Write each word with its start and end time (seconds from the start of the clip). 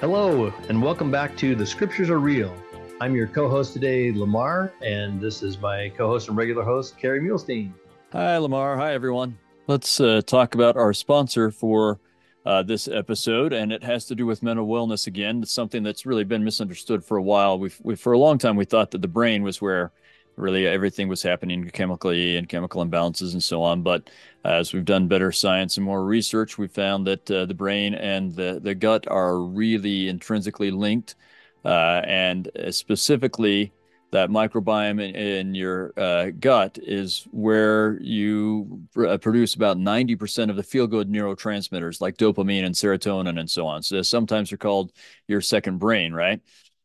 Hello, 0.00 0.50
and 0.70 0.82
welcome 0.82 1.10
back 1.10 1.36
to 1.36 1.54
The 1.54 1.66
Scriptures 1.66 2.08
Are 2.08 2.18
Real. 2.18 2.56
I'm 3.02 3.14
your 3.14 3.26
co 3.26 3.50
host 3.50 3.74
today, 3.74 4.10
Lamar, 4.12 4.72
and 4.80 5.20
this 5.20 5.42
is 5.42 5.58
my 5.58 5.92
co 5.94 6.06
host 6.06 6.28
and 6.28 6.38
regular 6.38 6.62
host, 6.62 6.96
Kerry 6.96 7.20
Muhlestein. 7.20 7.74
Hi, 8.14 8.38
Lamar. 8.38 8.78
Hi, 8.78 8.94
everyone. 8.94 9.36
Let's 9.66 10.00
uh, 10.00 10.22
talk 10.24 10.54
about 10.54 10.78
our 10.78 10.94
sponsor 10.94 11.50
for 11.50 12.00
uh, 12.46 12.62
this 12.62 12.88
episode, 12.88 13.52
and 13.52 13.70
it 13.70 13.84
has 13.84 14.06
to 14.06 14.14
do 14.14 14.24
with 14.24 14.42
mental 14.42 14.66
wellness 14.66 15.06
again. 15.06 15.42
It's 15.42 15.52
something 15.52 15.82
that's 15.82 16.06
really 16.06 16.24
been 16.24 16.44
misunderstood 16.44 17.04
for 17.04 17.18
a 17.18 17.22
while. 17.22 17.58
We've, 17.58 17.78
we, 17.82 17.94
for 17.94 18.14
a 18.14 18.18
long 18.18 18.38
time, 18.38 18.56
we 18.56 18.64
thought 18.64 18.92
that 18.92 19.02
the 19.02 19.08
brain 19.08 19.42
was 19.42 19.60
where 19.60 19.92
really 20.40 20.66
everything 20.66 21.08
was 21.08 21.22
happening 21.22 21.68
chemically 21.70 22.36
and 22.36 22.48
chemical 22.48 22.84
imbalances 22.84 23.32
and 23.32 23.42
so 23.42 23.62
on. 23.62 23.82
But 23.82 24.10
as 24.44 24.72
we've 24.72 24.84
done 24.84 25.08
better 25.08 25.32
science 25.32 25.76
and 25.76 25.84
more 25.84 26.04
research, 26.04 26.58
we 26.58 26.68
found 26.68 27.06
that 27.06 27.30
uh, 27.30 27.46
the 27.46 27.54
brain 27.54 27.94
and 27.94 28.34
the, 28.34 28.60
the 28.62 28.74
gut 28.74 29.06
are 29.08 29.38
really 29.38 30.08
intrinsically 30.08 30.70
linked. 30.70 31.14
Uh, 31.64 32.00
and 32.04 32.50
specifically, 32.70 33.72
that 34.12 34.30
microbiome 34.30 35.00
in, 35.00 35.14
in 35.14 35.54
your 35.54 35.92
uh, 35.96 36.30
gut 36.38 36.78
is 36.82 37.26
where 37.30 38.00
you 38.00 38.82
pr- 38.92 39.16
produce 39.18 39.54
about 39.54 39.76
90% 39.76 40.50
of 40.50 40.56
the 40.56 40.62
feel 40.62 40.86
good 40.86 41.08
neurotransmitters 41.08 42.00
like 42.00 42.16
dopamine 42.16 42.64
and 42.64 42.74
serotonin 42.74 43.38
and 43.38 43.48
so 43.48 43.66
on. 43.66 43.82
So 43.82 44.02
sometimes 44.02 44.50
they're 44.50 44.58
called 44.58 44.92
your 45.28 45.40
second 45.40 45.78
brain, 45.78 46.12
right? 46.12 46.40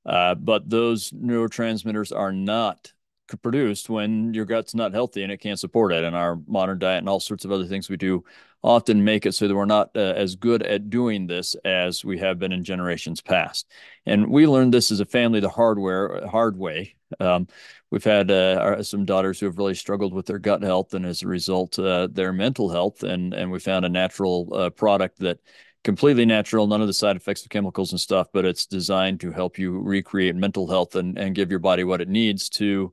Uh, 0.06 0.36
but 0.36 0.70
those 0.70 1.10
neurotransmitters 1.12 2.16
are 2.16 2.32
not 2.32 2.94
produced 3.42 3.90
when 3.90 4.34
your 4.34 4.46
gut's 4.46 4.76
not 4.76 4.94
healthy 4.94 5.24
and 5.24 5.32
it 5.32 5.40
can't 5.40 5.60
support 5.60 5.92
it. 5.92 6.04
And 6.04 6.16
our 6.16 6.40
modern 6.48 6.80
diet 6.80 7.00
and 7.00 7.10
all 7.10 7.20
sorts 7.20 7.46
of 7.46 7.52
other 7.52 7.66
things 7.66 7.90
we 7.90 7.98
do 7.98 8.24
often 8.64 9.04
make 9.04 9.26
it 9.26 9.34
so 9.34 9.48
that 9.48 9.56
we're 9.56 9.66
not 9.66 9.92
uh, 9.96 10.00
as 10.00 10.36
good 10.36 10.64
at 10.64 10.90
doing 10.90 11.28
this 11.28 11.56
as 11.66 12.04
we 12.04 12.18
have 12.18 12.40
been 12.40 12.52
in 12.52 12.64
generations 12.64 13.22
past. 13.22 13.68
And 14.06 14.30
we 14.30 14.48
learned 14.48 14.74
this 14.74 14.92
as 14.92 15.00
a 15.00 15.06
family 15.06 15.40
the 15.40 15.50
hardware 15.50 16.26
hard 16.28 16.58
way. 16.58 16.96
Um, 17.20 17.48
we've 17.92 18.04
had 18.04 18.32
uh, 18.32 18.82
some 18.82 19.06
daughters 19.06 19.40
who 19.40 19.46
have 19.46 19.60
really 19.60 19.76
struggled 19.76 20.14
with 20.14 20.26
their 20.26 20.40
gut 20.40 20.64
health, 20.64 20.96
and 20.96 21.06
as 21.06 21.22
a 21.22 21.28
result, 21.28 21.78
uh, 21.78 22.08
their 22.12 22.34
mental 22.34 22.70
health. 22.70 23.04
And 23.04 23.36
and 23.36 23.52
we 23.52 23.60
found 23.60 23.86
a 23.86 23.90
natural 23.90 24.50
uh, 24.52 24.70
product 24.72 25.20
that 25.20 25.40
completely 25.84 26.26
natural, 26.26 26.66
none 26.66 26.82
of 26.82 26.88
the 26.88 26.94
side 26.94 27.16
effects 27.16 27.44
of 27.44 27.50
chemicals 27.50 27.92
and 27.92 28.02
stuff, 28.02 28.28
but 28.34 28.44
it's 28.44 28.66
designed 28.66 29.20
to 29.20 29.32
help 29.32 29.60
you 29.60 29.80
recreate 29.80 30.36
mental 30.36 30.68
health 30.68 30.96
and, 30.96 31.16
and 31.18 31.36
give 31.36 31.52
your 31.52 31.60
body 31.60 31.84
what 31.84 32.02
it 32.02 32.10
needs 32.10 32.50
to 32.50 32.92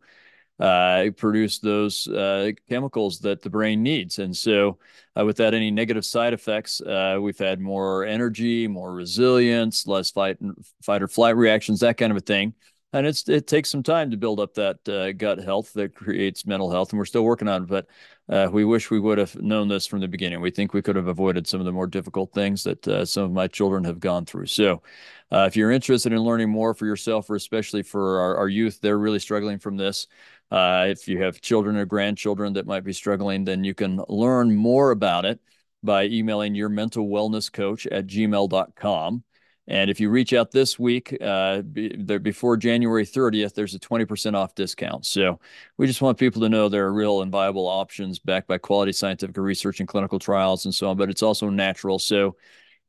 uh, 0.62 1.10
produce 1.16 1.58
those 1.58 2.06
uh, 2.06 2.52
chemicals 2.68 3.18
that 3.18 3.42
the 3.42 3.50
brain 3.50 3.82
needs. 3.82 4.20
And 4.20 4.36
so, 4.36 4.78
uh, 5.18 5.24
without 5.24 5.54
any 5.54 5.72
negative 5.72 6.04
side 6.04 6.32
effects, 6.32 6.80
uh, 6.80 7.18
we've 7.20 7.38
had 7.38 7.60
more 7.60 8.04
energy, 8.04 8.68
more 8.68 8.94
resilience, 8.94 9.88
less 9.88 10.12
fight, 10.12 10.38
fight 10.80 11.02
or 11.02 11.08
flight 11.08 11.36
reactions, 11.36 11.80
that 11.80 11.96
kind 11.96 12.12
of 12.12 12.16
a 12.16 12.20
thing. 12.20 12.54
And 12.94 13.06
it's 13.06 13.28
it 13.28 13.46
takes 13.46 13.70
some 13.70 13.82
time 13.82 14.10
to 14.10 14.16
build 14.16 14.38
up 14.38 14.54
that 14.54 14.86
uh, 14.88 15.12
gut 15.12 15.38
health 15.38 15.72
that 15.74 15.94
creates 15.94 16.44
mental 16.44 16.70
health, 16.70 16.90
and 16.90 16.98
we're 16.98 17.06
still 17.06 17.24
working 17.24 17.48
on 17.48 17.62
it. 17.62 17.68
But 17.68 17.86
uh, 18.28 18.50
we 18.52 18.64
wish 18.64 18.90
we 18.90 19.00
would 19.00 19.18
have 19.18 19.34
known 19.36 19.68
this 19.68 19.86
from 19.86 20.00
the 20.00 20.08
beginning. 20.08 20.40
We 20.40 20.50
think 20.50 20.74
we 20.74 20.82
could 20.82 20.96
have 20.96 21.06
avoided 21.06 21.46
some 21.46 21.60
of 21.60 21.66
the 21.66 21.72
more 21.72 21.86
difficult 21.86 22.32
things 22.32 22.64
that 22.64 23.08
some 23.08 23.24
of 23.24 23.32
my 23.32 23.48
children 23.48 23.84
have 23.84 23.98
gone 23.98 24.26
through. 24.26 24.46
So, 24.46 24.82
if 25.30 25.56
you're 25.56 25.70
interested 25.70 26.12
in 26.12 26.18
learning 26.18 26.50
more 26.50 26.74
for 26.74 26.86
yourself, 26.86 27.30
or 27.30 27.36
especially 27.36 27.82
for 27.82 28.20
our, 28.20 28.36
our 28.36 28.48
youth, 28.48 28.80
they're 28.80 28.98
really 28.98 29.18
struggling 29.18 29.58
from 29.58 29.78
this. 29.78 30.06
Uh, 30.52 30.84
if 30.86 31.08
you 31.08 31.22
have 31.22 31.40
children 31.40 31.76
or 31.76 31.86
grandchildren 31.86 32.52
that 32.52 32.66
might 32.66 32.84
be 32.84 32.92
struggling, 32.92 33.42
then 33.42 33.64
you 33.64 33.72
can 33.72 34.04
learn 34.06 34.54
more 34.54 34.90
about 34.90 35.24
it 35.24 35.40
by 35.82 36.04
emailing 36.04 36.54
your 36.54 36.68
mental 36.68 37.08
wellness 37.08 37.50
coach 37.50 37.86
at 37.86 38.06
gmail.com. 38.06 39.24
And 39.68 39.90
if 39.90 40.00
you 40.00 40.10
reach 40.10 40.32
out 40.32 40.50
this 40.50 40.78
week, 40.78 41.16
uh, 41.20 41.62
be, 41.62 41.94
there, 41.96 42.18
before 42.18 42.56
January 42.56 43.06
30th, 43.06 43.54
there's 43.54 43.74
a 43.74 43.78
20% 43.78 44.34
off 44.34 44.54
discount. 44.54 45.06
So 45.06 45.38
we 45.78 45.86
just 45.86 46.02
want 46.02 46.18
people 46.18 46.42
to 46.42 46.48
know 46.48 46.68
there 46.68 46.86
are 46.86 46.92
real 46.92 47.22
and 47.22 47.30
viable 47.30 47.68
options 47.68 48.18
backed 48.18 48.48
by 48.48 48.58
quality 48.58 48.92
scientific 48.92 49.36
research 49.36 49.78
and 49.78 49.88
clinical 49.88 50.18
trials 50.18 50.64
and 50.64 50.74
so 50.74 50.90
on, 50.90 50.96
but 50.96 51.10
it's 51.10 51.22
also 51.22 51.48
natural. 51.48 52.00
So 52.00 52.36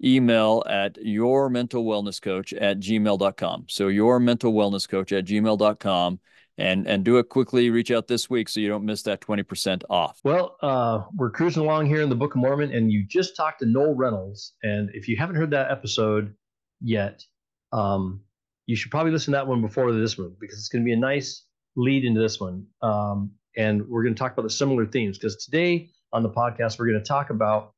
email 0.03 0.63
at 0.67 0.97
your 0.99 1.49
mental 1.49 1.85
wellness 1.85 2.19
coach 2.19 2.53
at 2.53 2.79
gmail.com. 2.79 3.65
So 3.69 3.89
your 3.89 4.19
mental 4.19 4.53
wellness 4.53 4.89
coach 4.89 5.11
at 5.11 5.25
gmail.com 5.25 6.19
and 6.57 6.87
and 6.87 7.03
do 7.03 7.17
it 7.17 7.29
quickly. 7.29 7.69
Reach 7.69 7.91
out 7.91 8.07
this 8.07 8.29
week 8.29 8.47
so 8.47 8.59
you 8.59 8.67
don't 8.67 8.85
miss 8.85 9.01
that 9.03 9.21
twenty 9.21 9.41
percent 9.41 9.83
off. 9.89 10.19
Well, 10.23 10.55
uh, 10.61 11.01
we're 11.15 11.31
cruising 11.31 11.63
along 11.63 11.87
here 11.87 12.01
in 12.01 12.09
the 12.09 12.15
Book 12.15 12.35
of 12.35 12.41
Mormon, 12.41 12.71
and 12.71 12.91
you 12.91 13.03
just 13.03 13.35
talked 13.35 13.59
to 13.61 13.65
Noel 13.65 13.95
Reynolds, 13.95 14.53
and 14.61 14.91
if 14.93 15.07
you 15.07 15.17
haven't 15.17 15.35
heard 15.35 15.49
that 15.49 15.71
episode 15.71 16.35
yet, 16.83 17.23
um, 17.71 18.21
you 18.67 18.75
should 18.75 18.91
probably 18.91 19.11
listen 19.11 19.31
to 19.31 19.37
that 19.37 19.47
one 19.47 19.61
before 19.61 19.91
this 19.91 20.17
one 20.17 20.35
because 20.39 20.57
it's 20.59 20.69
going 20.69 20.83
to 20.83 20.85
be 20.85 20.93
a 20.93 20.97
nice 20.97 21.45
lead 21.75 22.05
into 22.05 22.21
this 22.21 22.39
one. 22.39 22.67
Um, 22.81 23.31
and 23.57 23.87
we're 23.87 24.03
going 24.03 24.13
to 24.13 24.19
talk 24.19 24.33
about 24.33 24.43
the 24.43 24.49
similar 24.49 24.85
themes 24.85 25.17
because 25.17 25.43
today 25.43 25.89
on 26.11 26.23
the 26.23 26.29
podcast 26.29 26.77
we're 26.77 26.87
going 26.87 27.01
to 27.01 27.07
talk 27.07 27.29
about 27.29 27.73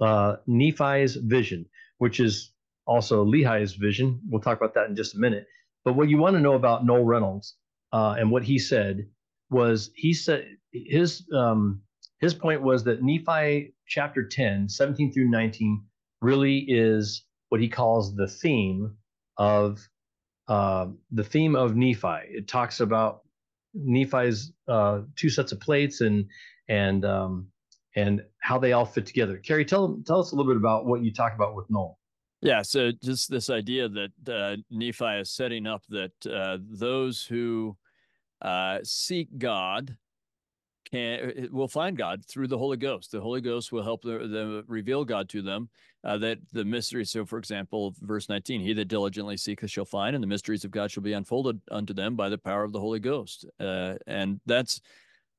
uh, 0.00 0.36
Nephi's 0.46 1.14
vision, 1.16 1.66
which 1.98 2.18
is 2.20 2.52
also 2.86 3.24
Lehi's 3.24 3.74
vision. 3.74 4.20
We'll 4.28 4.40
talk 4.40 4.58
about 4.58 4.74
that 4.74 4.88
in 4.88 4.96
just 4.96 5.14
a 5.14 5.18
minute. 5.18 5.46
But 5.84 5.94
what 5.94 6.08
you 6.08 6.18
want 6.18 6.34
to 6.36 6.40
know 6.40 6.54
about 6.54 6.84
Noel 6.84 7.04
Reynolds 7.04 7.56
uh, 7.92 8.16
and 8.18 8.30
what 8.30 8.42
he 8.42 8.58
said 8.58 9.06
was 9.50 9.90
he 9.94 10.14
said 10.14 10.46
his 10.72 11.26
um, 11.34 11.82
his 12.20 12.34
point 12.34 12.62
was 12.62 12.84
that 12.84 13.02
Nephi 13.02 13.74
chapter 13.86 14.26
10, 14.26 14.68
17 14.68 15.12
through 15.12 15.28
19 15.28 15.84
really 16.20 16.64
is 16.68 17.24
what 17.52 17.60
he 17.60 17.68
calls 17.68 18.16
the 18.16 18.26
theme 18.26 18.96
of 19.36 19.86
uh, 20.48 20.86
the 21.10 21.22
theme 21.22 21.54
of 21.54 21.76
Nephi. 21.76 22.20
It 22.30 22.48
talks 22.48 22.80
about 22.80 23.24
Nephi's 23.74 24.54
uh, 24.66 25.02
two 25.16 25.28
sets 25.28 25.52
of 25.52 25.60
plates 25.60 26.00
and 26.00 26.24
and 26.70 27.04
um, 27.04 27.48
and 27.94 28.22
how 28.40 28.58
they 28.58 28.72
all 28.72 28.86
fit 28.86 29.04
together. 29.04 29.36
Kerry, 29.36 29.66
tell 29.66 30.00
tell 30.06 30.20
us 30.20 30.32
a 30.32 30.34
little 30.34 30.50
bit 30.50 30.56
about 30.56 30.86
what 30.86 31.02
you 31.02 31.12
talk 31.12 31.34
about 31.34 31.54
with 31.54 31.66
Noel. 31.68 31.98
Yeah, 32.40 32.62
so 32.62 32.90
just 33.04 33.30
this 33.30 33.50
idea 33.50 33.86
that 33.86 34.12
uh, 34.26 34.56
Nephi 34.70 35.20
is 35.20 35.28
setting 35.28 35.66
up 35.66 35.82
that 35.90 36.26
uh, 36.26 36.56
those 36.70 37.26
who 37.26 37.76
uh, 38.40 38.78
seek 38.82 39.28
God 39.36 39.98
can 40.92 41.48
will 41.50 41.68
find 41.68 41.96
God 41.96 42.24
through 42.26 42.48
the 42.48 42.58
Holy 42.58 42.76
Ghost. 42.76 43.10
The 43.10 43.20
Holy 43.20 43.40
Ghost 43.40 43.72
will 43.72 43.82
help 43.82 44.02
them 44.02 44.64
reveal 44.68 45.04
God 45.04 45.28
to 45.30 45.42
them. 45.42 45.68
Uh, 46.04 46.18
that 46.18 46.38
the 46.52 46.64
mystery. 46.64 47.04
So, 47.04 47.24
for 47.24 47.38
example, 47.38 47.94
verse 48.00 48.28
nineteen: 48.28 48.60
He 48.60 48.72
that 48.72 48.88
diligently 48.88 49.36
seeketh 49.36 49.70
shall 49.70 49.84
find, 49.84 50.16
and 50.16 50.22
the 50.22 50.28
mysteries 50.28 50.64
of 50.64 50.70
God 50.70 50.90
shall 50.90 51.02
be 51.02 51.12
unfolded 51.12 51.60
unto 51.70 51.94
them 51.94 52.16
by 52.16 52.28
the 52.28 52.38
power 52.38 52.64
of 52.64 52.72
the 52.72 52.80
Holy 52.80 52.98
Ghost. 53.00 53.46
Uh, 53.60 53.94
and 54.06 54.40
that's 54.44 54.80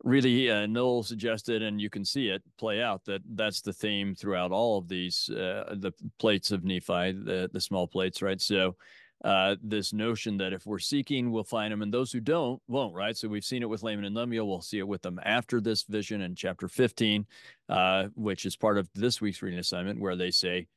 really 0.04 0.50
uh, 0.50 0.66
Noel 0.66 1.04
suggested, 1.04 1.62
and 1.62 1.82
you 1.82 1.90
can 1.90 2.06
see 2.06 2.30
it 2.30 2.42
play 2.58 2.82
out. 2.82 3.04
That 3.06 3.22
that's 3.36 3.62
the 3.62 3.74
theme 3.74 4.16
throughout 4.16 4.52
all 4.52 4.78
of 4.78 4.88
these 4.88 5.30
uh, 5.30 5.76
the 5.78 5.92
plates 6.18 6.52
of 6.52 6.64
Nephi, 6.64 7.12
the 7.12 7.50
the 7.52 7.62
small 7.62 7.88
plates, 7.88 8.22
right? 8.22 8.42
So 8.42 8.76
uh, 9.24 9.56
this 9.64 9.94
notion 9.94 10.38
that 10.38 10.52
if 10.52 10.66
we're 10.66 10.80
seeking, 10.80 11.32
we'll 11.32 11.46
find 11.46 11.72
them, 11.72 11.82
and 11.82 11.94
those 11.94 12.12
who 12.12 12.20
don't 12.20 12.62
won't, 12.68 12.94
right? 12.94 13.16
So 13.16 13.30
we've 13.30 13.46
seen 13.46 13.62
it 13.62 13.70
with 13.70 13.82
Laman 13.82 14.04
and 14.04 14.16
Lemuel. 14.16 14.48
We'll 14.48 14.62
see 14.62 14.80
it 14.80 14.88
with 14.88 15.02
them 15.02 15.20
after 15.24 15.62
this 15.62 15.84
vision 15.84 16.22
in 16.22 16.36
chapter 16.36 16.68
15, 16.68 17.26
uh, 17.70 18.08
which 18.16 18.46
is 18.46 18.58
part 18.58 18.78
of 18.78 18.90
this 18.94 19.22
week's 19.22 19.42
reading 19.42 19.60
assignment, 19.60 20.02
where 20.02 20.18
they 20.18 20.30
say, 20.30 20.68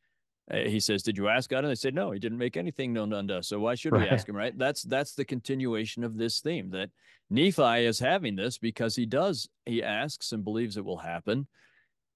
uh, 0.48 0.58
he 0.58 0.78
says, 0.78 1.02
"Did 1.02 1.16
you 1.16 1.26
ask 1.26 1.50
God?" 1.50 1.64
And 1.64 1.70
they 1.72 1.74
said, 1.74 1.94
"No, 1.94 2.12
He 2.12 2.20
didn't 2.20 2.38
make 2.38 2.56
anything 2.56 2.92
known 2.92 3.12
unto 3.12 3.34
us. 3.34 3.48
So 3.48 3.58
why 3.58 3.74
should 3.74 3.92
right. 3.92 4.02
we 4.02 4.08
ask 4.08 4.28
Him?" 4.28 4.36
Right? 4.36 4.56
That's 4.56 4.82
that's 4.82 5.14
the 5.14 5.24
continuation 5.24 6.04
of 6.04 6.16
this 6.16 6.38
theme 6.38 6.70
that 6.70 6.90
Nephi 7.30 7.84
is 7.84 7.98
having 7.98 8.36
this 8.36 8.58
because 8.58 8.94
he 8.94 9.06
does 9.06 9.48
he 9.64 9.82
asks 9.82 10.30
and 10.30 10.44
believes 10.44 10.76
it 10.76 10.84
will 10.84 10.98
happen, 10.98 11.48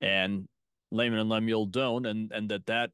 and 0.00 0.46
Laman 0.92 1.18
and 1.18 1.28
Lemuel 1.28 1.66
don't, 1.66 2.06
and 2.06 2.30
and 2.30 2.48
that 2.50 2.66
that 2.66 2.90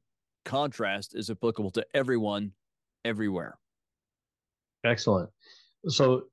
contrast 0.46 1.14
is 1.14 1.28
applicable 1.28 1.72
to 1.72 1.84
everyone 1.92 2.52
everywhere. 3.06 3.58
Excellent. 4.84 5.30
So, 5.88 6.24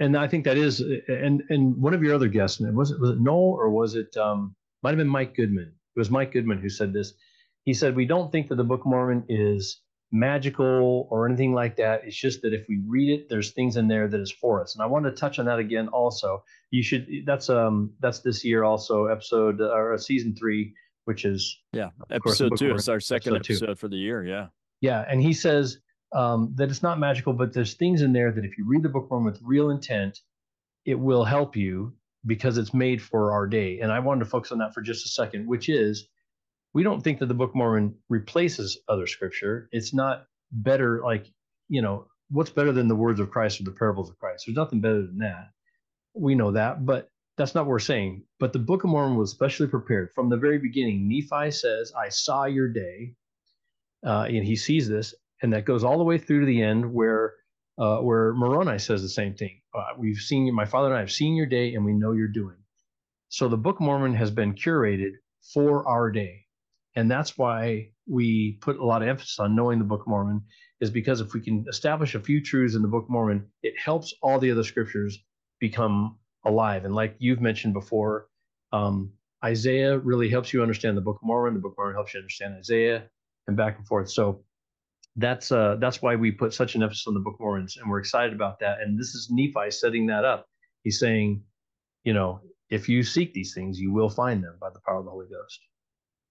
and 0.00 0.16
I 0.16 0.26
think 0.28 0.44
that 0.44 0.56
is, 0.56 0.80
and 1.08 1.42
and 1.48 1.76
one 1.76 1.94
of 1.94 2.02
your 2.02 2.14
other 2.14 2.28
guests, 2.28 2.60
was 2.60 2.90
it 2.90 3.00
was 3.00 3.10
it 3.10 3.20
Noel 3.20 3.56
or 3.58 3.70
was 3.70 3.94
it 3.94 4.16
um, 4.16 4.54
might 4.82 4.90
have 4.90 4.98
been 4.98 5.08
Mike 5.08 5.36
Goodman? 5.36 5.72
It 5.96 5.98
was 5.98 6.10
Mike 6.10 6.32
Goodman 6.32 6.58
who 6.58 6.68
said 6.68 6.92
this. 6.92 7.14
He 7.64 7.74
said 7.74 7.94
we 7.94 8.06
don't 8.06 8.32
think 8.32 8.48
that 8.48 8.56
the 8.56 8.64
Book 8.64 8.80
of 8.80 8.86
Mormon 8.86 9.24
is 9.28 9.82
magical 10.10 11.06
or 11.10 11.26
anything 11.26 11.52
like 11.52 11.76
that. 11.76 12.02
It's 12.04 12.16
just 12.16 12.40
that 12.42 12.54
if 12.54 12.66
we 12.68 12.80
read 12.86 13.10
it, 13.12 13.28
there's 13.28 13.52
things 13.52 13.76
in 13.76 13.88
there 13.88 14.08
that 14.08 14.20
is 14.20 14.32
for 14.32 14.62
us. 14.62 14.74
And 14.74 14.82
I 14.82 14.86
want 14.86 15.04
to 15.04 15.12
touch 15.12 15.38
on 15.38 15.44
that 15.46 15.58
again. 15.58 15.88
Also, 15.88 16.42
you 16.70 16.82
should. 16.82 17.06
That's 17.26 17.50
um 17.50 17.92
that's 18.00 18.20
this 18.20 18.44
year 18.44 18.64
also 18.64 19.06
episode 19.06 19.60
or 19.60 19.94
uh, 19.94 19.98
season 19.98 20.34
three, 20.34 20.74
which 21.04 21.24
is 21.24 21.56
yeah 21.72 21.90
episode 22.10 22.50
course, 22.50 22.60
two. 22.60 22.74
It's 22.74 22.88
our 22.88 23.00
second 23.00 23.36
episode, 23.36 23.64
episode 23.64 23.78
for 23.78 23.88
the 23.88 23.96
year. 23.96 24.24
Yeah. 24.24 24.46
Yeah, 24.80 25.04
and 25.08 25.20
he 25.20 25.32
says 25.32 25.78
um, 26.12 26.52
that 26.56 26.70
it's 26.70 26.82
not 26.82 26.98
magical, 26.98 27.32
but 27.32 27.52
there's 27.52 27.74
things 27.74 28.02
in 28.02 28.12
there 28.12 28.32
that 28.32 28.44
if 28.44 28.56
you 28.58 28.66
read 28.66 28.82
the 28.82 28.88
Book 28.88 29.04
of 29.04 29.10
Mormon 29.10 29.32
with 29.32 29.42
real 29.42 29.70
intent, 29.70 30.20
it 30.84 30.98
will 30.98 31.24
help 31.24 31.56
you 31.56 31.94
because 32.26 32.58
it's 32.58 32.74
made 32.74 33.00
for 33.00 33.32
our 33.32 33.46
day. 33.46 33.80
And 33.80 33.92
I 33.92 34.00
wanted 34.00 34.20
to 34.20 34.30
focus 34.30 34.52
on 34.52 34.58
that 34.58 34.74
for 34.74 34.82
just 34.82 35.06
a 35.06 35.08
second, 35.08 35.46
which 35.46 35.68
is 35.68 36.08
we 36.74 36.82
don't 36.82 37.02
think 37.02 37.18
that 37.18 37.26
the 37.26 37.34
Book 37.34 37.50
of 37.50 37.56
Mormon 37.56 37.94
replaces 38.08 38.78
other 38.88 39.06
scripture. 39.06 39.68
It's 39.72 39.94
not 39.94 40.26
better 40.52 41.02
like 41.04 41.26
you 41.68 41.82
know 41.82 42.06
what's 42.30 42.50
better 42.50 42.72
than 42.72 42.88
the 42.88 42.94
words 42.94 43.20
of 43.20 43.30
christ 43.30 43.60
or 43.60 43.64
the 43.64 43.70
parables 43.70 44.10
of 44.10 44.18
christ? 44.18 44.44
There's 44.46 44.56
nothing 44.56 44.80
better 44.80 45.02
than 45.02 45.18
that. 45.18 45.50
We 46.14 46.34
know 46.34 46.52
that 46.52 46.84
but 46.84 47.10
that's 47.36 47.54
not 47.54 47.66
what 47.66 47.70
we're 47.70 47.78
saying. 47.78 48.24
But 48.40 48.52
the 48.52 48.58
book 48.58 48.84
of 48.84 48.90
mormon 48.90 49.16
was 49.18 49.30
specially 49.30 49.68
prepared. 49.68 50.10
From 50.14 50.28
the 50.28 50.36
very 50.36 50.58
beginning 50.58 51.08
nephi 51.08 51.50
says 51.50 51.92
i 51.96 52.08
saw 52.08 52.44
your 52.44 52.68
day 52.68 53.14
uh, 54.04 54.26
and 54.28 54.44
he 54.44 54.56
sees 54.56 54.88
this 54.88 55.14
and 55.42 55.52
that 55.52 55.64
goes 55.64 55.84
all 55.84 55.98
the 55.98 56.04
way 56.04 56.18
through 56.18 56.40
to 56.40 56.46
the 56.46 56.62
end 56.62 56.92
where 56.92 57.34
uh, 57.78 57.98
where 57.98 58.34
moroni 58.34 58.78
says 58.78 59.02
the 59.02 59.08
same 59.08 59.34
thing 59.34 59.60
uh, 59.74 59.94
we've 59.98 60.18
seen 60.18 60.46
you, 60.46 60.52
my 60.52 60.64
father 60.64 60.88
and 60.88 60.96
i 60.96 61.00
have 61.00 61.12
seen 61.12 61.34
your 61.34 61.46
day 61.46 61.74
and 61.74 61.84
we 61.84 61.92
know 61.92 62.12
you're 62.12 62.28
doing 62.28 62.56
so 63.28 63.48
the 63.48 63.56
book 63.56 63.76
of 63.76 63.82
mormon 63.82 64.14
has 64.14 64.30
been 64.30 64.54
curated 64.54 65.12
for 65.52 65.86
our 65.86 66.10
day 66.10 66.46
and 66.98 67.08
that's 67.08 67.38
why 67.38 67.90
we 68.08 68.58
put 68.60 68.78
a 68.78 68.84
lot 68.84 69.02
of 69.02 69.08
emphasis 69.08 69.38
on 69.38 69.54
knowing 69.54 69.78
the 69.78 69.84
Book 69.84 70.00
of 70.00 70.06
Mormon, 70.08 70.42
is 70.80 70.90
because 70.90 71.20
if 71.20 71.32
we 71.32 71.40
can 71.40 71.64
establish 71.68 72.16
a 72.16 72.20
few 72.20 72.42
truths 72.42 72.74
in 72.74 72.82
the 72.82 72.88
Book 72.88 73.04
of 73.04 73.10
Mormon, 73.10 73.46
it 73.62 73.74
helps 73.78 74.14
all 74.20 74.40
the 74.40 74.50
other 74.50 74.64
scriptures 74.64 75.18
become 75.60 76.18
alive. 76.44 76.84
And 76.84 76.94
like 76.94 77.14
you've 77.20 77.40
mentioned 77.40 77.74
before, 77.74 78.26
um, 78.72 79.12
Isaiah 79.44 79.96
really 79.96 80.28
helps 80.28 80.52
you 80.52 80.62
understand 80.62 80.96
the 80.96 81.02
Book 81.02 81.18
of 81.22 81.26
Mormon. 81.26 81.54
The 81.54 81.60
Book 81.60 81.72
of 81.72 81.78
Mormon 81.78 81.94
helps 81.94 82.14
you 82.14 82.18
understand 82.18 82.56
Isaiah, 82.58 83.04
and 83.46 83.56
back 83.56 83.78
and 83.78 83.86
forth. 83.86 84.10
So 84.10 84.44
that's 85.18 85.50
uh, 85.50 85.76
that's 85.80 86.00
why 86.00 86.16
we 86.16 86.30
put 86.30 86.54
such 86.54 86.74
an 86.74 86.82
emphasis 86.82 87.06
on 87.06 87.14
the 87.14 87.20
Book 87.20 87.34
of 87.34 87.40
Mormon, 87.40 87.66
and 87.80 87.90
we're 87.90 87.98
excited 87.98 88.32
about 88.32 88.58
that. 88.60 88.80
And 88.80 88.98
this 88.98 89.14
is 89.14 89.28
Nephi 89.30 89.70
setting 89.70 90.06
that 90.06 90.24
up. 90.24 90.46
He's 90.84 90.98
saying, 90.98 91.42
you 92.04 92.14
know, 92.14 92.40
if 92.70 92.88
you 92.88 93.02
seek 93.02 93.34
these 93.34 93.52
things, 93.52 93.80
you 93.80 93.92
will 93.92 94.08
find 94.08 94.42
them 94.42 94.56
by 94.60 94.70
the 94.70 94.80
power 94.86 94.98
of 94.98 95.04
the 95.04 95.10
Holy 95.10 95.26
Ghost. 95.26 95.60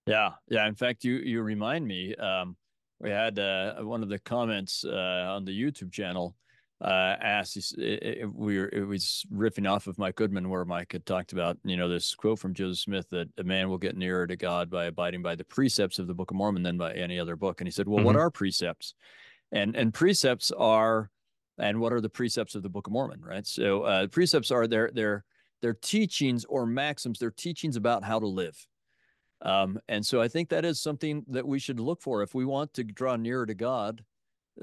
Yeah, 0.06 0.32
yeah. 0.48 0.68
In 0.68 0.76
fact, 0.76 1.04
you 1.04 1.16
you 1.18 1.42
remind 1.42 1.86
me. 1.86 2.16
Um, 2.16 2.56
we 3.00 3.12
had 3.12 3.38
uh, 3.38 3.76
one 3.82 4.02
of 4.02 4.10
the 4.10 4.20
comments 4.20 4.84
uh, 4.84 5.26
on 5.36 5.46
the 5.46 5.52
YouTube 5.52 5.92
channel 5.92 6.36
uh, 6.82 7.16
asked. 7.22 7.58
It, 7.58 8.04
it, 8.04 8.34
we 8.34 8.60
were, 8.60 8.70
it 8.70 8.86
was 8.86 9.26
riffing 9.34 9.70
off 9.70 9.88
of 9.88 9.98
Mike 9.98 10.16
Goodman, 10.16 10.50
where 10.50 10.66
Mike 10.66 10.92
had 10.92 11.06
talked 11.06 11.34
about 11.34 11.58
you 11.64 11.78
know 11.78 11.90
this 11.90 12.14
quote 12.16 12.40
from 12.40 12.54
Joseph 12.54 12.80
Smith 12.80 13.10
that 13.10 13.30
a 13.38 13.44
man 13.44 13.70
will 13.70 13.78
get 13.78 13.98
nearer 13.98 14.28
to 14.28 14.36
God 14.36 14.70
by 14.70 14.86
abiding 14.86 15.22
by 15.22 15.36
the 15.36 15.44
precepts 15.44 16.00
of 16.00 16.08
the 16.08 16.14
Book 16.14 16.32
of 16.32 16.38
Mormon 16.38 16.64
than 16.64 16.78
by 16.78 16.94
any 16.94 17.20
other 17.20 17.36
book. 17.36 17.62
And 17.62 17.68
he 17.68 17.72
said, 17.72 17.88
"Well, 17.88 17.98
mm-hmm. 17.98 18.06
what 18.06 18.16
are 18.16 18.30
precepts?" 18.30 18.94
And 19.52 19.76
and 19.76 19.94
precepts 19.94 20.52
are, 20.52 21.10
and 21.58 21.80
what 21.80 21.94
are 21.94 22.02
the 22.02 22.10
precepts 22.10 22.56
of 22.56 22.64
the 22.64 22.70
Book 22.70 22.88
of 22.88 22.94
Mormon? 22.94 23.22
Right. 23.22 23.48
So 23.48 23.84
uh, 23.84 24.08
precepts 24.08 24.52
are 24.52 24.68
their 24.68 24.92
their 24.94 25.26
their 25.62 25.74
teachings 25.74 26.46
or 26.46 26.66
maxims. 26.66 27.20
Their 27.20 27.32
teachings 27.32 27.76
about 27.76 28.04
how 28.04 28.20
to 28.20 28.28
live 28.28 28.68
um, 29.42 29.80
and 29.88 30.06
so 30.06 30.22
I 30.22 30.28
think 30.28 30.50
that 30.50 30.66
is 30.66 30.82
something 30.82 31.24
that 31.28 31.48
we 31.48 31.60
should 31.60 31.80
look 31.80 32.02
for. 32.02 32.22
If 32.24 32.34
we 32.34 32.46
want 32.46 32.74
to 32.74 32.84
draw 32.84 33.16
nearer 33.16 33.46
to 33.46 33.54
God, 33.54 34.04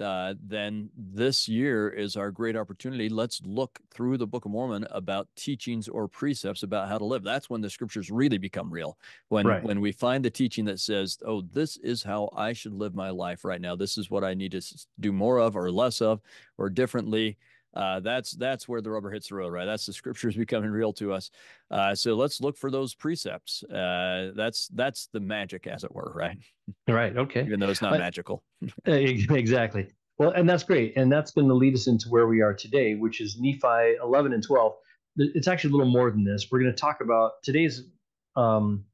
uh, 0.01 0.35
then 0.43 0.91
this 0.97 1.49
year 1.49 1.89
is 1.89 2.17
our 2.17 2.31
great 2.31 2.57
opportunity. 2.57 3.09
Let's 3.09 3.41
look 3.45 3.79
through 3.93 4.19
the 4.19 4.27
Book 4.27 4.45
of 4.45 4.51
Mormon 4.51 4.87
about 4.91 5.29
teachings 5.37 5.89
or 5.89 6.09
precepts 6.09 6.63
about 6.63 6.89
how 6.89 6.99
to 6.99 7.05
live. 7.05 7.23
That's 7.23 7.49
when 7.49 7.61
the 7.61 7.71
scriptures 7.71 8.11
really 8.11 8.39
become 8.39 8.71
real. 8.71 8.99
When 9.29 9.47
right. 9.47 9.63
when 9.63 9.81
we 9.81 9.93
find 9.93 10.25
the 10.25 10.31
teaching 10.31 10.65
that 10.67 10.81
says, 10.81 11.19
"Oh, 11.25 11.43
this 11.43 11.77
is 11.79 12.03
how 12.03 12.31
I 12.37 12.53
should 12.53 12.75
live 12.75 12.95
my 12.95 13.11
life 13.11 13.45
right 13.45 13.61
now. 13.61 13.77
This 13.77 13.99
is 13.99 14.11
what 14.11 14.25
I 14.25 14.35
need 14.35 14.53
to 14.53 14.63
do 15.01 15.13
more 15.13 15.39
of, 15.39 15.57
or 15.57 15.71
less 15.71 16.01
of, 16.01 16.21
or 16.59 16.71
differently." 16.71 17.39
Uh, 17.75 18.01
that's 18.01 18.33
that's 18.33 18.69
where 18.69 18.81
the 18.81 18.91
rubber 18.91 19.11
hits 19.11 19.29
the 19.29 19.35
road, 19.35 19.53
right? 19.53 19.65
That's 19.65 19.87
the 19.87 19.93
scriptures 19.93 20.37
becoming 20.37 20.71
real 20.71 20.93
to 20.95 21.13
us. 21.13 21.31
Uh, 21.71 21.95
so 21.95 22.15
let's 22.15 22.41
look 22.41 22.57
for 22.57 22.71
those 22.71 22.95
precepts. 22.95 23.63
Uh, 23.65 24.33
that's 24.35 24.69
that's 24.69 25.09
the 25.13 25.21
magic, 25.21 25.67
as 25.67 25.85
it 25.85 25.95
were, 25.95 26.13
right? 26.15 26.39
Right. 26.89 27.15
Okay. 27.15 27.43
Even 27.43 27.61
though 27.61 27.69
it's 27.69 27.83
not 27.83 27.91
but, 27.91 28.01
magical. 28.01 28.43
exactly. 28.87 29.89
Well, 30.17 30.31
and 30.31 30.49
that's 30.49 30.63
great, 30.63 30.95
and 30.97 31.13
that's 31.13 31.33
going 31.33 31.49
to 31.49 31.55
lead 31.55 31.75
us 31.75 31.89
into 31.89 32.09
where 32.09 32.27
we 32.27 32.41
are 32.41 32.55
today, 32.55 32.95
which 32.95 33.21
is 33.21 33.37
Nephi 33.39 33.97
11 34.03 34.33
and 34.33 34.43
12. 34.43 34.73
It's 35.17 35.47
actually 35.47 35.71
a 35.71 35.77
little 35.77 35.93
more 35.93 36.11
than 36.11 36.25
this. 36.25 36.49
We're 36.51 36.61
going 36.61 36.73
to 36.73 36.81
talk 36.81 37.03
about 37.03 37.33
today's 37.43 37.83
um, 38.35 38.85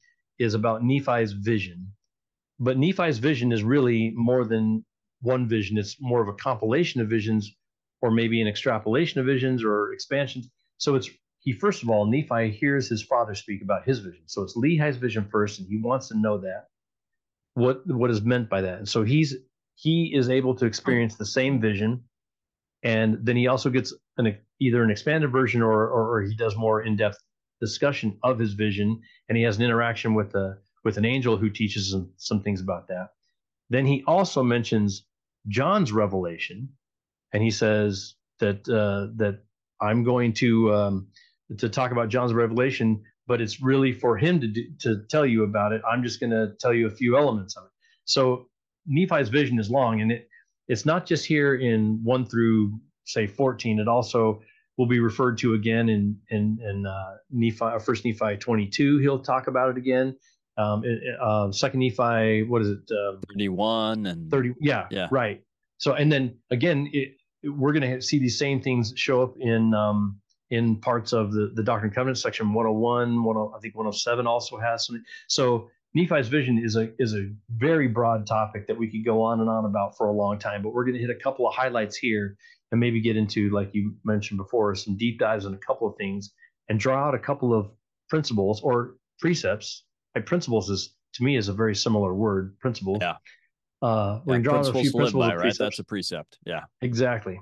is 0.40 0.54
about 0.54 0.82
Nephi's 0.82 1.32
vision, 1.32 1.92
but 2.58 2.76
Nephi's 2.76 3.18
vision 3.18 3.52
is 3.52 3.62
really 3.62 4.12
more 4.16 4.44
than 4.44 4.84
one 5.20 5.46
vision. 5.46 5.78
It's 5.78 5.96
more 6.00 6.20
of 6.22 6.28
a 6.28 6.32
compilation 6.32 7.00
of 7.00 7.08
visions 7.08 7.54
or 8.02 8.10
maybe 8.10 8.40
an 8.40 8.48
extrapolation 8.48 9.20
of 9.20 9.26
visions 9.26 9.62
or 9.62 9.92
expansions. 9.92 10.48
So 10.78 10.94
it's 10.94 11.10
he 11.40 11.52
first 11.52 11.82
of 11.82 11.90
all, 11.90 12.06
Nephi 12.06 12.50
hears 12.50 12.88
his 12.88 13.02
father 13.02 13.34
speak 13.34 13.62
about 13.62 13.86
his 13.86 14.00
vision. 14.00 14.22
So 14.26 14.42
it's 14.42 14.56
Lehi's 14.56 14.96
vision 14.96 15.26
first, 15.30 15.58
and 15.58 15.68
he 15.68 15.78
wants 15.78 16.08
to 16.08 16.18
know 16.18 16.38
that 16.38 16.66
what 17.54 17.86
what 17.86 18.10
is 18.10 18.22
meant 18.22 18.48
by 18.48 18.60
that. 18.62 18.78
And 18.78 18.88
so 18.88 19.02
he's 19.02 19.36
he 19.74 20.12
is 20.14 20.28
able 20.28 20.54
to 20.56 20.66
experience 20.66 21.16
the 21.16 21.26
same 21.26 21.60
vision, 21.60 22.04
and 22.82 23.18
then 23.22 23.36
he 23.36 23.46
also 23.46 23.70
gets 23.70 23.94
an 24.18 24.36
either 24.60 24.82
an 24.82 24.90
expanded 24.90 25.32
version 25.32 25.62
or 25.62 25.88
or, 25.88 26.16
or 26.16 26.22
he 26.22 26.34
does 26.36 26.56
more 26.56 26.82
in 26.82 26.96
depth 26.96 27.18
discussion 27.60 28.18
of 28.22 28.38
his 28.38 28.54
vision, 28.54 29.00
and 29.28 29.36
he 29.36 29.44
has 29.44 29.58
an 29.58 29.64
interaction 29.64 30.14
with 30.14 30.34
a 30.34 30.58
with 30.84 30.96
an 30.96 31.04
angel 31.04 31.36
who 31.36 31.50
teaches 31.50 31.92
him 31.92 32.10
some 32.16 32.42
things 32.42 32.60
about 32.60 32.88
that. 32.88 33.10
Then 33.68 33.86
he 33.86 34.02
also 34.06 34.42
mentions 34.42 35.04
John's 35.48 35.92
revelation, 35.92 36.70
and 37.32 37.42
he 37.42 37.50
says 37.50 38.14
that 38.40 38.68
uh, 38.68 39.12
that 39.16 39.40
I'm 39.80 40.04
going 40.04 40.32
to 40.34 40.74
um, 40.74 41.08
to 41.58 41.68
talk 41.68 41.92
about 41.92 42.08
John's 42.08 42.32
revelation, 42.32 43.02
but 43.26 43.40
it's 43.40 43.60
really 43.60 43.92
for 43.92 44.16
him 44.16 44.40
to 44.40 44.46
do, 44.46 44.64
to 44.80 45.02
tell 45.08 45.26
you 45.26 45.44
about 45.44 45.72
it. 45.72 45.82
I'm 45.90 46.02
just 46.02 46.20
going 46.20 46.30
to 46.30 46.52
tell 46.60 46.74
you 46.74 46.86
a 46.86 46.90
few 46.90 47.16
elements 47.16 47.56
of 47.56 47.64
it. 47.64 47.70
So 48.04 48.48
Nephi's 48.86 49.28
vision 49.28 49.58
is 49.58 49.70
long, 49.70 50.00
and 50.00 50.12
it 50.12 50.28
it's 50.68 50.86
not 50.86 51.06
just 51.06 51.26
here 51.26 51.56
in 51.56 52.00
one 52.02 52.24
through 52.26 52.78
say 53.04 53.26
14. 53.26 53.78
It 53.80 53.88
also 53.88 54.40
will 54.76 54.86
be 54.86 55.00
referred 55.00 55.38
to 55.38 55.54
again 55.54 55.88
in 55.88 56.16
in 56.30 56.58
in 56.62 56.86
uh, 56.86 57.16
Nephi, 57.30 57.60
uh, 57.60 57.78
First 57.78 58.04
Nephi 58.04 58.36
22. 58.36 58.98
He'll 58.98 59.18
talk 59.18 59.46
about 59.46 59.70
it 59.70 59.76
again. 59.76 60.16
Um, 60.56 60.82
uh, 61.20 61.50
Second 61.52 61.80
Nephi, 61.80 62.42
what 62.42 62.62
is 62.62 62.70
it? 62.70 62.90
Um, 62.90 63.20
31 63.30 64.06
and 64.06 64.30
30. 64.30 64.54
Yeah, 64.60 64.86
yeah, 64.90 65.08
right. 65.10 65.42
So 65.78 65.94
and 65.94 66.10
then 66.10 66.36
again, 66.50 66.88
it, 66.92 67.14
we're 67.44 67.72
going 67.72 67.90
to 67.90 68.02
see 68.02 68.18
these 68.18 68.38
same 68.38 68.60
things 68.60 68.92
show 68.96 69.22
up 69.22 69.34
in 69.38 69.74
um, 69.74 70.20
in 70.50 70.76
parts 70.76 71.12
of 71.12 71.32
the 71.32 71.52
the 71.54 71.62
Doctrine 71.62 71.88
and 71.88 71.94
Covenants 71.94 72.22
section 72.22 72.52
101, 72.52 73.08
10, 73.08 73.52
I 73.56 73.60
think 73.60 73.74
107 73.74 74.26
also 74.26 74.58
has 74.58 74.86
some. 74.86 75.02
So 75.28 75.68
Nephi's 75.94 76.28
vision 76.28 76.60
is 76.62 76.76
a 76.76 76.90
is 76.98 77.14
a 77.14 77.30
very 77.50 77.88
broad 77.88 78.26
topic 78.26 78.66
that 78.66 78.78
we 78.78 78.90
could 78.90 79.04
go 79.04 79.22
on 79.22 79.40
and 79.40 79.48
on 79.48 79.64
about 79.64 79.96
for 79.96 80.08
a 80.08 80.12
long 80.12 80.38
time, 80.38 80.62
but 80.62 80.72
we're 80.72 80.84
going 80.84 80.94
to 80.94 81.00
hit 81.00 81.10
a 81.10 81.14
couple 81.20 81.48
of 81.48 81.54
highlights 81.54 81.96
here 81.96 82.36
and 82.70 82.80
maybe 82.80 83.00
get 83.00 83.16
into 83.16 83.50
like 83.50 83.70
you 83.72 83.94
mentioned 84.04 84.38
before 84.38 84.74
some 84.74 84.96
deep 84.96 85.18
dives 85.18 85.46
on 85.46 85.54
a 85.54 85.58
couple 85.58 85.88
of 85.88 85.96
things 85.96 86.32
and 86.68 86.78
draw 86.78 87.08
out 87.08 87.14
a 87.14 87.18
couple 87.18 87.52
of 87.52 87.70
principles 88.08 88.60
or 88.60 88.96
precepts. 89.18 89.84
Like 90.14 90.26
principles 90.26 90.70
is 90.70 90.94
to 91.14 91.24
me 91.24 91.36
is 91.36 91.48
a 91.48 91.52
very 91.52 91.74
similar 91.74 92.14
word, 92.14 92.58
principle. 92.60 92.98
Yeah. 93.00 93.16
Uh, 93.82 94.20
we're 94.24 94.36
yeah, 94.36 94.42
going 94.42 94.62
to 94.64 94.70
draw 94.70 94.80
a 94.80 94.82
few 94.82 94.92
principles 94.92 95.12
by, 95.12 95.34
right? 95.34 95.56
That's 95.58 95.78
a 95.78 95.84
precept. 95.84 96.38
Yeah. 96.44 96.64
Exactly. 96.82 97.40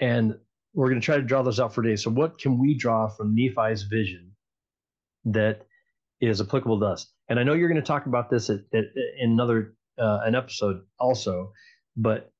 And 0.00 0.34
we're 0.74 0.88
going 0.88 1.00
to 1.00 1.04
try 1.04 1.16
to 1.16 1.22
draw 1.22 1.42
those 1.42 1.58
out 1.58 1.74
for 1.74 1.82
today. 1.82 1.96
So, 1.96 2.10
what 2.10 2.38
can 2.38 2.58
we 2.58 2.74
draw 2.74 3.08
from 3.08 3.34
Nephi's 3.34 3.82
vision 3.84 4.32
that 5.24 5.66
is 6.20 6.40
applicable 6.40 6.80
to 6.80 6.86
us? 6.86 7.10
And 7.28 7.38
I 7.40 7.42
know 7.42 7.54
you're 7.54 7.68
going 7.68 7.80
to 7.80 7.86
talk 7.86 8.06
about 8.06 8.30
this 8.30 8.50
at, 8.50 8.60
at, 8.74 8.84
in 9.18 9.32
another 9.32 9.74
uh, 9.98 10.20
an 10.24 10.34
episode 10.34 10.82
also, 10.98 11.52
but 11.96 12.30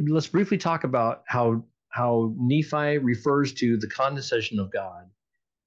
let's 0.00 0.26
briefly 0.26 0.58
talk 0.58 0.84
about 0.84 1.24
how 1.26 1.64
how 1.90 2.34
Nephi 2.36 2.98
refers 2.98 3.54
to 3.54 3.76
the 3.76 3.88
condescension 3.88 4.58
of 4.58 4.70
God 4.72 5.08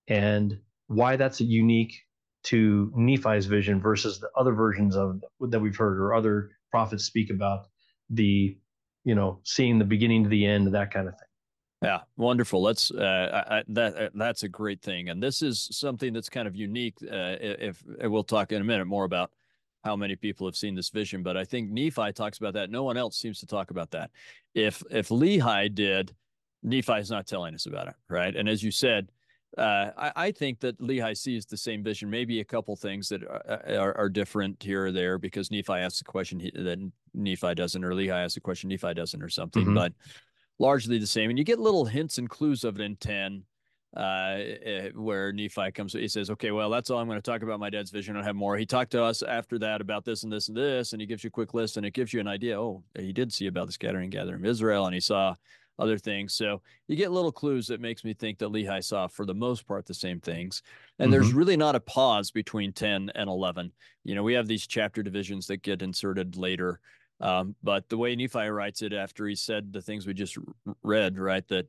and 0.08 0.60
why 0.88 1.15
that's 1.15 1.41
unique 1.41 1.94
to 2.44 2.91
Nephi's 2.96 3.46
vision 3.46 3.82
versus 3.82 4.20
the 4.20 4.30
other 4.36 4.53
versions 4.53 4.96
of 4.96 5.22
that 5.39 5.60
we've 5.60 5.75
heard 5.75 6.00
or 6.00 6.13
other 6.13 6.51
prophets 6.72 7.04
speak 7.06 7.30
about 7.30 7.68
the, 8.10 8.58
you 9.04 9.16
know, 9.16 9.40
seeing 9.44 9.78
the 9.78 9.86
beginning 9.86 10.24
to 10.24 10.30
the 10.30 10.46
end, 10.46 10.74
that 10.74 10.92
kind 10.92 11.08
of 11.08 11.13
thing. 11.13 11.28
Yeah, 11.84 12.00
wonderful. 12.16 12.62
Let's 12.62 12.92
uh, 12.92 13.44
I, 13.50 13.63
that 13.70 13.98
uh, 13.98 14.10
that's 14.13 14.44
a 14.44 14.50
great 14.50 14.84
thing, 14.84 15.10
and 15.10 15.22
this 15.22 15.42
is 15.42 15.68
something 15.72 16.13
that's 16.13 16.30
kind 16.30 16.48
of 16.48 16.56
unique. 16.56 16.96
Uh, 17.01 17.38
if, 17.42 17.84
if 18.00 18.12
we'll 18.12 18.24
talk 18.24 18.51
in 18.51 18.62
a 18.62 18.63
minute 18.63 18.86
more 18.86 19.04
about 19.04 19.32
how 19.84 19.96
many 19.96 20.16
people 20.16 20.46
have 20.46 20.56
seen 20.56 20.75
this 20.75 20.90
vision, 20.90 21.24
but 21.24 21.36
I 21.36 21.44
think 21.44 21.72
Nephi 21.72 22.13
talks 22.13 22.38
about 22.38 22.54
that. 22.54 22.70
No 22.70 22.84
one 22.84 22.98
else 22.98 23.18
seems 23.18 23.40
to 23.40 23.48
talk 23.48 23.72
about 23.72 23.90
that. 23.92 24.12
If 24.54 24.84
if 24.92 25.10
Lehi 25.10 25.74
did, 25.74 26.13
Nephi 26.62 26.94
is 26.94 27.10
not 27.10 27.25
telling 27.25 27.56
us 27.56 27.66
about 27.66 27.88
it, 27.88 27.96
right? 28.08 28.36
And 28.36 28.48
as 28.48 28.62
you 28.62 28.70
said, 28.70 29.10
uh, 29.58 29.91
I, 29.98 30.12
I, 30.15 30.31
think 30.31 30.62
that 30.62 30.79
Lehi 30.79 31.17
sees 31.17 31.46
the 31.46 31.58
same 31.58 31.84
vision. 31.84 32.10
Maybe 32.10 32.39
a 32.39 32.46
couple 32.46 32.75
things 32.75 33.10
that 33.10 33.24
are, 33.24 33.62
uh, 33.67 33.79
are, 33.79 33.98
are 33.98 34.10
different 34.10 34.63
here 34.63 34.86
or 34.86 34.91
there 34.91 35.17
because 35.17 35.51
Nephi 35.51 35.74
asks 35.74 36.00
a 36.00 36.05
question 36.05 36.39
he, 36.39 36.51
that 36.55 36.91
Nephi 37.13 37.55
doesn't, 37.55 37.84
or 37.84 37.91
Lehi 37.91 38.12
asks 38.12 38.38
a 38.38 38.41
question 38.41 38.70
Nephi 38.70 38.93
doesn't, 38.93 39.22
or 39.22 39.29
something. 39.29 39.63
Mm-hmm. 39.63 39.75
But 39.75 39.93
largely 40.58 41.00
the 41.00 41.08
same. 41.08 41.29
And 41.29 41.38
you 41.38 41.43
get 41.43 41.60
little 41.60 41.86
hints 41.86 42.17
and 42.17 42.29
clues 42.29 42.63
of 42.63 42.79
it 42.79 42.84
in 42.84 42.96
ten. 42.96 43.43
uh, 43.96 44.38
eh, 44.63 44.89
where 44.96 45.34
Nephi 45.34 45.72
comes, 45.72 45.91
he 45.91 46.08
says, 46.08 46.29
"Okay, 46.29 46.51
well, 46.51 46.70
that's 46.70 46.89
all 46.89 47.00
I'm 47.00 47.08
going 47.08 47.17
to 47.17 47.31
talk 47.31 47.41
about 47.41 47.60
my 47.60 47.70
dad's 47.70 47.91
vision. 47.91 48.15
I 48.15 48.20
don't 48.20 48.25
have 48.25 48.38
more." 48.38 48.55
He 48.55 48.65
talked 48.65 48.91
to 48.91 49.03
us 49.03 49.22
after 49.22 49.60
that 49.60 49.81
about 49.81 50.05
this 50.05 50.24
and 50.24 50.31
this 50.31 50.48
and 50.48 50.55
this, 50.55 50.93
and 50.93 51.01
he 51.01 51.05
gives 51.05 51.25
you 51.25 51.27
a 51.27 51.31
quick 51.31 51.53
list, 51.53 51.75
and 51.75 51.86
it 51.86 51.91
gives 51.91 52.13
you 52.13 52.22
an 52.22 52.27
idea. 52.27 52.60
Oh, 52.60 52.84
he 52.98 53.12
did 53.12 53.34
see 53.34 53.48
about 53.48 53.67
the 53.67 53.74
scattering 53.74 54.10
gathering 54.10 54.39
of 54.39 54.46
Israel, 54.46 54.86
and 54.86 54.93
he 54.93 55.01
saw 55.01 55.36
other 55.80 55.98
things. 55.98 56.34
So 56.34 56.62
you 56.88 56.96
get 56.96 57.12
little 57.12 57.32
clues 57.32 57.68
that 57.68 57.82
makes 57.82 58.04
me 58.04 58.13
think 58.13 58.38
that 58.40 58.51
Lehi 58.51 58.84
saw, 58.84 59.08
for 59.08 59.25
the 59.25 59.34
most 59.34 59.68
part, 59.68 59.86
the 59.86 59.94
same 59.94 60.20
things. 60.20 60.62
And 61.00 61.06
mm-hmm. 61.06 61.12
there's 61.12 61.34
really 61.34 61.58
not 61.58 61.75
a 61.75 61.80
pause 61.80 62.32
between 62.32 62.74
10 62.74 63.12
and 63.16 63.30
11. 63.30 63.72
You 64.04 64.16
know, 64.16 64.24
we 64.24 64.34
have 64.34 64.48
these 64.48 64.68
chapter 64.68 65.01
divisions 65.01 65.48
that 65.48 65.63
get 65.63 65.82
inserted 65.82 66.38
later. 66.38 66.80
Um, 67.20 67.56
but 67.62 67.88
the 67.90 67.98
way 67.98 68.16
Nephi 68.16 68.48
writes 68.48 68.82
it 68.82 68.94
after 68.94 69.28
he 69.28 69.36
said 69.36 69.72
the 69.72 69.82
things 69.82 70.08
we 70.08 70.13
just 70.13 70.38
read, 70.84 71.18
right, 71.18 71.48
that 71.50 71.68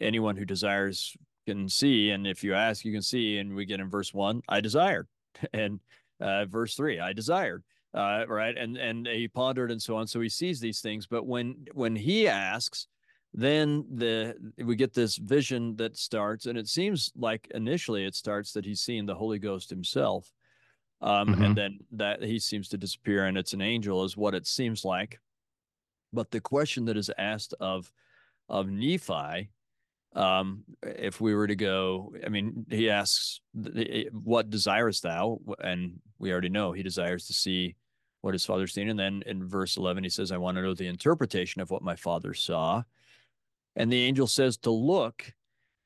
anyone 0.00 0.36
who 0.36 0.44
desires 0.44 1.16
can 1.46 1.68
see. 1.68 2.10
And 2.10 2.26
if 2.26 2.44
you 2.44 2.54
ask, 2.54 2.84
you 2.84 2.92
can 2.92 3.02
see. 3.02 3.38
And 3.38 3.54
we 3.54 3.64
get 3.64 3.80
in 3.80 3.90
verse 3.90 4.12
one, 4.12 4.42
I 4.48 4.60
desired. 4.60 5.08
And 5.52 5.80
uh, 6.20 6.44
verse 6.44 6.76
three, 6.76 7.00
I 7.00 7.12
desired. 7.12 7.64
Uh, 7.92 8.24
right. 8.28 8.56
And 8.56 8.76
and 8.76 9.06
he 9.06 9.26
pondered 9.26 9.70
and 9.70 9.82
so 9.82 9.96
on. 9.96 10.06
So 10.06 10.20
he 10.20 10.28
sees 10.28 10.60
these 10.60 10.80
things. 10.80 11.06
But 11.06 11.26
when 11.26 11.66
when 11.72 11.96
he 11.96 12.28
asks, 12.28 12.86
then 13.34 13.84
the 13.90 14.36
we 14.64 14.76
get 14.76 14.94
this 14.94 15.16
vision 15.16 15.76
that 15.76 15.96
starts, 15.96 16.46
and 16.46 16.56
it 16.56 16.68
seems 16.68 17.12
like 17.16 17.48
initially 17.54 18.04
it 18.04 18.14
starts 18.14 18.52
that 18.52 18.64
he's 18.64 18.80
seeing 18.80 19.06
the 19.06 19.14
Holy 19.14 19.38
Ghost 19.38 19.70
himself. 19.70 20.30
Um, 21.00 21.28
mm-hmm. 21.28 21.42
and 21.42 21.56
then 21.56 21.78
that 21.92 22.22
he 22.22 22.38
seems 22.38 22.68
to 22.68 22.78
disappear 22.78 23.26
and 23.26 23.36
it's 23.36 23.52
an 23.52 23.60
angel 23.60 24.04
is 24.04 24.16
what 24.16 24.34
it 24.34 24.46
seems 24.46 24.86
like 24.86 25.20
but 26.14 26.30
the 26.30 26.40
question 26.40 26.86
that 26.86 26.96
is 26.96 27.10
asked 27.18 27.52
of 27.60 27.90
of 28.48 28.70
nephi 28.70 29.50
um, 30.14 30.62
if 30.82 31.20
we 31.20 31.34
were 31.34 31.46
to 31.46 31.56
go, 31.56 32.14
I 32.24 32.28
mean, 32.28 32.66
he 32.70 32.88
asks, 32.88 33.40
"What 34.12 34.50
desirest 34.50 35.02
thou?" 35.02 35.40
And 35.62 36.00
we 36.18 36.30
already 36.30 36.48
know 36.48 36.72
he 36.72 36.82
desires 36.82 37.26
to 37.26 37.32
see 37.32 37.74
what 38.20 38.32
his 38.32 38.44
father's 38.44 38.72
seen. 38.72 38.88
And 38.88 38.98
then 38.98 39.22
in 39.26 39.48
verse 39.48 39.76
eleven, 39.76 40.04
he 40.04 40.10
says, 40.10 40.30
"I 40.30 40.36
want 40.36 40.56
to 40.56 40.62
know 40.62 40.74
the 40.74 40.86
interpretation 40.86 41.60
of 41.60 41.70
what 41.70 41.82
my 41.82 41.96
father 41.96 42.32
saw." 42.32 42.84
And 43.76 43.92
the 43.92 44.04
angel 44.04 44.26
says 44.26 44.56
to 44.58 44.70
look, 44.70 45.32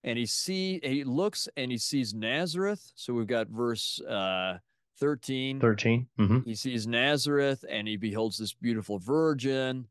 and 0.05 0.19
he 0.19 0.27
see 0.27 0.81
he 0.83 1.05
looks 1.05 1.49
and 1.57 1.71
he 1.71 1.79
sees 1.79 2.15
Nazareth. 2.15 2.93
So 2.95 3.15
we've 3.15 3.27
got 3.27 3.49
verse 3.49 4.01
uh, 4.03 4.59
13. 5.01 5.61
13. 5.61 6.07
Mm-hmm. 6.19 6.39
He 6.45 6.55
sees 6.55 6.87
Nazareth 6.87 7.65
and 7.69 7.89
he 7.89 7.97
beholds 7.97 8.39
this 8.39 8.53
beautiful 8.53 8.99
virgin. 8.99 9.87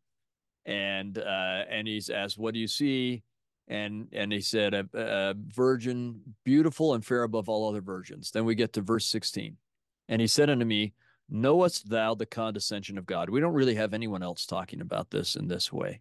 And 0.66 1.18
uh, 1.18 1.64
and 1.70 1.88
he's 1.88 2.10
asked, 2.10 2.38
What 2.38 2.54
do 2.54 2.60
you 2.60 2.68
see? 2.68 3.24
and 3.68 4.08
and 4.14 4.32
he 4.32 4.42
said 4.42 4.74
a, 4.74 4.88
a, 4.94 5.34
virgin 5.54 6.22
beautiful 6.44 6.94
and 6.94 7.06
fair 7.06 7.24
above 7.24 7.50
all 7.50 7.68
other 7.68 7.82
virgins 7.82 8.32
then 8.32 8.46
we 8.46 8.56
get 8.56 8.74
to 8.74 8.82
verse 8.82 9.06
16 9.06 9.58
and 10.08 10.22
he 10.22 10.28
said 10.28 10.50
unto 10.50 10.66
me 10.66 10.94
knowest 11.30 11.90
thou 11.90 12.16
the 12.16 12.26
condescension 12.26 12.98
of 12.98 13.06
god 13.06 13.30
we 13.30 13.40
don't 13.40 13.54
really 13.54 13.76
have 13.76 13.94
anyone 13.94 14.24
else 14.24 14.46
talking 14.46 14.82
about 14.82 15.10
this 15.10 15.36
in 15.36 15.48
this 15.48 15.72
way 15.72 16.00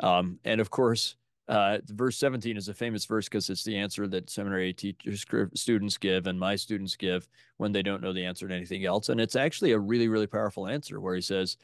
um, 0.00 0.38
and 0.44 0.60
of 0.60 0.70
course 0.70 1.16
uh, 1.48 1.78
verse 1.86 2.18
17 2.18 2.56
is 2.56 2.68
a 2.68 2.74
famous 2.74 3.04
verse 3.04 3.26
because 3.26 3.48
it's 3.50 3.62
the 3.62 3.76
answer 3.76 4.08
that 4.08 4.28
seminary 4.28 4.72
teachers 4.72 5.24
students 5.54 5.96
give 5.96 6.26
and 6.26 6.38
my 6.38 6.56
students 6.56 6.96
give 6.96 7.28
when 7.58 7.70
they 7.70 7.82
don't 7.82 8.02
know 8.02 8.12
the 8.12 8.24
answer 8.24 8.48
to 8.48 8.54
anything 8.54 8.84
else 8.84 9.08
and 9.08 9.20
it's 9.20 9.36
actually 9.36 9.72
a 9.72 9.78
really 9.78 10.08
really 10.08 10.26
powerful 10.26 10.66
answer 10.66 11.00
where 11.00 11.14
he 11.14 11.20
says 11.20 11.56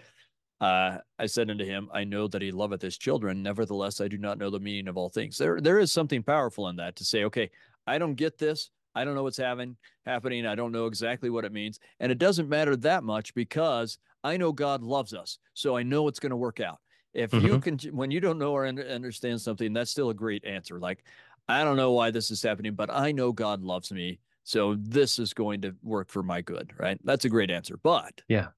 uh, 0.63 0.99
I 1.19 1.27
said 1.27 1.51
unto 1.51 1.65
him, 1.65 1.89
I 1.93 2.05
know 2.05 2.29
that 2.29 2.41
he 2.41 2.53
loveth 2.53 2.81
his 2.81 2.97
children. 2.97 3.43
Nevertheless, 3.43 4.01
I 4.01 4.07
do 4.07 4.17
not 4.17 4.39
know 4.39 4.49
the 4.49 4.61
meaning 4.61 4.87
of 4.87 4.97
all 4.97 5.09
things. 5.09 5.37
There, 5.37 5.61
there 5.61 5.81
is 5.81 5.91
something 5.91 6.23
powerful 6.23 6.69
in 6.69 6.77
that 6.77 6.95
to 6.97 7.05
say, 7.05 7.25
okay, 7.25 7.51
I 7.85 7.99
don't 7.99 8.15
get 8.15 8.39
this. 8.39 8.71
I 8.95 9.05
don't 9.05 9.17
know 9.17 9.25
what's 9.25 9.39
having, 9.39 9.77
happening. 10.07 10.47
I 10.47 10.55
don't 10.55 10.71
know 10.71 10.87
exactly 10.87 11.31
what 11.31 11.45
it 11.45 11.53
means. 11.53 11.81
And 11.99 12.13
it 12.13 12.19
doesn't 12.19 12.49
matter 12.49 12.77
that 12.77 13.03
much 13.03 13.35
because 13.35 13.99
I 14.23 14.37
know 14.37 14.53
God 14.53 14.85
loves 14.85 15.15
us. 15.15 15.39
So 15.55 15.77
I 15.77 15.83
know 15.83 16.07
it's 16.07 16.21
going 16.21 16.31
to 16.31 16.37
work 16.37 16.61
out. 16.61 16.79
If 17.15 17.31
mm-hmm. 17.31 17.47
you 17.47 17.59
can, 17.61 17.79
when 17.95 18.11
you 18.11 18.21
don't 18.21 18.39
know 18.39 18.53
or 18.53 18.67
understand 18.67 19.41
something, 19.41 19.73
that's 19.73 19.91
still 19.91 20.11
a 20.11 20.15
great 20.15 20.45
answer. 20.45 20.79
Like, 20.79 21.05
I 21.49 21.65
don't 21.65 21.77
know 21.77 21.93
why 21.93 22.11
this 22.11 22.31
is 22.31 22.43
happening, 22.43 22.75
but 22.75 22.91
I 22.91 23.13
know 23.13 23.33
God 23.33 23.63
loves 23.63 23.93
me. 23.93 24.19
So 24.45 24.77
this 24.79 25.19
is 25.19 25.35
going 25.35 25.61
to 25.63 25.75
work 25.83 26.09
for 26.09 26.23
my 26.23 26.41
good, 26.41 26.73
right? 26.79 26.99
That's 27.05 27.25
a 27.25 27.29
great 27.29 27.51
answer. 27.51 27.77
But 27.77 28.23
yeah, 28.29 28.49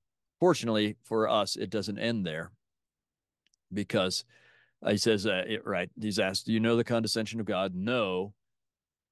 Fortunately 0.41 0.97
for 1.05 1.29
us, 1.29 1.57
it 1.57 1.71
doesn't 1.71 1.99
end 1.99 2.27
there 2.27 2.53
because 3.73 4.25
he 4.87 4.99
says, 4.99 5.27
uh, 5.27 5.45
it, 5.47 5.65
right, 5.65 5.91
he's 5.99 6.19
asked, 6.19 6.45
Do 6.45 6.53
you 6.53 6.61
know 6.61 6.77
the 6.77 6.85
condescension 6.85 7.41
of 7.41 7.47
God? 7.47 7.75
No. 7.75 8.35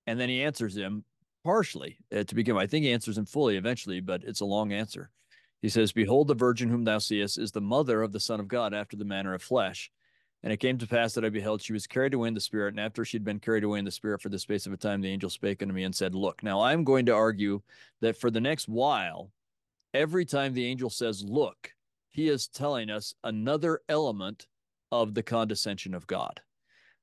And 0.07 0.21
then 0.21 0.29
he 0.29 0.43
answers 0.43 0.77
him 0.77 1.05
partially 1.45 1.99
uh, 2.15 2.25
to 2.25 2.35
begin 2.35 2.55
with. 2.55 2.65
I 2.65 2.67
think 2.67 2.85
he 2.85 2.93
answers 2.93 3.17
him 3.17 3.25
fully 3.25 3.57
eventually, 3.57 4.01
but 4.01 4.25
it's 4.25 4.41
a 4.41 4.45
long 4.45 4.73
answer. 4.73 5.11
He 5.63 5.69
says, 5.69 5.93
Behold, 5.93 6.29
the 6.29 6.35
virgin 6.35 6.69
whom 6.69 6.85
thou 6.85 6.99
seest 6.99 7.39
is 7.39 7.53
the 7.53 7.61
mother 7.61 8.03
of 8.03 8.13
the 8.13 8.21
Son 8.21 8.41
of 8.41 8.49
God 8.49 8.75
after 8.75 8.97
the 8.97 9.05
manner 9.05 9.33
of 9.33 9.43
flesh. 9.43 9.91
And 10.43 10.53
it 10.53 10.57
came 10.57 10.77
to 10.79 10.89
pass 10.89 11.15
that 11.15 11.25
I 11.25 11.29
beheld 11.29 11.63
she 11.63 11.73
was 11.73 11.87
carried 11.87 12.15
away 12.15 12.27
in 12.27 12.35
the 12.35 12.41
spirit. 12.41 12.75
And 12.75 12.81
after 12.81 13.05
she'd 13.05 13.25
been 13.25 13.39
carried 13.39 13.63
away 13.63 13.79
in 13.79 13.85
the 13.85 13.93
spirit 13.93 14.21
for 14.21 14.29
the 14.29 14.41
space 14.41 14.67
of 14.67 14.73
a 14.73 14.77
time, 14.77 15.01
the 15.01 15.09
angel 15.09 15.31
spake 15.31 15.63
unto 15.63 15.73
me 15.73 15.85
and 15.85 15.95
said, 15.95 16.17
Look, 16.17 16.43
now 16.43 16.61
I'm 16.61 16.83
going 16.83 17.07
to 17.07 17.15
argue 17.15 17.63
that 18.01 18.17
for 18.17 18.29
the 18.29 18.41
next 18.41 18.69
while, 18.69 19.31
every 19.95 20.25
time 20.25 20.53
the 20.53 20.67
angel 20.67 20.91
says, 20.91 21.23
look, 21.23 21.73
he 22.11 22.29
is 22.29 22.49
telling 22.49 22.91
us 22.91 23.15
another 23.25 23.81
element 23.89 24.47
of 24.91 25.15
the 25.15 25.23
condescension 25.23 25.95
of 25.95 26.07
God. 26.07 26.41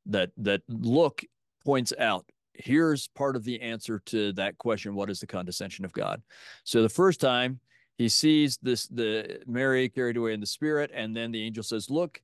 That 0.05 0.31
that 0.37 0.61
look 0.67 1.23
points 1.63 1.93
out 1.99 2.25
here's 2.53 3.07
part 3.09 3.35
of 3.35 3.43
the 3.43 3.61
answer 3.61 3.99
to 4.05 4.33
that 4.33 4.57
question 4.57 4.95
what 4.95 5.09
is 5.09 5.19
the 5.19 5.27
condescension 5.27 5.85
of 5.85 5.93
god 5.93 6.21
so 6.63 6.81
the 6.81 6.89
first 6.89 7.21
time 7.21 7.59
he 7.99 8.09
sees 8.09 8.57
this 8.63 8.87
the 8.87 9.39
mary 9.45 9.87
carried 9.87 10.17
away 10.17 10.33
in 10.33 10.39
the 10.39 10.45
spirit 10.47 10.89
and 10.93 11.15
then 11.15 11.31
the 11.31 11.43
angel 11.43 11.61
says 11.61 11.91
look 11.91 12.19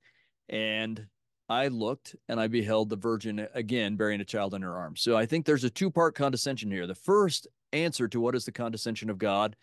and 0.49 1.05
i 1.49 1.67
looked 1.67 2.15
and 2.27 2.39
i 2.39 2.47
beheld 2.47 2.89
the 2.89 2.95
virgin 2.95 3.47
again 3.53 3.95
bearing 3.95 4.21
a 4.21 4.25
child 4.25 4.55
in 4.55 4.63
her 4.63 4.75
arms. 4.75 5.01
So 5.01 5.15
i 5.15 5.27
think 5.27 5.45
there's 5.45 5.63
a 5.63 5.69
two 5.69 5.91
part 5.91 6.15
condescension 6.15 6.71
here. 6.71 6.87
The 6.87 6.95
first 6.95 7.47
answer 7.73 8.07
to 8.07 8.19
what 8.19 8.35
is 8.35 8.45
the 8.45 8.51
condescension 8.51 9.11
of 9.11 9.19
god 9.19 9.55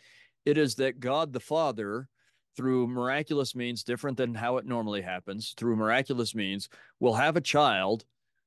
it 0.44 0.58
is 0.58 0.74
that 0.76 1.00
God 1.00 1.32
the 1.32 1.40
Father, 1.40 2.08
through 2.56 2.88
miraculous 2.88 3.54
means 3.54 3.84
different 3.84 4.16
than 4.16 4.34
how 4.34 4.56
it 4.56 4.66
normally 4.66 5.02
happens, 5.02 5.54
through 5.56 5.76
miraculous 5.76 6.34
means, 6.34 6.68
will 7.00 7.14
have 7.14 7.36
a 7.36 7.40
child 7.40 8.04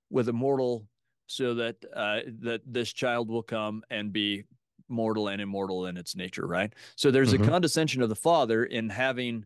with 0.10 0.30
a 0.30 0.34
mortal 0.34 0.86
so 1.28 1.56
that 1.56 1.78
uh, 1.96 2.20
that 2.42 2.62
this 2.66 2.94
child 2.94 3.30
will 3.30 3.42
come 3.42 3.84
and 3.90 4.14
be 4.14 4.44
mortal 4.88 5.28
and 5.30 5.42
immortal 5.42 5.88
in 5.88 5.98
its 5.98 6.16
nature, 6.16 6.48
right? 6.48 6.74
So 6.96 7.12
there's 7.12 7.34
mm-hmm. 7.34 7.44
a 7.44 7.48
condescension 7.48 8.02
of 8.02 8.10
the 8.10 8.16
Father 8.16 8.66
in 8.66 8.90
having 8.90 9.46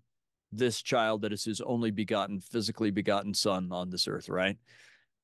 this 0.52 0.82
child 0.82 1.22
that 1.22 1.34
is 1.34 1.44
his 1.44 1.62
only 1.62 1.92
begotten, 1.92 2.40
physically 2.40 2.92
begotten 2.92 3.34
son 3.34 3.70
on 3.72 3.90
this 3.90 4.08
earth, 4.08 4.30
right? 4.30 4.58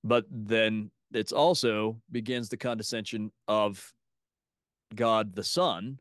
But 0.04 0.26
then 0.30 0.92
it's 1.14 1.32
also 1.32 2.00
begins 2.12 2.50
the 2.50 2.58
condescension 2.58 3.32
of 3.48 3.94
God 4.94 5.34
the 5.34 5.44
Son, 5.44 6.00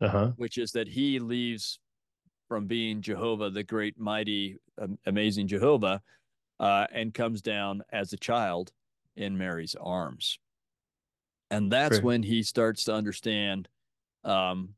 uh-huh. 0.00 0.32
which 0.36 0.58
is 0.58 0.72
that 0.72 0.88
he 0.88 1.18
leaves 1.18 1.78
from 2.48 2.66
being 2.66 3.00
Jehovah, 3.00 3.50
the 3.50 3.62
great, 3.62 3.98
mighty, 3.98 4.58
um, 4.80 4.98
amazing 5.06 5.48
Jehovah, 5.48 6.02
uh, 6.60 6.86
and 6.92 7.14
comes 7.14 7.42
down 7.42 7.82
as 7.92 8.12
a 8.12 8.16
child 8.16 8.72
in 9.16 9.36
Mary's 9.36 9.74
arms. 9.80 10.38
And 11.52 11.70
that's 11.70 11.98
True. 11.98 12.06
when 12.06 12.22
he 12.22 12.42
starts 12.42 12.84
to 12.84 12.94
understand 12.94 13.68
um, 14.24 14.70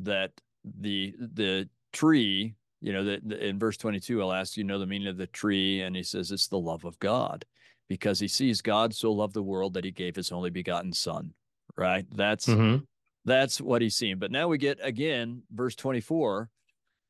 that 0.00 0.30
the 0.62 1.14
the 1.18 1.68
tree, 1.92 2.54
you 2.82 2.92
know, 2.92 3.04
that 3.04 3.24
in 3.32 3.58
verse 3.58 3.78
22, 3.78 4.20
I'll 4.20 4.32
ask 4.32 4.58
you 4.58 4.64
know 4.64 4.78
the 4.78 4.86
meaning 4.86 5.08
of 5.08 5.16
the 5.16 5.26
tree, 5.26 5.80
and 5.80 5.96
he 5.96 6.02
says 6.02 6.30
it's 6.30 6.48
the 6.48 6.58
love 6.58 6.84
of 6.84 6.98
God, 6.98 7.46
because 7.88 8.20
he 8.20 8.28
sees 8.28 8.60
God 8.60 8.94
so 8.94 9.10
loved 9.10 9.32
the 9.32 9.42
world 9.42 9.72
that 9.72 9.84
he 9.84 9.90
gave 9.90 10.14
his 10.14 10.30
only 10.32 10.50
begotten 10.50 10.92
son. 10.92 11.32
Right. 11.78 12.04
That's 12.14 12.46
mm-hmm. 12.46 12.84
That's 13.24 13.58
what 13.58 13.80
he's 13.80 13.96
seen. 13.96 14.18
But 14.18 14.30
now 14.30 14.48
we 14.48 14.58
get 14.58 14.78
again, 14.82 15.42
verse 15.50 15.74
24. 15.76 16.50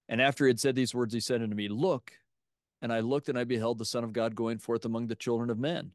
And 0.08 0.22
after 0.22 0.44
he 0.44 0.50
had 0.50 0.60
said 0.60 0.76
these 0.76 0.94
words, 0.94 1.12
he 1.12 1.20
said 1.20 1.42
unto 1.42 1.56
me, 1.56 1.66
Look, 1.68 2.12
and 2.82 2.92
I 2.92 3.00
looked 3.00 3.28
and 3.28 3.38
I 3.38 3.42
beheld 3.42 3.78
the 3.78 3.84
Son 3.84 4.04
of 4.04 4.12
God 4.12 4.36
going 4.36 4.58
forth 4.58 4.84
among 4.84 5.08
the 5.08 5.16
children 5.16 5.50
of 5.50 5.58
men. 5.58 5.90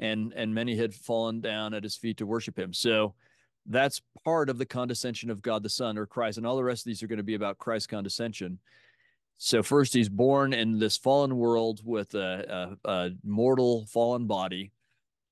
And 0.00 0.32
and 0.34 0.52
many 0.54 0.76
had 0.76 0.94
fallen 0.94 1.40
down 1.40 1.74
at 1.74 1.84
his 1.84 1.96
feet 1.96 2.16
to 2.16 2.26
worship 2.26 2.58
him. 2.58 2.72
So 2.72 3.14
that's 3.66 4.02
part 4.24 4.48
of 4.48 4.58
the 4.58 4.66
condescension 4.66 5.30
of 5.30 5.42
God 5.42 5.62
the 5.62 5.68
Son 5.68 5.96
or 5.96 6.06
Christ. 6.06 6.38
And 6.38 6.46
all 6.46 6.56
the 6.56 6.64
rest 6.64 6.82
of 6.82 6.86
these 6.86 7.02
are 7.02 7.06
going 7.06 7.18
to 7.18 7.22
be 7.22 7.34
about 7.34 7.58
Christ's 7.58 7.86
condescension. 7.86 8.58
So 9.36 9.62
first, 9.62 9.94
he's 9.94 10.08
born 10.08 10.52
in 10.52 10.78
this 10.78 10.96
fallen 10.96 11.36
world 11.36 11.80
with 11.84 12.14
a, 12.14 12.76
a, 12.84 12.90
a 12.90 13.10
mortal 13.24 13.86
fallen 13.86 14.26
body. 14.26 14.72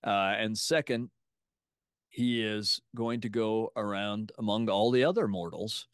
Uh, 0.05 0.35
and 0.39 0.57
second, 0.57 1.11
he 2.09 2.43
is 2.43 2.81
going 2.95 3.21
to 3.23 3.29
go 3.29 3.73
around 3.77 4.33
among 4.39 4.69
all 4.69 4.91
the 4.91 5.05
other 5.05 5.29
mortals 5.29 5.87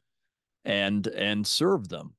and 0.65 1.07
and 1.09 1.47
serve 1.47 1.89
them 1.89 2.15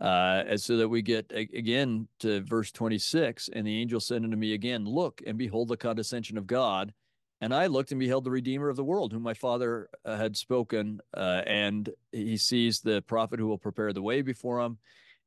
uh, 0.00 0.42
and 0.46 0.60
so 0.60 0.76
that 0.76 0.88
we 0.88 1.02
get 1.02 1.30
again 1.32 2.08
to 2.20 2.40
verse 2.42 2.70
26 2.72 3.48
and 3.52 3.66
the 3.66 3.80
angel 3.80 4.00
said 4.00 4.22
unto 4.22 4.36
me 4.36 4.52
again 4.52 4.84
look 4.84 5.22
and 5.26 5.38
behold 5.38 5.68
the 5.68 5.76
condescension 5.76 6.36
of 6.36 6.46
god 6.46 6.92
And 7.40 7.52
I 7.54 7.66
looked 7.66 7.90
and 7.92 8.00
beheld 8.00 8.24
the 8.24 8.30
Redeemer 8.30 8.70
of 8.70 8.76
the 8.76 8.84
world, 8.84 9.12
whom 9.12 9.22
my 9.22 9.34
father 9.34 9.88
uh, 10.04 10.16
had 10.16 10.36
spoken. 10.36 11.00
Uh, 11.14 11.42
and 11.46 11.90
he 12.10 12.36
sees 12.38 12.80
the 12.80 13.02
prophet 13.02 13.38
who 13.38 13.46
will 13.46 13.58
prepare 13.58 13.92
the 13.92 14.02
way 14.02 14.22
before 14.22 14.60
him. 14.60 14.78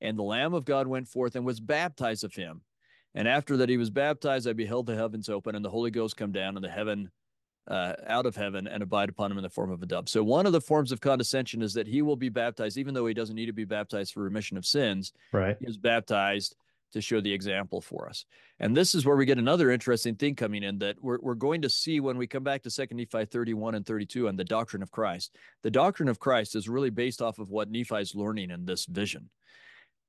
And 0.01 0.17
the 0.17 0.23
Lamb 0.23 0.55
of 0.55 0.65
God 0.65 0.87
went 0.87 1.07
forth 1.07 1.35
and 1.35 1.45
was 1.45 1.59
baptized 1.59 2.23
of 2.23 2.33
him. 2.33 2.61
And 3.13 3.27
after 3.27 3.57
that 3.57 3.69
he 3.69 3.77
was 3.77 3.91
baptized, 3.91 4.47
I 4.47 4.53
beheld 4.53 4.87
the 4.87 4.95
heavens 4.95 5.29
open 5.29 5.55
and 5.55 5.63
the 5.63 5.69
Holy 5.69 5.91
Ghost 5.91 6.17
come 6.17 6.31
down 6.31 6.55
and 6.55 6.63
the 6.63 6.69
heaven 6.69 7.11
uh, 7.67 7.93
out 8.07 8.25
of 8.25 8.35
heaven 8.35 8.67
and 8.67 8.81
abide 8.81 9.09
upon 9.09 9.31
him 9.31 9.37
in 9.37 9.43
the 9.43 9.49
form 9.49 9.71
of 9.71 9.81
a 9.83 9.85
dove. 9.85 10.09
So 10.09 10.23
one 10.23 10.45
of 10.45 10.53
the 10.53 10.61
forms 10.61 10.91
of 10.91 11.01
condescension 11.01 11.61
is 11.61 11.73
that 11.73 11.87
he 11.87 12.01
will 12.01 12.15
be 12.15 12.29
baptized, 12.29 12.77
even 12.77 12.93
though 12.93 13.05
he 13.05 13.13
doesn't 13.13 13.35
need 13.35 13.45
to 13.45 13.53
be 13.53 13.65
baptized 13.65 14.13
for 14.13 14.23
remission 14.23 14.57
of 14.57 14.65
sins. 14.65 15.13
Right. 15.31 15.57
He 15.59 15.67
is 15.67 15.77
baptized 15.77 16.55
to 16.93 17.01
show 17.01 17.21
the 17.21 17.31
example 17.31 17.81
for 17.81 18.09
us. 18.09 18.25
And 18.59 18.75
this 18.75 18.95
is 18.95 19.05
where 19.05 19.15
we 19.15 19.25
get 19.25 19.37
another 19.37 19.71
interesting 19.71 20.15
thing 20.15 20.35
coming 20.35 20.63
in 20.63 20.79
that 20.79 20.97
we're, 21.01 21.19
we're 21.21 21.35
going 21.35 21.61
to 21.61 21.69
see 21.69 21.99
when 21.99 22.17
we 22.17 22.27
come 22.27 22.43
back 22.43 22.63
to 22.63 22.71
2 22.71 22.95
Nephi 22.95 23.25
31 23.25 23.75
and 23.75 23.85
32 23.85 24.27
and 24.27 24.37
the 24.37 24.43
doctrine 24.43 24.81
of 24.81 24.91
Christ. 24.91 25.35
The 25.61 25.71
doctrine 25.71 26.09
of 26.09 26.19
Christ 26.19 26.55
is 26.55 26.67
really 26.67 26.89
based 26.89 27.21
off 27.21 27.39
of 27.39 27.49
what 27.49 27.69
Nephi 27.69 27.97
is 27.97 28.15
learning 28.15 28.49
in 28.49 28.65
this 28.65 28.85
vision. 28.85 29.29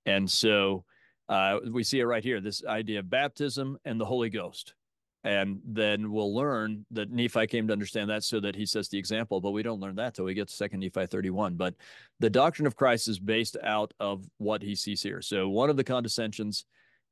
And 0.06 0.30
so 0.30 0.84
uh, 1.28 1.58
we 1.70 1.84
see 1.84 2.00
it 2.00 2.04
right 2.04 2.24
here 2.24 2.40
this 2.40 2.64
idea 2.64 3.00
of 3.00 3.10
baptism 3.10 3.78
and 3.84 4.00
the 4.00 4.06
Holy 4.06 4.30
Ghost. 4.30 4.74
And 5.22 5.60
then 5.66 6.10
we'll 6.10 6.34
learn 6.34 6.86
that 6.92 7.10
Nephi 7.10 7.46
came 7.46 7.66
to 7.66 7.72
understand 7.72 8.08
that 8.08 8.24
so 8.24 8.40
that 8.40 8.56
he 8.56 8.64
sets 8.64 8.88
the 8.88 8.98
example, 8.98 9.40
but 9.40 9.50
we 9.50 9.62
don't 9.62 9.80
learn 9.80 9.96
that 9.96 10.14
till 10.14 10.24
we 10.24 10.32
get 10.32 10.48
to 10.48 10.54
Second 10.54 10.80
Nephi 10.80 11.06
31. 11.06 11.56
But 11.56 11.74
the 12.20 12.30
doctrine 12.30 12.66
of 12.66 12.76
Christ 12.76 13.06
is 13.06 13.18
based 13.18 13.56
out 13.62 13.92
of 14.00 14.24
what 14.38 14.62
he 14.62 14.74
sees 14.74 15.02
here. 15.02 15.20
So 15.20 15.48
one 15.48 15.68
of 15.68 15.76
the 15.76 15.84
condescensions 15.84 16.64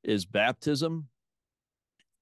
is 0.04 0.24
baptism. 0.24 1.08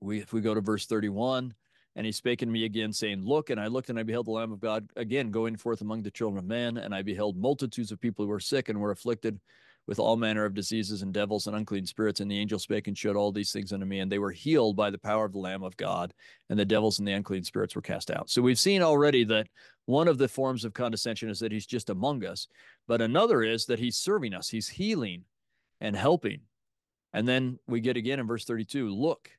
We 0.01 0.19
if 0.19 0.33
we 0.33 0.41
go 0.41 0.55
to 0.55 0.61
verse 0.61 0.87
31, 0.87 1.55
and 1.95 2.05
he 2.05 2.13
spake 2.13 2.43
unto 2.43 2.53
me 2.53 2.65
again, 2.65 2.93
saying, 2.93 3.25
Look, 3.25 3.51
and 3.51 3.61
I 3.61 3.69
looked, 3.69 3.89
and 3.89 3.99
I 3.99 4.03
beheld 4.03 4.27
the 4.27 4.33
Lamb 4.33 4.53
of 4.53 4.61
God 4.61 4.89
again 4.97 5.31
going 5.31 5.57
forth 5.57 5.81
among 5.81 6.03
the 6.03 6.11
children 6.11 6.39
of 6.39 6.45
men, 6.45 6.77
and 6.79 6.95
I 6.95 7.03
beheld 7.03 7.37
multitudes 7.37 7.93
of 7.93 8.01
people 8.01 8.25
who 8.25 8.29
were 8.29 8.41
sick 8.41 8.69
and 8.69 8.79
were 8.79 8.91
afflicted 8.91 9.41
with 9.87 9.99
all 9.99 10.17
manner 10.17 10.45
of 10.45 10.55
diseases 10.55 11.03
and 11.03 11.13
devils 11.13 11.47
and 11.47 11.57
unclean 11.57 11.87
spirits. 11.87 12.21
And 12.21 12.31
the 12.31 12.39
angel 12.39 12.59
spake 12.59 12.89
and 12.89 12.99
showed 12.99 13.17
all 13.17 13.33
these 13.33 13.53
things 13.53 13.73
unto 13.73 13.87
me, 13.87 14.01
and 14.01 14.11
they 14.11 14.19
were 14.19 14.33
healed 14.33 14.77
by 14.77 14.91
the 14.91 14.99
power 14.99 15.25
of 15.25 15.33
the 15.33 15.39
Lamb 15.39 15.63
of 15.63 15.77
God, 15.77 16.13
and 16.51 16.59
the 16.59 16.65
devils 16.65 16.99
and 16.99 17.07
the 17.07 17.13
unclean 17.13 17.45
spirits 17.45 17.75
were 17.75 17.83
cast 17.83 18.11
out. 18.11 18.29
So 18.29 18.43
we've 18.43 18.59
seen 18.59 18.83
already 18.83 19.25
that 19.25 19.49
one 19.87 20.09
of 20.09 20.19
the 20.19 20.29
forms 20.29 20.65
of 20.65 20.75
condescension 20.75 21.29
is 21.29 21.39
that 21.41 21.53
he's 21.53 21.67
just 21.67 21.91
among 21.91 22.25
us, 22.25 22.49
but 22.89 23.01
another 23.01 23.43
is 23.43 23.67
that 23.67 23.79
he's 23.79 23.97
serving 23.97 24.35
us, 24.35 24.49
he's 24.49 24.69
healing 24.69 25.23
and 25.81 25.95
helping. 25.95 26.41
And 27.13 27.27
then 27.27 27.59
we 27.67 27.81
get 27.81 27.97
again 27.97 28.19
in 28.19 28.27
verse 28.27 28.45
32 28.45 28.91
look, 28.91 29.31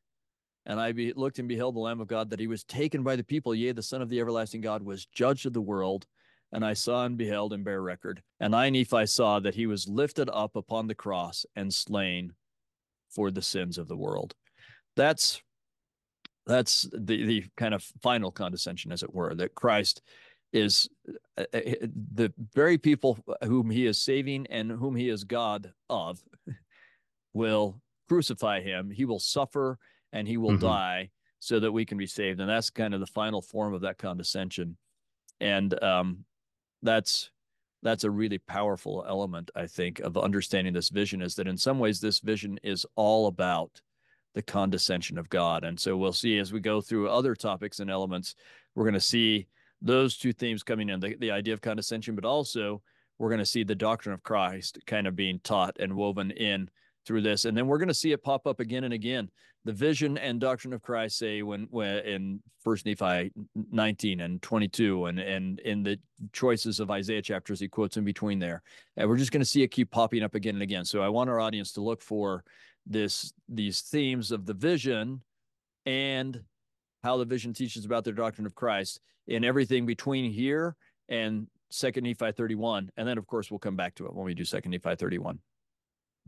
and 0.65 0.79
I 0.79 0.93
be, 0.93 1.13
looked 1.13 1.39
and 1.39 1.47
beheld 1.47 1.75
the 1.75 1.79
Lamb 1.79 2.01
of 2.01 2.07
God 2.07 2.29
that 2.29 2.39
he 2.39 2.47
was 2.47 2.63
taken 2.63 3.03
by 3.03 3.15
the 3.15 3.23
people, 3.23 3.53
yea, 3.53 3.71
the 3.71 3.83
Son 3.83 4.01
of 4.01 4.09
the 4.09 4.19
everlasting 4.19 4.61
God 4.61 4.83
was 4.83 5.05
judged 5.05 5.45
of 5.45 5.53
the 5.53 5.61
world 5.61 6.05
and 6.51 6.65
I 6.65 6.73
saw 6.73 7.05
and 7.05 7.17
beheld 7.17 7.53
and 7.53 7.63
bear 7.63 7.81
record. 7.81 8.21
And 8.39 8.55
I, 8.55 8.69
Nephi, 8.69 9.05
saw 9.05 9.39
that 9.39 9.55
he 9.55 9.67
was 9.67 9.87
lifted 9.87 10.29
up 10.31 10.55
upon 10.55 10.87
the 10.87 10.95
cross 10.95 11.45
and 11.55 11.73
slain 11.73 12.33
for 13.09 13.31
the 13.31 13.41
sins 13.41 13.77
of 13.77 13.87
the 13.87 13.97
world. 13.97 14.33
That's 14.95 15.41
that's 16.45 16.87
the 16.93 17.25
the 17.25 17.45
kind 17.57 17.73
of 17.73 17.83
final 18.01 18.31
condescension, 18.31 18.91
as 18.91 19.03
it 19.03 19.13
were, 19.13 19.35
that 19.35 19.55
Christ 19.55 20.01
is 20.53 20.87
uh, 21.37 21.43
uh, 21.53 21.59
the 22.13 22.33
very 22.53 22.77
people 22.77 23.19
whom 23.43 23.69
he 23.69 23.85
is 23.85 24.01
saving 24.01 24.47
and 24.49 24.71
whom 24.71 24.95
he 24.95 25.09
is 25.09 25.25
God 25.25 25.73
of 25.89 26.19
will 27.33 27.81
crucify 28.07 28.61
him. 28.61 28.89
He 28.89 29.03
will 29.05 29.19
suffer 29.19 29.77
and 30.13 30.27
he 30.27 30.37
will 30.37 30.51
mm-hmm. 30.51 30.65
die 30.65 31.09
so 31.39 31.59
that 31.59 31.71
we 31.71 31.85
can 31.85 31.97
be 31.97 32.07
saved. 32.07 32.39
And 32.39 32.49
that's 32.49 32.69
kind 32.69 32.93
of 32.93 33.01
the 33.01 33.07
final 33.07 33.41
form 33.41 33.73
of 33.73 33.81
that 33.81 33.97
condescension. 33.97 34.77
And 35.39 35.81
um, 35.83 36.25
that's 36.83 37.31
that's 37.83 38.03
a 38.03 38.11
really 38.11 38.37
powerful 38.37 39.05
element 39.07 39.51
i 39.55 39.65
think 39.65 39.99
of 39.99 40.17
understanding 40.17 40.73
this 40.73 40.89
vision 40.89 41.21
is 41.21 41.35
that 41.35 41.47
in 41.47 41.57
some 41.57 41.79
ways 41.79 41.99
this 41.99 42.19
vision 42.19 42.59
is 42.63 42.85
all 42.95 43.27
about 43.27 43.81
the 44.33 44.41
condescension 44.43 45.17
of 45.17 45.29
god. 45.29 45.63
And 45.63 45.79
so 45.79 45.97
we'll 45.97 46.13
see 46.13 46.37
as 46.37 46.53
we 46.53 46.59
go 46.59 46.79
through 46.79 47.09
other 47.09 47.33
topics 47.33 47.79
and 47.79 47.89
elements 47.89 48.35
we're 48.75 48.83
going 48.83 48.93
to 48.93 48.99
see 48.99 49.47
those 49.81 50.15
two 50.15 50.31
themes 50.31 50.61
coming 50.61 50.89
in 50.89 50.99
the, 50.99 51.15
the 51.15 51.31
idea 51.31 51.55
of 51.55 51.61
condescension 51.61 52.13
but 52.13 52.25
also 52.25 52.81
we're 53.17 53.29
going 53.29 53.39
to 53.39 53.45
see 53.45 53.63
the 53.63 53.73
doctrine 53.73 54.13
of 54.13 54.21
christ 54.21 54.77
kind 54.85 55.07
of 55.07 55.15
being 55.15 55.39
taught 55.43 55.75
and 55.79 55.91
woven 55.91 56.29
in 56.31 56.69
through 57.07 57.21
this. 57.21 57.45
And 57.45 57.57
then 57.57 57.65
we're 57.65 57.77
going 57.79 57.87
to 57.87 57.93
see 57.93 58.11
it 58.11 58.21
pop 58.21 58.45
up 58.45 58.59
again 58.59 58.83
and 58.83 58.93
again 58.93 59.29
the 59.67 59.73
vision 59.73 60.17
and 60.17 60.39
doctrine 60.39 60.71
of 60.71 60.81
christ 60.81 61.17
say 61.17 61.41
when, 61.41 61.67
when 61.69 61.97
in 62.05 62.39
first 62.63 62.85
nephi 62.85 63.29
19 63.69 64.21
and 64.21 64.41
22 64.41 65.05
and 65.07 65.19
and 65.19 65.59
in 65.59 65.83
the 65.83 65.99
choices 66.31 66.79
of 66.79 66.89
isaiah 66.89 67.21
chapters 67.21 67.59
he 67.59 67.67
quotes 67.67 67.97
in 67.97 68.05
between 68.05 68.39
there. 68.39 68.63
And 68.95 69.09
we're 69.09 69.17
just 69.17 69.33
going 69.33 69.41
to 69.41 69.45
see 69.45 69.63
it 69.63 69.67
keep 69.67 69.91
popping 69.91 70.23
up 70.23 70.35
again 70.35 70.55
and 70.55 70.63
again. 70.63 70.85
So 70.85 71.01
i 71.01 71.09
want 71.09 71.29
our 71.29 71.41
audience 71.41 71.73
to 71.73 71.81
look 71.81 72.01
for 72.01 72.45
this 72.85 73.33
these 73.49 73.81
themes 73.81 74.31
of 74.31 74.45
the 74.45 74.53
vision 74.53 75.21
and 75.85 76.41
how 77.03 77.17
the 77.17 77.25
vision 77.25 77.53
teaches 77.53 77.83
about 77.83 78.05
the 78.05 78.13
doctrine 78.13 78.47
of 78.47 78.55
christ 78.55 79.01
in 79.27 79.43
everything 79.43 79.85
between 79.85 80.31
here 80.31 80.77
and 81.09 81.47
second 81.69 82.05
nephi 82.05 82.31
31 82.31 82.89
and 82.95 83.05
then 83.05 83.17
of 83.17 83.27
course 83.27 83.51
we'll 83.51 83.59
come 83.59 83.75
back 83.75 83.93
to 83.95 84.05
it 84.05 84.13
when 84.13 84.25
we 84.25 84.33
do 84.33 84.45
second 84.45 84.71
nephi 84.71 84.95
31 84.95 85.37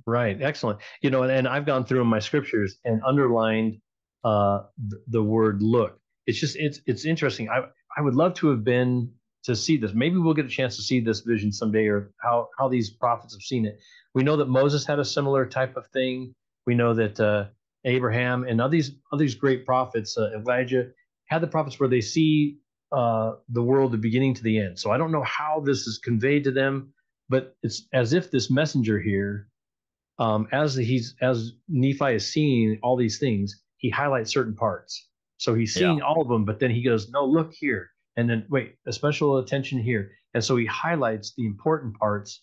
Right. 0.06 0.42
Excellent. 0.42 0.80
You 1.02 1.10
know, 1.10 1.24
and, 1.24 1.32
and 1.32 1.48
I've 1.48 1.66
gone 1.66 1.86
through 1.86 2.06
my 2.06 2.20
scriptures 2.20 2.78
and 2.86 3.02
underlined 3.06 3.80
uh, 4.24 4.64
the, 4.88 5.02
the 5.08 5.24
word 5.24 5.62
look. 5.62 6.00
It's 6.26 6.40
just 6.40 6.56
it's 6.58 6.82
it's 6.86 7.06
interesting. 7.06 7.50
I 7.50 7.62
I 7.98 8.02
would 8.02 8.16
love 8.16 8.34
to 8.36 8.50
have 8.50 8.64
been 8.64 9.12
to 9.44 9.56
see 9.56 9.78
this. 9.78 9.94
Maybe 9.94 10.18
we'll 10.18 10.34
get 10.34 10.46
a 10.46 10.50
chance 10.50 10.76
to 10.76 10.82
see 10.82 11.00
this 11.00 11.22
vision 11.22 11.52
someday, 11.52 11.88
or 11.88 12.12
how 12.22 12.50
how 12.58 12.68
these 12.68 12.90
prophets 12.90 13.34
have 13.34 13.42
seen 13.42 13.66
it. 13.66 13.80
We 14.14 14.24
know 14.24 14.38
that 14.38 14.48
Moses 14.48 14.86
had 14.86 15.00
a 15.00 15.06
similar 15.06 15.46
type 15.46 15.76
of 15.76 15.88
thing. 15.88 16.34
We 16.66 16.76
know 16.76 16.94
that 16.94 17.20
uh, 17.20 17.46
Abraham 17.86 18.44
and 18.44 18.62
all 18.62 18.70
these 18.70 18.92
all 19.12 19.18
these 19.18 19.36
great 19.36 19.66
prophets, 19.66 20.18
uh, 20.18 20.32
Elijah, 20.36 20.90
had 21.28 21.42
the 21.42 21.48
prophets 21.48 21.80
where 21.80 21.90
they 21.90 22.02
see 22.02 22.58
uh, 22.92 23.34
the 23.50 23.64
world 23.64 23.92
the 23.92 23.98
beginning 23.98 24.34
to 24.36 24.44
the 24.44 24.60
end. 24.60 24.78
So 24.78 24.92
I 24.92 24.98
don't 24.98 25.12
know 25.12 25.24
how 25.24 25.62
this 25.66 25.88
is 25.88 25.98
conveyed 25.98 26.44
to 26.44 26.52
them, 26.52 26.94
but 27.30 27.56
it's 27.64 27.88
as 27.94 28.14
if 28.14 28.30
this 28.30 28.52
messenger 28.52 29.00
here 29.00 29.48
um, 30.20 30.48
as 30.52 30.76
he's 30.76 31.16
as 31.22 31.54
Nephi 31.68 32.16
is 32.16 32.28
seeing 32.32 32.78
all 32.84 32.96
these 32.96 33.18
things, 33.18 33.64
he 33.78 33.90
highlights 33.90 34.32
certain 34.32 34.56
parts. 34.56 35.08
So 35.38 35.56
he's 35.56 35.74
seeing 35.74 36.00
yeah. 36.00 36.04
all 36.04 36.22
of 36.22 36.28
them, 36.28 36.44
but 36.46 36.60
then 36.60 36.70
he 36.70 36.84
goes, 36.84 37.10
"No, 37.10 37.26
look 37.26 37.54
here," 37.54 37.90
and 38.18 38.30
then 38.30 38.46
wait, 38.50 38.76
a 38.86 38.92
special 38.92 39.38
attention 39.38 39.80
here, 39.80 40.12
and 40.34 40.44
so 40.44 40.58
he 40.58 40.66
highlights 40.66 41.34
the 41.36 41.46
important 41.46 41.98
parts 41.98 42.42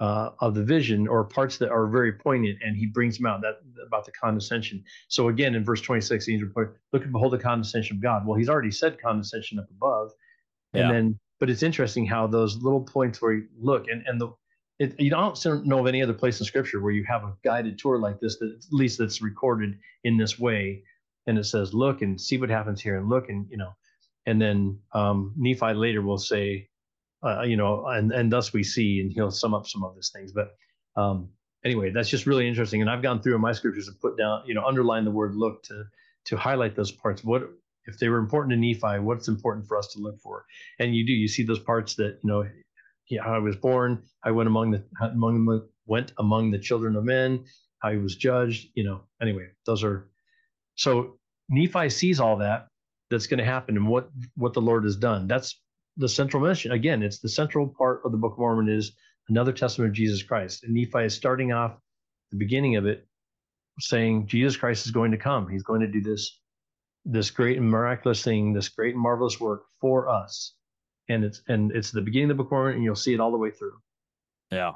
uh, 0.00 0.30
of 0.40 0.54
the 0.54 0.64
vision 0.64 1.06
or 1.06 1.22
parts 1.22 1.56
that 1.58 1.70
are 1.70 1.86
very 1.86 2.12
poignant, 2.12 2.58
and 2.64 2.76
he 2.76 2.86
brings 2.86 3.16
them 3.16 3.26
out 3.26 3.40
that 3.42 3.60
about 3.86 4.04
the 4.04 4.10
condescension. 4.10 4.82
So 5.06 5.28
again, 5.28 5.54
in 5.54 5.64
verse 5.64 5.80
twenty-six, 5.80 6.26
he's 6.26 6.42
reporting, 6.42 6.74
"Look 6.92 7.04
and 7.04 7.12
behold 7.12 7.32
the 7.32 7.38
condescension 7.38 7.96
of 7.96 8.02
God." 8.02 8.26
Well, 8.26 8.36
he's 8.36 8.48
already 8.48 8.72
said 8.72 9.00
condescension 9.00 9.60
up 9.60 9.70
above, 9.70 10.10
and 10.72 10.88
yeah. 10.88 10.92
then, 10.92 11.20
but 11.38 11.48
it's 11.48 11.62
interesting 11.62 12.04
how 12.04 12.26
those 12.26 12.56
little 12.56 12.82
points 12.82 13.22
where 13.22 13.34
you 13.34 13.46
look 13.56 13.86
and 13.86 14.02
and 14.08 14.20
the 14.20 14.32
it, 14.78 14.98
you 14.98 15.10
don't 15.10 15.66
know 15.66 15.78
of 15.78 15.86
any 15.86 16.02
other 16.02 16.12
place 16.12 16.40
in 16.40 16.46
scripture 16.46 16.80
where 16.80 16.92
you 16.92 17.04
have 17.04 17.22
a 17.22 17.32
guided 17.44 17.78
tour 17.78 17.98
like 17.98 18.20
this 18.20 18.38
that 18.38 18.50
at 18.50 18.72
least 18.72 18.98
that's 18.98 19.22
recorded 19.22 19.78
in 20.02 20.16
this 20.16 20.38
way. 20.38 20.82
And 21.26 21.38
it 21.38 21.44
says 21.44 21.72
look 21.72 22.02
and 22.02 22.20
see 22.20 22.38
what 22.38 22.50
happens 22.50 22.80
here 22.82 22.98
and 22.98 23.08
look 23.08 23.28
and 23.28 23.46
you 23.50 23.56
know 23.56 23.74
and 24.26 24.40
then 24.40 24.78
um, 24.92 25.32
nephi 25.36 25.72
later 25.72 26.02
will 26.02 26.18
say 26.18 26.68
uh, 27.24 27.42
you 27.42 27.56
know 27.56 27.86
and 27.86 28.12
and 28.12 28.30
thus 28.30 28.52
we 28.52 28.62
see 28.62 29.00
and 29.00 29.12
he'll 29.12 29.30
sum 29.30 29.54
up 29.54 29.66
some 29.66 29.84
of 29.84 29.94
these 29.94 30.10
things. 30.14 30.32
But 30.32 30.56
um, 30.96 31.30
anyway 31.64 31.90
that's 31.90 32.10
just 32.10 32.26
really 32.26 32.46
interesting. 32.46 32.80
And 32.80 32.90
i've 32.90 33.02
gone 33.02 33.22
through 33.22 33.36
in 33.36 33.40
my 33.40 33.52
scriptures 33.52 33.88
and 33.88 33.98
put 34.00 34.18
down 34.18 34.42
you 34.44 34.54
know 34.54 34.64
underline 34.64 35.04
the 35.04 35.10
word 35.10 35.34
look 35.34 35.62
to 35.64 35.84
to 36.26 36.36
highlight 36.36 36.74
those 36.74 36.90
parts. 36.90 37.22
What 37.24 37.48
if 37.86 37.98
they 37.98 38.08
were 38.08 38.18
important 38.18 38.50
to 38.50 38.56
nephi 38.56 38.98
what's 38.98 39.28
important 39.28 39.66
for 39.66 39.78
us 39.78 39.86
to 39.94 40.00
look 40.00 40.20
for? 40.20 40.44
And 40.80 40.94
you 40.94 41.06
do 41.06 41.12
you 41.12 41.28
see 41.28 41.44
those 41.44 41.60
parts 41.60 41.94
that 41.94 42.18
you 42.22 42.30
know 42.30 42.44
how 43.22 43.34
I 43.34 43.38
was 43.38 43.56
born. 43.56 44.02
I 44.24 44.30
went 44.30 44.46
among 44.46 44.70
the 44.70 44.84
among 45.00 45.44
the, 45.44 45.68
went 45.86 46.12
among 46.18 46.50
the 46.50 46.58
children 46.58 46.96
of 46.96 47.04
men. 47.04 47.44
How 47.80 47.90
he 47.90 47.98
was 47.98 48.16
judged. 48.16 48.68
You 48.74 48.84
know. 48.84 49.00
Anyway, 49.20 49.48
those 49.66 49.84
are 49.84 50.10
so 50.76 51.18
Nephi 51.48 51.90
sees 51.90 52.20
all 52.20 52.36
that 52.38 52.68
that's 53.10 53.26
going 53.26 53.38
to 53.38 53.44
happen 53.44 53.76
and 53.76 53.86
what 53.86 54.10
what 54.36 54.54
the 54.54 54.60
Lord 54.60 54.84
has 54.84 54.96
done. 54.96 55.26
That's 55.26 55.60
the 55.96 56.08
central 56.08 56.42
mission. 56.42 56.72
Again, 56.72 57.02
it's 57.02 57.20
the 57.20 57.28
central 57.28 57.68
part 57.68 58.00
of 58.04 58.12
the 58.12 58.18
Book 58.18 58.32
of 58.32 58.38
Mormon 58.38 58.68
is 58.68 58.92
another 59.28 59.52
testament 59.52 59.90
of 59.90 59.94
Jesus 59.94 60.22
Christ. 60.22 60.64
And 60.64 60.74
Nephi 60.74 61.04
is 61.04 61.14
starting 61.14 61.52
off 61.52 61.78
the 62.30 62.38
beginning 62.38 62.76
of 62.76 62.86
it 62.86 63.06
saying 63.80 64.26
Jesus 64.26 64.56
Christ 64.56 64.86
is 64.86 64.92
going 64.92 65.10
to 65.10 65.18
come. 65.18 65.48
He's 65.48 65.62
going 65.62 65.80
to 65.80 65.88
do 65.88 66.00
this 66.00 66.40
this 67.04 67.30
great 67.30 67.58
and 67.58 67.70
miraculous 67.70 68.22
thing, 68.22 68.54
this 68.54 68.70
great 68.70 68.94
and 68.94 69.02
marvelous 69.02 69.38
work 69.38 69.64
for 69.80 70.08
us 70.08 70.54
and 71.08 71.24
it's 71.24 71.42
and 71.48 71.72
it's 71.72 71.90
the 71.90 72.02
beginning 72.02 72.30
of 72.30 72.36
the 72.36 72.42
Book 72.42 72.52
Mormon, 72.52 72.74
and 72.76 72.84
you'll 72.84 72.96
see 72.96 73.14
it 73.14 73.20
all 73.20 73.32
the 73.32 73.38
way 73.38 73.50
through. 73.50 73.78
Yeah, 74.50 74.72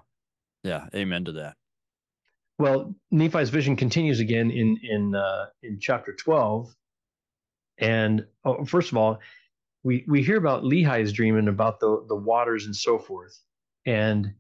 yeah, 0.65 0.87
amen 0.95 1.27
to 1.27 1.33
that. 1.33 1.57
Well, 2.59 2.95
Nephi's 3.11 3.51
vision 3.51 3.77
continues 3.77 4.21
again 4.21 4.51
in 4.51 4.79
in 4.83 5.15
uh, 5.15 5.47
in 5.63 5.79
chapter 5.81 6.15
twelve, 6.15 6.75
And 7.79 8.27
oh, 8.45 8.65
first 8.65 8.91
of 8.93 8.99
all, 8.99 9.21
we 9.85 10.05
we 10.09 10.23
hear 10.23 10.37
about 10.37 10.65
Lehi's 10.65 11.13
dream 11.13 11.37
and 11.37 11.49
about 11.49 11.81
the 11.81 12.05
the 12.09 12.17
waters 12.17 12.67
and 12.67 12.75
so 12.75 12.99
forth, 12.99 13.39
and 13.87 14.35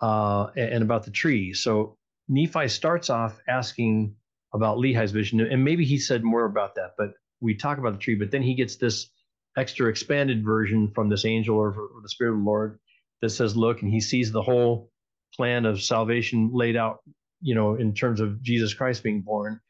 uh, 0.00 0.48
and 0.56 0.82
about 0.82 1.04
the 1.04 1.10
tree. 1.10 1.52
So 1.54 1.96
Nephi 2.28 2.68
starts 2.68 3.10
off 3.10 3.38
asking 3.48 4.16
about 4.54 4.78
Lehi's 4.78 5.12
vision, 5.12 5.40
and 5.40 5.64
maybe 5.64 5.84
he 5.84 5.98
said 5.98 6.24
more 6.24 6.46
about 6.46 6.74
that. 6.76 6.92
But 6.96 7.14
we 7.40 7.54
talk 7.54 7.78
about 7.78 7.92
the 7.92 7.98
tree, 7.98 8.14
but 8.16 8.30
then 8.30 8.42
he 8.42 8.54
gets 8.54 8.76
this 8.76 9.10
extra 9.56 9.88
expanded 9.88 10.44
version 10.44 10.90
from 10.94 11.08
this 11.08 11.24
angel 11.24 11.56
or, 11.56 11.68
or 11.68 12.02
the 12.02 12.08
Spirit 12.08 12.32
of 12.32 12.38
the 12.38 12.44
Lord 12.44 12.78
that 13.22 13.30
says, 13.30 13.56
"Look," 13.56 13.82
and 13.82 13.90
he 13.90 14.00
sees 14.00 14.32
the 14.32 14.42
whole 14.42 14.90
plan 15.34 15.64
of 15.64 15.82
salvation 15.82 16.50
laid 16.52 16.76
out, 16.76 17.00
you 17.40 17.54
know, 17.54 17.74
in 17.74 17.94
terms 17.94 18.20
of 18.20 18.42
Jesus 18.42 18.74
Christ 18.74 19.02
being 19.02 19.22
born. 19.22 19.60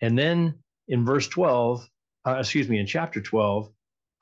And 0.00 0.18
then 0.18 0.54
in 0.88 1.04
verse 1.04 1.28
12, 1.28 1.88
uh, 2.26 2.36
excuse 2.38 2.68
me, 2.68 2.78
in 2.78 2.86
chapter 2.86 3.20
12, 3.20 3.70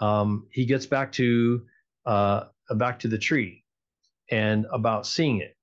um, 0.00 0.46
he 0.52 0.66
gets 0.66 0.86
back 0.86 1.12
to 1.12 1.62
uh, 2.06 2.44
back 2.70 3.00
to 3.00 3.08
the 3.08 3.18
tree 3.18 3.64
and 4.30 4.66
about 4.72 5.06
seeing 5.06 5.40
it. 5.40 5.56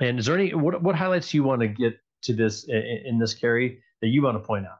And 0.00 0.18
is 0.18 0.26
there 0.26 0.38
any 0.38 0.54
what 0.54 0.82
what 0.82 0.94
highlights 0.94 1.32
you 1.34 1.44
want 1.44 1.60
to 1.60 1.68
get 1.68 1.98
to 2.22 2.34
this 2.34 2.64
in, 2.64 3.02
in 3.04 3.18
this 3.18 3.34
Kerry 3.34 3.82
that 4.00 4.08
you 4.08 4.22
want 4.22 4.36
to 4.36 4.46
point 4.46 4.66
out? 4.66 4.78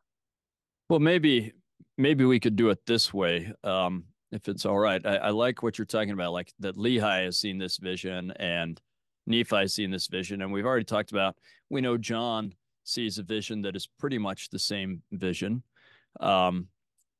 Well, 0.88 1.00
maybe 1.00 1.52
maybe 1.96 2.24
we 2.24 2.40
could 2.40 2.57
do 2.57 2.70
it 2.70 2.85
this 2.87 3.12
way, 3.12 3.52
um, 3.62 4.04
if 4.33 4.48
it's 4.48 4.66
all 4.66 4.78
right. 4.78 5.04
I, 5.04 5.16
I, 5.16 5.30
like 5.30 5.62
what 5.62 5.78
you're 5.78 5.87
talking 5.87 6.11
about, 6.11 6.33
like 6.33 6.52
that 6.61 6.76
Lehi 6.76 7.24
has 7.24 7.38
seen 7.38 7.59
this 7.59 7.76
vision 7.76 8.33
and 8.33 8.80
Nephi 9.26 9.57
has 9.57 9.74
seen 9.74 9.90
this 9.90 10.07
vision, 10.09 10.42
and 10.42 10.52
we've 10.52 10.66
already 10.66 10.85
talked 10.85 11.12
about. 11.12 11.37
We 11.70 11.80
know 11.80 11.96
John 11.96 12.52
sees 12.85 13.18
a 13.18 13.22
vision 13.22 13.62
that 13.62 13.76
is 13.76 13.88
pretty 13.98 14.18
much 14.18 14.50
the 14.50 14.59
same 14.59 15.02
vision. 15.12 15.62
Um, 16.20 16.68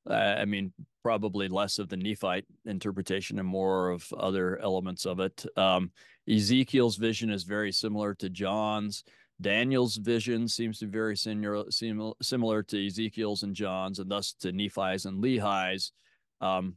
I 0.09 0.45
mean, 0.45 0.73
probably 1.03 1.49
less 1.49 1.79
of 1.79 1.89
the 1.89 1.97
Nephite 1.97 2.45
interpretation 2.67 3.39
and 3.39 3.49
more 3.49 3.89
of 3.89 4.07
other 4.19 4.59
elements 4.61 5.07
of 5.07 5.21
it. 5.21 5.47
Um, 5.57 5.93
Ezekiel's 6.29 6.97
vision 6.97 7.31
is 7.31 7.45
very 7.45 7.73
similar 7.73 8.15
to 8.17 8.29
John's. 8.29 9.05
Daniel's 9.45 9.97
vision 9.97 10.49
seems 10.49 10.79
to 10.79 10.87
be 10.87 10.93
very 10.93 11.17
similar, 11.17 12.15
similar 12.23 12.63
to 12.63 12.87
Ezekiel's 12.87 13.43
and 13.43 13.55
John's, 13.55 13.99
and 13.99 14.11
thus 14.11 14.33
to 14.41 14.51
Nephi's 14.53 15.05
and 15.05 15.23
Lehi's. 15.23 15.93
Um, 16.41 16.77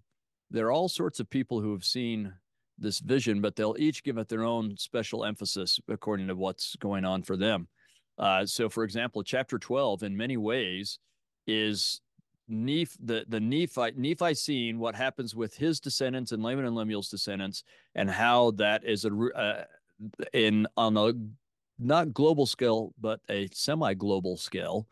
there 0.52 0.68
are 0.68 0.72
all 0.74 0.90
sorts 0.90 1.22
of 1.22 1.30
people 1.30 1.62
who 1.62 1.72
have 1.72 1.86
seen 1.86 2.34
this 2.78 3.00
vision, 3.00 3.40
but 3.40 3.56
they'll 3.56 3.78
each 3.80 4.04
give 4.04 4.18
it 4.18 4.28
their 4.28 4.44
own 4.44 4.76
special 4.76 5.24
emphasis 5.24 5.80
according 5.88 6.28
to 6.28 6.36
what's 6.36 6.76
going 6.76 7.06
on 7.06 7.24
for 7.24 7.38
them. 7.38 7.70
Uh, 8.20 8.46
so, 8.46 8.68
for 8.68 8.84
example, 8.84 9.24
chapter 9.24 9.58
12, 9.58 10.04
in 10.04 10.18
many 10.18 10.36
ways, 10.36 11.00
is 11.48 12.02
Neph, 12.50 12.98
the 13.00 13.26
the 13.30 13.40
Nephi 13.40 13.92
Nephi 13.96 14.34
seeing 14.34 14.78
what 14.78 14.96
happens 14.96 15.34
with 15.34 15.56
his 15.56 15.80
descendants 15.80 16.34
and 16.34 16.44
Laman 16.44 16.66
and 16.66 16.76
Lemuel's 16.76 17.10
descendants, 17.10 17.64
and 17.96 18.10
how 18.10 18.52
that 18.52 18.84
is 18.84 19.06
a 19.06 19.12
uh, 19.36 19.64
in 20.34 20.68
on 20.76 20.98
a 20.98 21.14
not 21.80 22.14
global 22.14 22.46
scale 22.46 22.94
but 23.00 23.20
a 23.30 23.48
semi 23.54 23.94
global 23.94 24.38
scale, 24.38 24.88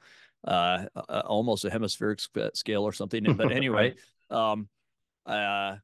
uh, 0.47 0.85
uh, 0.95 1.23
almost 1.25 1.65
a 1.65 1.69
hemispheric 1.69 2.19
scale 2.53 2.83
or 2.83 2.93
something. 2.93 3.23
But 3.35 3.51
anyway, 3.51 3.95
um, 4.29 4.67
uh, 5.25 5.77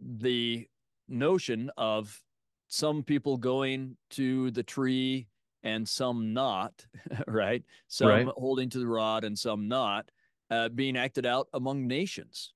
the 0.00 0.68
notion 1.08 1.70
of 1.76 2.20
some 2.68 3.02
people 3.02 3.36
going 3.36 3.96
to 4.10 4.50
the 4.50 4.62
tree 4.62 5.28
and 5.62 5.88
some 5.88 6.32
not, 6.32 6.86
right? 7.26 7.62
Some 7.88 8.08
right. 8.08 8.26
holding 8.26 8.70
to 8.70 8.78
the 8.78 8.86
rod 8.86 9.24
and 9.24 9.38
some 9.38 9.68
not 9.68 10.10
uh, 10.50 10.68
being 10.68 10.96
acted 10.96 11.26
out 11.26 11.48
among 11.52 11.86
nations 11.86 12.52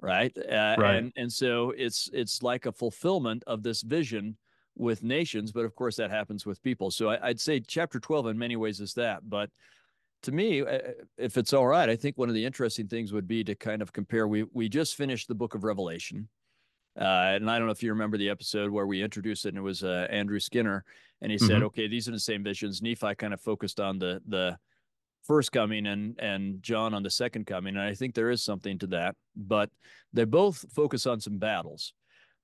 right 0.00 0.36
uh, 0.38 0.76
right 0.78 0.96
and 0.96 1.12
and 1.16 1.32
so 1.32 1.72
it's 1.76 2.08
it's 2.12 2.42
like 2.42 2.66
a 2.66 2.72
fulfillment 2.72 3.42
of 3.46 3.62
this 3.62 3.82
vision 3.82 4.36
with 4.78 5.02
nations 5.02 5.52
but 5.52 5.64
of 5.64 5.74
course 5.74 5.96
that 5.96 6.10
happens 6.10 6.46
with 6.46 6.62
people 6.62 6.90
so 6.90 7.10
I, 7.10 7.28
would 7.28 7.40
say 7.40 7.60
chapter 7.60 8.00
12 8.00 8.28
in 8.28 8.38
many 8.38 8.56
ways 8.56 8.80
is 8.80 8.94
that 8.94 9.28
but 9.28 9.50
to 10.22 10.32
me 10.32 10.62
uh, 10.62 10.78
if 11.16 11.36
it's 11.36 11.52
all 11.52 11.66
right 11.66 11.90
i 11.90 11.96
think 11.96 12.16
one 12.16 12.28
of 12.28 12.34
the 12.34 12.44
interesting 12.44 12.88
things 12.88 13.12
would 13.12 13.28
be 13.28 13.44
to 13.44 13.54
kind 13.54 13.82
of 13.82 13.92
compare 13.92 14.26
we 14.28 14.44
we 14.52 14.68
just 14.68 14.94
finished 14.94 15.28
the 15.28 15.34
book 15.34 15.54
of 15.54 15.64
revelation 15.64 16.28
uh, 16.98 17.36
and 17.36 17.48
I 17.48 17.58
don't 17.58 17.66
know 17.66 17.72
if 17.72 17.82
you 17.82 17.90
remember 17.90 18.18
the 18.18 18.28
episode 18.28 18.70
where 18.70 18.86
we 18.86 19.02
introduced 19.02 19.44
it, 19.46 19.50
and 19.50 19.58
it 19.58 19.62
was 19.62 19.84
uh, 19.84 20.08
Andrew 20.10 20.40
Skinner, 20.40 20.84
and 21.22 21.30
he 21.30 21.38
mm-hmm. 21.38 21.46
said, 21.46 21.62
"Okay, 21.62 21.86
these 21.86 22.08
are 22.08 22.12
the 22.12 22.18
same 22.18 22.42
visions." 22.42 22.82
Nephi 22.82 23.14
kind 23.14 23.32
of 23.32 23.40
focused 23.40 23.78
on 23.78 24.00
the 24.00 24.20
the 24.26 24.58
first 25.22 25.52
coming 25.52 25.86
and 25.86 26.18
and 26.18 26.60
John 26.60 26.94
on 26.94 27.04
the 27.04 27.10
second 27.10 27.46
coming, 27.46 27.76
and 27.76 27.84
I 27.84 27.94
think 27.94 28.14
there 28.14 28.30
is 28.30 28.42
something 28.42 28.78
to 28.80 28.88
that. 28.88 29.14
But 29.36 29.70
they 30.12 30.24
both 30.24 30.64
focus 30.72 31.06
on 31.06 31.20
some 31.20 31.38
battles, 31.38 31.92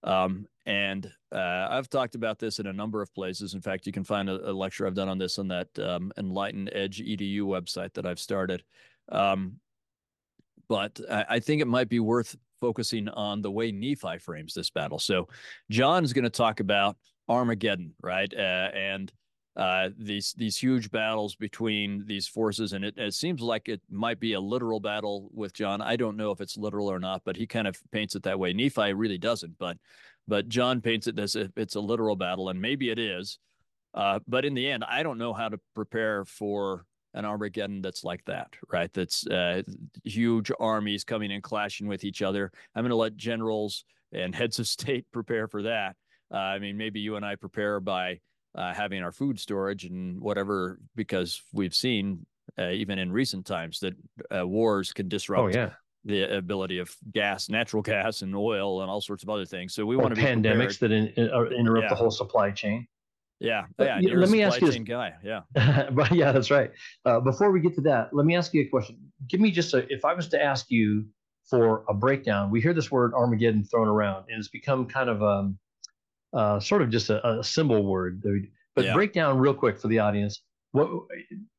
um, 0.04 0.46
and 0.66 1.10
uh, 1.32 1.68
I've 1.70 1.90
talked 1.90 2.14
about 2.14 2.38
this 2.38 2.58
in 2.58 2.66
a 2.66 2.72
number 2.72 3.02
of 3.02 3.12
places. 3.14 3.54
In 3.54 3.60
fact, 3.60 3.86
you 3.86 3.92
can 3.92 4.04
find 4.04 4.30
a, 4.30 4.50
a 4.50 4.52
lecture 4.52 4.86
I've 4.86 4.94
done 4.94 5.08
on 5.08 5.18
this 5.18 5.38
on 5.38 5.48
that 5.48 5.68
um, 5.78 6.12
Enlightened 6.16 6.70
Edge 6.72 7.00
Edu 7.00 7.40
website 7.40 7.92
that 7.94 8.06
I've 8.06 8.18
started. 8.18 8.62
Um, 9.10 9.56
but 10.68 11.00
I, 11.10 11.24
I 11.30 11.40
think 11.40 11.60
it 11.60 11.68
might 11.68 11.88
be 11.88 12.00
worth 12.00 12.36
focusing 12.60 13.08
on 13.08 13.42
the 13.42 13.50
way 13.50 13.72
Nephi 13.72 14.18
frames 14.18 14.54
this 14.54 14.70
battle. 14.70 14.98
So 14.98 15.28
John 15.70 16.04
is 16.04 16.12
going 16.12 16.24
to 16.24 16.30
talk 16.30 16.60
about 16.60 16.96
Armageddon, 17.28 17.94
right? 18.02 18.32
Uh, 18.32 18.70
and 18.74 19.12
uh, 19.56 19.90
these 19.96 20.32
these 20.36 20.56
huge 20.56 20.90
battles 20.90 21.36
between 21.36 22.04
these 22.06 22.26
forces, 22.26 22.72
and 22.72 22.84
it, 22.84 22.94
it, 22.96 23.14
seems 23.14 23.40
like 23.40 23.68
it 23.68 23.80
might 23.88 24.18
be 24.18 24.32
a 24.32 24.40
literal 24.40 24.80
battle 24.80 25.30
with 25.32 25.52
John. 25.52 25.80
I 25.80 25.94
don't 25.94 26.16
know 26.16 26.32
if 26.32 26.40
it's 26.40 26.56
literal 26.56 26.90
or 26.90 26.98
not, 26.98 27.22
but 27.24 27.36
he 27.36 27.46
kind 27.46 27.68
of 27.68 27.76
paints 27.92 28.16
it 28.16 28.24
that 28.24 28.38
way. 28.38 28.52
Nephi 28.52 28.94
really 28.94 29.18
doesn't, 29.18 29.56
but 29.58 29.76
but 30.26 30.48
John 30.48 30.80
paints 30.80 31.06
it 31.06 31.18
as 31.20 31.36
if 31.36 31.50
it's 31.56 31.76
a 31.76 31.80
literal 31.80 32.16
battle, 32.16 32.48
and 32.48 32.60
maybe 32.60 32.90
it 32.90 32.98
is. 32.98 33.38
Uh, 33.94 34.18
but 34.26 34.44
in 34.44 34.54
the 34.54 34.68
end, 34.68 34.82
I 34.82 35.04
don't 35.04 35.18
know 35.18 35.32
how 35.32 35.48
to 35.48 35.60
prepare 35.74 36.24
for 36.24 36.84
an 37.14 37.24
Armageddon 37.24 37.80
that's 37.80 38.02
like 38.02 38.24
that, 38.24 38.48
right? 38.72 38.92
That's 38.92 39.24
uh, 39.28 39.62
huge 40.02 40.50
armies 40.58 41.04
coming 41.04 41.30
and 41.30 41.44
clashing 41.44 41.86
with 41.86 42.02
each 42.02 42.22
other. 42.22 42.50
I'm 42.74 42.82
going 42.82 42.90
to 42.90 42.96
let 42.96 43.16
generals 43.16 43.84
and 44.12 44.34
heads 44.34 44.58
of 44.58 44.66
state 44.66 45.06
prepare 45.12 45.46
for 45.46 45.62
that. 45.62 45.94
Uh, 46.32 46.38
I 46.38 46.58
mean, 46.58 46.76
maybe 46.76 46.98
you 46.98 47.14
and 47.14 47.24
I 47.24 47.36
prepare 47.36 47.78
by 47.78 48.18
uh, 48.54 48.72
having 48.72 49.02
our 49.02 49.12
food 49.12 49.38
storage 49.38 49.84
and 49.84 50.20
whatever, 50.20 50.78
because 50.94 51.42
we've 51.52 51.74
seen 51.74 52.26
uh, 52.58 52.70
even 52.70 52.98
in 52.98 53.10
recent 53.10 53.46
times 53.46 53.80
that 53.80 53.94
uh, 54.36 54.46
wars 54.46 54.92
can 54.92 55.08
disrupt 55.08 55.42
oh, 55.42 55.48
yeah. 55.48 55.70
the 56.04 56.36
ability 56.36 56.78
of 56.78 56.94
gas, 57.12 57.48
natural 57.48 57.82
gas, 57.82 58.22
and 58.22 58.34
oil, 58.34 58.82
and 58.82 58.90
all 58.90 59.00
sorts 59.00 59.22
of 59.22 59.30
other 59.30 59.44
things. 59.44 59.74
So 59.74 59.84
we 59.84 59.96
want 59.96 60.14
to 60.14 60.20
be 60.20 60.26
pandemics 60.26 60.78
that 60.78 60.92
in, 60.92 61.08
in, 61.16 61.26
interrupt 61.52 61.84
yeah. 61.84 61.88
the 61.88 61.94
whole 61.94 62.10
supply 62.10 62.50
chain. 62.50 62.86
Yeah, 63.40 63.64
yeah. 63.78 63.98
let 64.00 64.30
me 64.30 64.42
ask 64.42 64.60
you, 64.60 64.68
this, 64.68 64.76
guy. 64.78 65.14
Yeah, 65.22 65.40
but 65.90 66.12
yeah, 66.12 66.32
that's 66.32 66.50
right. 66.50 66.70
Uh, 67.04 67.20
before 67.20 67.50
we 67.50 67.60
get 67.60 67.74
to 67.74 67.80
that, 67.82 68.10
let 68.14 68.24
me 68.24 68.36
ask 68.36 68.54
you 68.54 68.62
a 68.62 68.66
question. 68.66 68.96
Give 69.28 69.40
me 69.40 69.50
just 69.50 69.74
a. 69.74 69.92
If 69.92 70.04
I 70.04 70.14
was 70.14 70.28
to 70.28 70.42
ask 70.42 70.70
you 70.70 71.04
for 71.50 71.84
a 71.88 71.94
breakdown, 71.94 72.50
we 72.50 72.60
hear 72.60 72.72
this 72.72 72.90
word 72.90 73.12
Armageddon 73.12 73.64
thrown 73.64 73.88
around, 73.88 74.26
and 74.28 74.38
it's 74.38 74.48
become 74.48 74.86
kind 74.86 75.10
of 75.10 75.22
um, 75.22 75.58
uh, 76.34 76.60
sort 76.60 76.82
of 76.82 76.90
just 76.90 77.10
a, 77.10 77.38
a 77.38 77.44
symbol 77.44 77.84
word. 77.84 78.22
But 78.74 78.84
yeah. 78.84 78.94
break 78.94 79.12
down 79.12 79.38
real 79.38 79.54
quick 79.54 79.78
for 79.78 79.88
the 79.88 79.98
audience. 79.98 80.42
What 80.72 80.90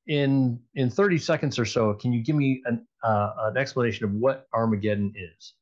in 0.07 0.59
in 0.75 0.89
30 0.89 1.17
seconds 1.17 1.57
or 1.57 1.65
so? 1.65 1.93
Can 1.93 2.11
you 2.11 2.23
give 2.23 2.35
me 2.35 2.61
an 2.65 2.85
uh, 3.03 3.31
an 3.39 3.57
explanation 3.57 4.05
of 4.05 4.11
what 4.11 4.47
Armageddon 4.53 5.13
is? 5.15 5.53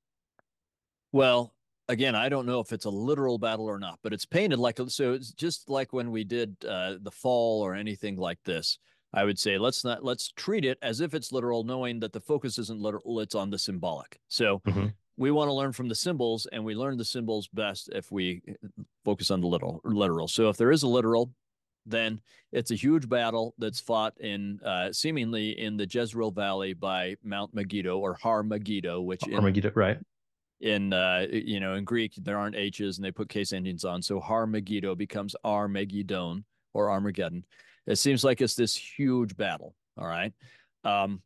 Well, 1.12 1.54
again, 1.88 2.16
I 2.16 2.30
don't 2.30 2.48
know 2.48 2.60
if 2.60 2.74
it's 2.74 2.86
a 2.86 2.90
literal 2.90 3.38
battle 3.38 3.66
or 3.66 3.78
not, 3.78 4.00
but 4.02 4.14
it's 4.14 4.26
painted 4.26 4.58
like 4.58 4.80
so. 4.88 5.14
It's 5.14 5.32
just 5.32 5.70
like 5.70 5.94
when 5.94 6.10
we 6.10 6.24
did 6.24 6.56
uh, 6.68 6.96
the 7.02 7.12
fall 7.12 7.62
or 7.62 7.76
anything 7.76 8.18
like 8.18 8.40
this. 8.44 8.80
I 9.16 9.24
would 9.24 9.38
say 9.38 9.60
let's 9.60 9.86
not 9.86 10.04
let's 10.04 10.32
treat 10.32 10.66
it 10.66 10.80
as 10.82 11.00
if 11.00 11.14
it's 11.14 11.32
literal, 11.32 11.64
knowing 11.64 12.00
that 12.00 12.14
the 12.14 12.20
focus 12.20 12.58
isn't 12.58 12.82
literal; 12.82 13.20
it's 13.20 13.36
on 13.36 13.52
the 13.52 13.60
symbolic. 13.60 14.20
So 14.28 14.60
mm-hmm 14.66 14.88
we 15.18 15.32
want 15.32 15.48
to 15.48 15.54
learn 15.54 15.72
from 15.72 15.88
the 15.88 15.96
symbols 15.96 16.48
and 16.52 16.64
we 16.64 16.76
learn 16.76 16.98
the 16.98 17.06
symbols 17.06 17.48
best 17.48 17.90
if 17.94 18.12
we 18.12 18.42
focus 19.06 19.32
on 19.32 19.42
the 19.42 19.48
literal 19.48 19.82
literal 19.84 20.28
so 20.28 20.50
if 20.50 20.58
there 20.58 20.72
is 20.72 20.84
a 20.84 20.88
literal 20.88 21.32
then 21.86 22.22
it's 22.52 22.72
a 22.72 22.76
huge 22.76 23.10
battle 23.10 23.54
that's 23.58 23.80
fought 23.80 24.14
in 24.20 24.60
uh, 24.64 24.92
seemingly 24.92 25.60
in 25.60 25.78
the 25.78 25.88
Jezreel 25.90 26.32
Valley 26.32 26.74
by 26.74 27.16
Mount 27.24 27.54
Megiddo 27.54 27.98
or 27.98 28.18
Har 28.22 28.44
Megiddo, 28.44 29.02
which 29.02 29.22
Har 29.30 29.42
Megiddo, 29.42 29.72
right? 29.76 29.98
In 30.62 30.94
uh, 30.94 31.26
you 31.30 31.60
know 31.60 31.74
in 31.74 31.84
Greek 31.84 32.14
there 32.18 32.38
aren't 32.38 32.56
H's 32.56 32.98
and 32.98 33.04
they 33.04 33.12
put 33.12 33.28
case 33.28 33.52
endings 33.52 33.84
on, 33.84 34.02
so 34.02 34.20
Har 34.20 34.48
Megiddo 34.48 34.96
becomes 34.96 35.36
Armageddon 35.44 36.46
or 36.74 36.90
Armageddon. 36.90 37.44
It 37.86 37.98
seems 37.98 38.24
like 38.24 38.40
it's 38.40 38.56
this 38.56 38.76
huge 38.76 39.36
battle. 39.36 39.76
All 39.98 40.08
right. 40.08 40.34
Um, 40.86 41.22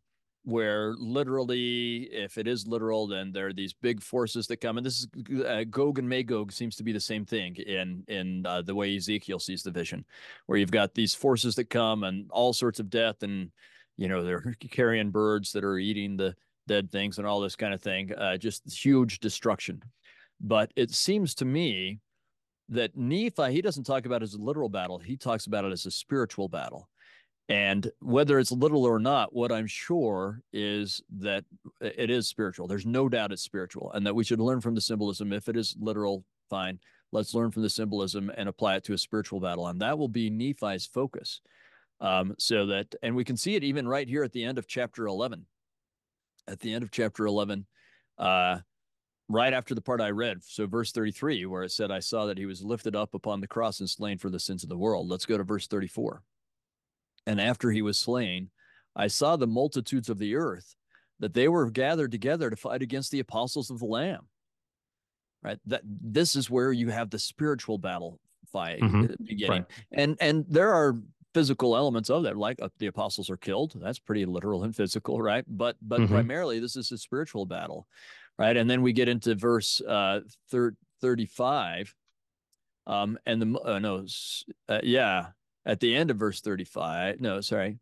where 0.47 0.93
literally, 0.93 2.03
if 2.03 2.37
it 2.37 2.47
is 2.47 2.65
literal, 2.65 3.05
then 3.05 3.33
there 3.33 3.47
are 3.47 3.53
these 3.53 3.73
big 3.73 4.01
forces 4.01 4.47
that 4.47 4.61
come, 4.61 4.77
and 4.77 4.85
this 4.85 4.99
is 4.99 5.43
uh, 5.45 5.65
Gog 5.69 5.99
and 5.99 6.07
Magog 6.07 6.53
seems 6.53 6.77
to 6.77 6.83
be 6.83 6.93
the 6.93 7.01
same 7.01 7.25
thing 7.25 7.57
in 7.57 8.05
in 8.07 8.45
uh, 8.45 8.61
the 8.61 8.73
way 8.73 8.95
Ezekiel 8.95 9.39
sees 9.39 9.61
the 9.61 9.71
vision, 9.71 10.05
where 10.45 10.57
you've 10.57 10.71
got 10.71 10.93
these 10.93 11.13
forces 11.13 11.55
that 11.55 11.69
come 11.69 12.05
and 12.05 12.31
all 12.31 12.53
sorts 12.53 12.79
of 12.79 12.89
death, 12.89 13.23
and 13.23 13.51
you 13.97 14.07
know 14.07 14.23
they're 14.23 14.55
carrying 14.71 15.11
birds 15.11 15.51
that 15.51 15.65
are 15.65 15.77
eating 15.77 16.15
the 16.15 16.33
dead 16.65 16.89
things 16.89 17.17
and 17.17 17.27
all 17.27 17.41
this 17.41 17.57
kind 17.57 17.73
of 17.73 17.81
thing, 17.81 18.13
uh, 18.13 18.37
just 18.37 18.63
huge 18.71 19.19
destruction. 19.19 19.83
But 20.39 20.71
it 20.77 20.91
seems 20.91 21.35
to 21.35 21.45
me 21.45 21.99
that 22.69 22.95
Nephi, 22.95 23.51
he 23.51 23.61
doesn't 23.61 23.83
talk 23.83 24.05
about 24.05 24.21
it 24.21 24.25
as 24.31 24.33
a 24.35 24.41
literal 24.41 24.69
battle. 24.69 24.97
He 24.97 25.17
talks 25.17 25.45
about 25.45 25.65
it 25.65 25.73
as 25.73 25.85
a 25.85 25.91
spiritual 25.91 26.47
battle. 26.47 26.87
And 27.49 27.89
whether 28.01 28.39
it's 28.39 28.51
literal 28.51 28.85
or 28.85 28.99
not, 28.99 29.33
what 29.33 29.53
I'm 29.53 29.67
sure 29.67 30.41
is 30.51 31.01
that 31.19 31.45
it 31.79 32.09
is 32.09 32.27
spiritual. 32.27 32.67
There's 32.67 32.85
no 32.85 33.07
doubt 33.07 33.31
it's 33.31 33.41
spiritual 33.41 33.91
and 33.93 34.05
that 34.05 34.15
we 34.15 34.25
should 34.25 34.41
learn 34.41 34.59
from 34.59 34.75
the 34.75 34.81
symbolism. 34.81 35.31
If 35.31 35.47
it 35.47 35.55
is 35.55 35.75
literal, 35.79 36.25
fine. 36.49 36.79
Let's 37.13 37.33
learn 37.33 37.51
from 37.51 37.61
the 37.61 37.69
symbolism 37.69 38.29
and 38.35 38.49
apply 38.49 38.75
it 38.75 38.83
to 38.85 38.93
a 38.93 38.97
spiritual 38.97 39.39
battle. 39.39 39.67
And 39.67 39.81
that 39.81 39.97
will 39.97 40.09
be 40.09 40.29
Nephi's 40.29 40.85
focus. 40.85 41.39
Um, 42.01 42.35
so 42.37 42.65
that, 42.67 42.93
and 43.01 43.15
we 43.15 43.23
can 43.23 43.37
see 43.37 43.55
it 43.55 43.63
even 43.63 43.87
right 43.87 44.07
here 44.07 44.23
at 44.23 44.33
the 44.33 44.43
end 44.43 44.57
of 44.57 44.67
chapter 44.67 45.07
11. 45.07 45.45
At 46.49 46.59
the 46.59 46.73
end 46.73 46.83
of 46.83 46.91
chapter 46.91 47.25
11, 47.25 47.65
uh, 48.17 48.59
right 49.29 49.53
after 49.53 49.73
the 49.73 49.81
part 49.81 50.01
I 50.01 50.11
read, 50.11 50.43
so 50.43 50.67
verse 50.67 50.91
33, 50.91 51.45
where 51.45 51.63
it 51.63 51.71
said, 51.71 51.91
I 51.91 51.99
saw 51.99 52.25
that 52.25 52.37
he 52.37 52.45
was 52.45 52.61
lifted 52.61 52.95
up 52.95 53.13
upon 53.13 53.41
the 53.41 53.47
cross 53.47 53.79
and 53.79 53.89
slain 53.89 54.17
for 54.17 54.29
the 54.29 54.39
sins 54.39 54.63
of 54.63 54.69
the 54.69 54.77
world. 54.77 55.09
Let's 55.09 55.25
go 55.25 55.37
to 55.37 55.43
verse 55.43 55.67
34. 55.67 56.21
And 57.27 57.39
after 57.39 57.69
he 57.69 57.83
was 57.83 57.97
slain, 57.99 58.49
I 58.95 59.07
saw 59.07 59.35
the 59.35 59.45
multitudes 59.45 60.09
of 60.09 60.17
the 60.17 60.35
earth, 60.35 60.75
that 61.19 61.33
they 61.33 61.47
were 61.47 61.69
gathered 61.69 62.11
together 62.11 62.49
to 62.49 62.55
fight 62.55 62.81
against 62.81 63.11
the 63.11 63.19
apostles 63.19 63.69
of 63.69 63.79
the 63.79 63.85
Lamb. 63.85 64.27
Right. 65.43 65.59
That 65.67 65.81
this 65.85 66.35
is 66.35 66.49
where 66.49 66.71
you 66.71 66.89
have 66.89 67.09
the 67.09 67.19
spiritual 67.19 67.77
battle 67.77 68.19
fight 68.51 68.81
mm-hmm. 68.81 69.13
beginning. 69.23 69.61
Right. 69.61 69.65
And 69.91 70.17
and 70.19 70.45
there 70.49 70.73
are 70.73 70.95
physical 71.33 71.77
elements 71.77 72.09
of 72.09 72.23
that, 72.23 72.35
like 72.35 72.59
uh, 72.61 72.69
the 72.79 72.87
apostles 72.87 73.29
are 73.29 73.37
killed. 73.37 73.73
That's 73.75 73.99
pretty 73.99 74.25
literal 74.25 74.63
and 74.63 74.75
physical, 74.75 75.21
right? 75.31 75.45
But 75.47 75.75
but 75.81 76.01
mm-hmm. 76.01 76.13
primarily 76.13 76.59
this 76.59 76.75
is 76.75 76.91
a 76.91 76.97
spiritual 76.97 77.45
battle, 77.45 77.87
right? 78.39 78.57
And 78.57 78.69
then 78.69 78.81
we 78.81 78.93
get 78.93 79.09
into 79.09 79.35
verse 79.35 79.81
uh, 79.81 80.21
thir- 80.49 80.75
35. 81.01 81.93
Um, 82.87 83.19
and 83.25 83.41
the 83.41 83.59
uh, 83.59 83.79
no, 83.79 84.05
uh, 84.69 84.79
yeah, 84.81 85.27
at 85.67 85.81
the 85.81 85.95
end 85.95 86.09
of 86.09 86.17
verse 86.17 86.41
35. 86.41 87.19
No, 87.19 87.41
sorry. 87.41 87.77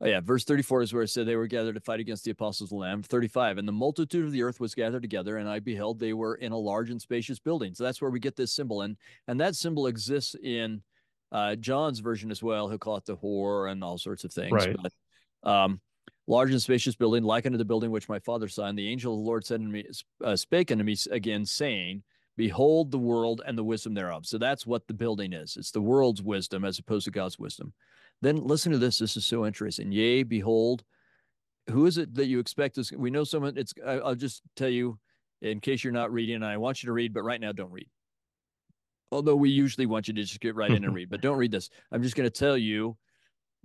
Oh, 0.00 0.06
yeah. 0.06 0.20
Verse 0.20 0.44
34 0.44 0.82
is 0.82 0.92
where 0.94 1.02
it 1.02 1.08
said 1.08 1.26
they 1.26 1.36
were 1.36 1.46
gathered 1.46 1.74
to 1.74 1.80
fight 1.80 2.00
against 2.00 2.24
the 2.24 2.30
apostles 2.30 2.68
of 2.68 2.70
the 2.70 2.76
Lamb. 2.76 3.02
35. 3.02 3.58
And 3.58 3.68
the 3.68 3.72
multitude 3.72 4.24
of 4.24 4.32
the 4.32 4.42
earth 4.42 4.58
was 4.58 4.74
gathered 4.74 5.02
together, 5.02 5.36
and 5.36 5.48
I 5.48 5.58
beheld 5.58 5.98
they 5.98 6.14
were 6.14 6.36
in 6.36 6.52
a 6.52 6.56
large 6.56 6.90
and 6.90 7.00
spacious 7.00 7.38
building. 7.38 7.74
So 7.74 7.84
that's 7.84 8.00
where 8.00 8.10
we 8.10 8.20
get 8.20 8.36
this 8.36 8.52
symbol. 8.52 8.82
And, 8.82 8.96
and 9.26 9.40
that 9.40 9.54
symbol 9.54 9.86
exists 9.86 10.34
in 10.42 10.82
uh, 11.30 11.56
John's 11.56 11.98
version 11.98 12.30
as 12.30 12.42
well. 12.42 12.68
He'll 12.68 12.78
call 12.78 12.96
it 12.96 13.04
the 13.04 13.16
whore 13.16 13.70
and 13.70 13.84
all 13.84 13.98
sorts 13.98 14.24
of 14.24 14.32
things. 14.32 14.52
Right. 14.52 14.76
But, 14.82 15.48
um, 15.48 15.80
large 16.26 16.52
and 16.52 16.62
spacious 16.62 16.94
building, 16.94 17.24
like 17.24 17.44
unto 17.44 17.58
the 17.58 17.64
building 17.64 17.90
which 17.90 18.08
my 18.08 18.20
father 18.20 18.48
saw. 18.48 18.66
And 18.66 18.78
the 18.78 18.88
angel 18.88 19.14
of 19.14 19.20
the 19.20 19.26
Lord 19.26 19.44
said 19.44 19.60
unto 19.60 19.72
me, 19.72 19.84
uh, 20.24 20.36
spake 20.36 20.70
unto 20.70 20.84
me 20.84 20.96
again, 21.10 21.44
saying, 21.44 22.02
Behold 22.38 22.90
the 22.90 22.98
world 22.98 23.42
and 23.44 23.58
the 23.58 23.64
wisdom 23.64 23.92
thereof. 23.92 24.24
So 24.24 24.38
that's 24.38 24.66
what 24.66 24.86
the 24.86 24.94
building 24.94 25.32
is. 25.32 25.56
It's 25.58 25.72
the 25.72 25.82
world's 25.82 26.22
wisdom 26.22 26.64
as 26.64 26.78
opposed 26.78 27.04
to 27.04 27.10
God's 27.10 27.38
wisdom. 27.38 27.74
Then 28.22 28.36
listen 28.36 28.72
to 28.72 28.78
this. 28.78 28.98
This 28.98 29.16
is 29.16 29.26
so 29.26 29.44
interesting. 29.44 29.92
Yea, 29.92 30.22
behold, 30.22 30.84
who 31.68 31.86
is 31.86 31.98
it 31.98 32.14
that 32.14 32.26
you 32.26 32.38
expect 32.38 32.78
is 32.78 32.92
we 32.92 33.10
know 33.10 33.24
someone 33.24 33.56
it's 33.56 33.74
i'll 33.86 34.14
just 34.14 34.42
tell 34.56 34.68
you 34.68 34.98
in 35.42 35.60
case 35.60 35.84
you're 35.84 35.92
not 35.92 36.12
reading 36.12 36.36
and 36.36 36.44
i 36.44 36.56
want 36.56 36.82
you 36.82 36.86
to 36.86 36.92
read 36.92 37.12
but 37.12 37.22
right 37.22 37.40
now 37.40 37.52
don't 37.52 37.70
read 37.70 37.88
although 39.12 39.36
we 39.36 39.50
usually 39.50 39.86
want 39.86 40.08
you 40.08 40.14
to 40.14 40.22
just 40.22 40.40
get 40.40 40.54
right 40.54 40.70
in 40.70 40.84
and 40.84 40.94
read 40.94 41.10
but 41.10 41.20
don't 41.20 41.38
read 41.38 41.50
this 41.50 41.68
i'm 41.92 42.02
just 42.02 42.16
going 42.16 42.28
to 42.28 42.30
tell 42.30 42.56
you 42.56 42.96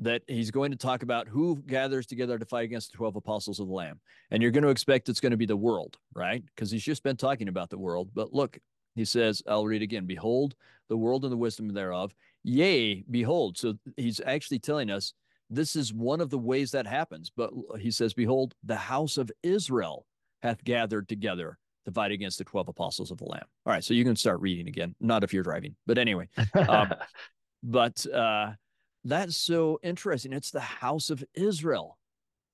that 0.04 0.22
he's 0.28 0.52
going 0.52 0.72
to 0.72 0.78
talk 0.78 1.04
about 1.04 1.28
who 1.28 1.62
gathers 1.66 2.06
together 2.06 2.38
to 2.38 2.46
fight 2.46 2.66
against 2.66 2.92
the 2.92 2.98
12 2.98 3.16
apostles 3.16 3.60
of 3.60 3.68
the 3.68 3.74
Lamb. 3.74 4.00
And 4.32 4.42
you're 4.42 4.52
going 4.52 4.64
to 4.64 4.70
expect 4.70 5.10
it's 5.10 5.20
going 5.20 5.32
to 5.32 5.38
be 5.38 5.46
the 5.46 5.56
world, 5.56 5.98
right? 6.14 6.44
Because 6.46 6.72
he's 6.72 6.84
just 6.84 7.04
been 7.04 7.18
talking 7.18 7.48
about 7.48 7.70
the 7.70 7.78
world. 7.78 8.10
But 8.14 8.34
look, 8.34 8.58
he 8.96 9.06
says, 9.06 9.42
I'll 9.48 9.66
read 9.66 9.82
again 9.82 10.06
Behold, 10.06 10.56
the 10.90 10.98
world 10.98 11.24
and 11.24 11.32
the 11.32 11.38
wisdom 11.38 11.74
thereof. 11.74 12.14
Yea, 12.44 13.04
behold. 13.10 13.58
So 13.58 13.76
he's 13.96 14.20
actually 14.26 14.60
telling 14.60 14.90
us 14.90 15.14
this 15.50 15.76
is 15.76 15.94
one 15.94 16.20
of 16.20 16.30
the 16.30 16.38
ways 16.38 16.72
that 16.72 16.86
happens. 16.86 17.32
But 17.36 17.52
he 17.80 17.92
says, 17.92 18.14
Behold, 18.14 18.54
the 18.64 18.76
house 18.76 19.18
of 19.18 19.32
Israel 19.42 20.06
hath 20.42 20.64
gathered 20.64 21.08
together 21.08 21.58
to 21.86 21.92
fight 21.92 22.12
against 22.12 22.38
the 22.38 22.44
12 22.44 22.70
apostles 22.70 23.12
of 23.12 23.18
the 23.18 23.26
Lamb. 23.26 23.46
All 23.66 23.74
right. 23.74 23.84
So 23.84 23.94
you 23.94 24.04
can 24.04 24.16
start 24.16 24.42
reading 24.42 24.68
again, 24.68 24.96
not 25.00 25.24
if 25.24 25.34
you're 25.34 25.44
driving. 25.44 25.76
But 25.86 25.98
anyway, 25.98 26.28
um, 26.68 26.94
but, 27.64 28.06
uh, 28.08 28.52
that's 29.04 29.36
so 29.36 29.80
interesting. 29.84 30.34
It's 30.34 30.52
the 30.52 30.60
house 30.60 31.10
of 31.10 31.24
Israel 31.34 31.98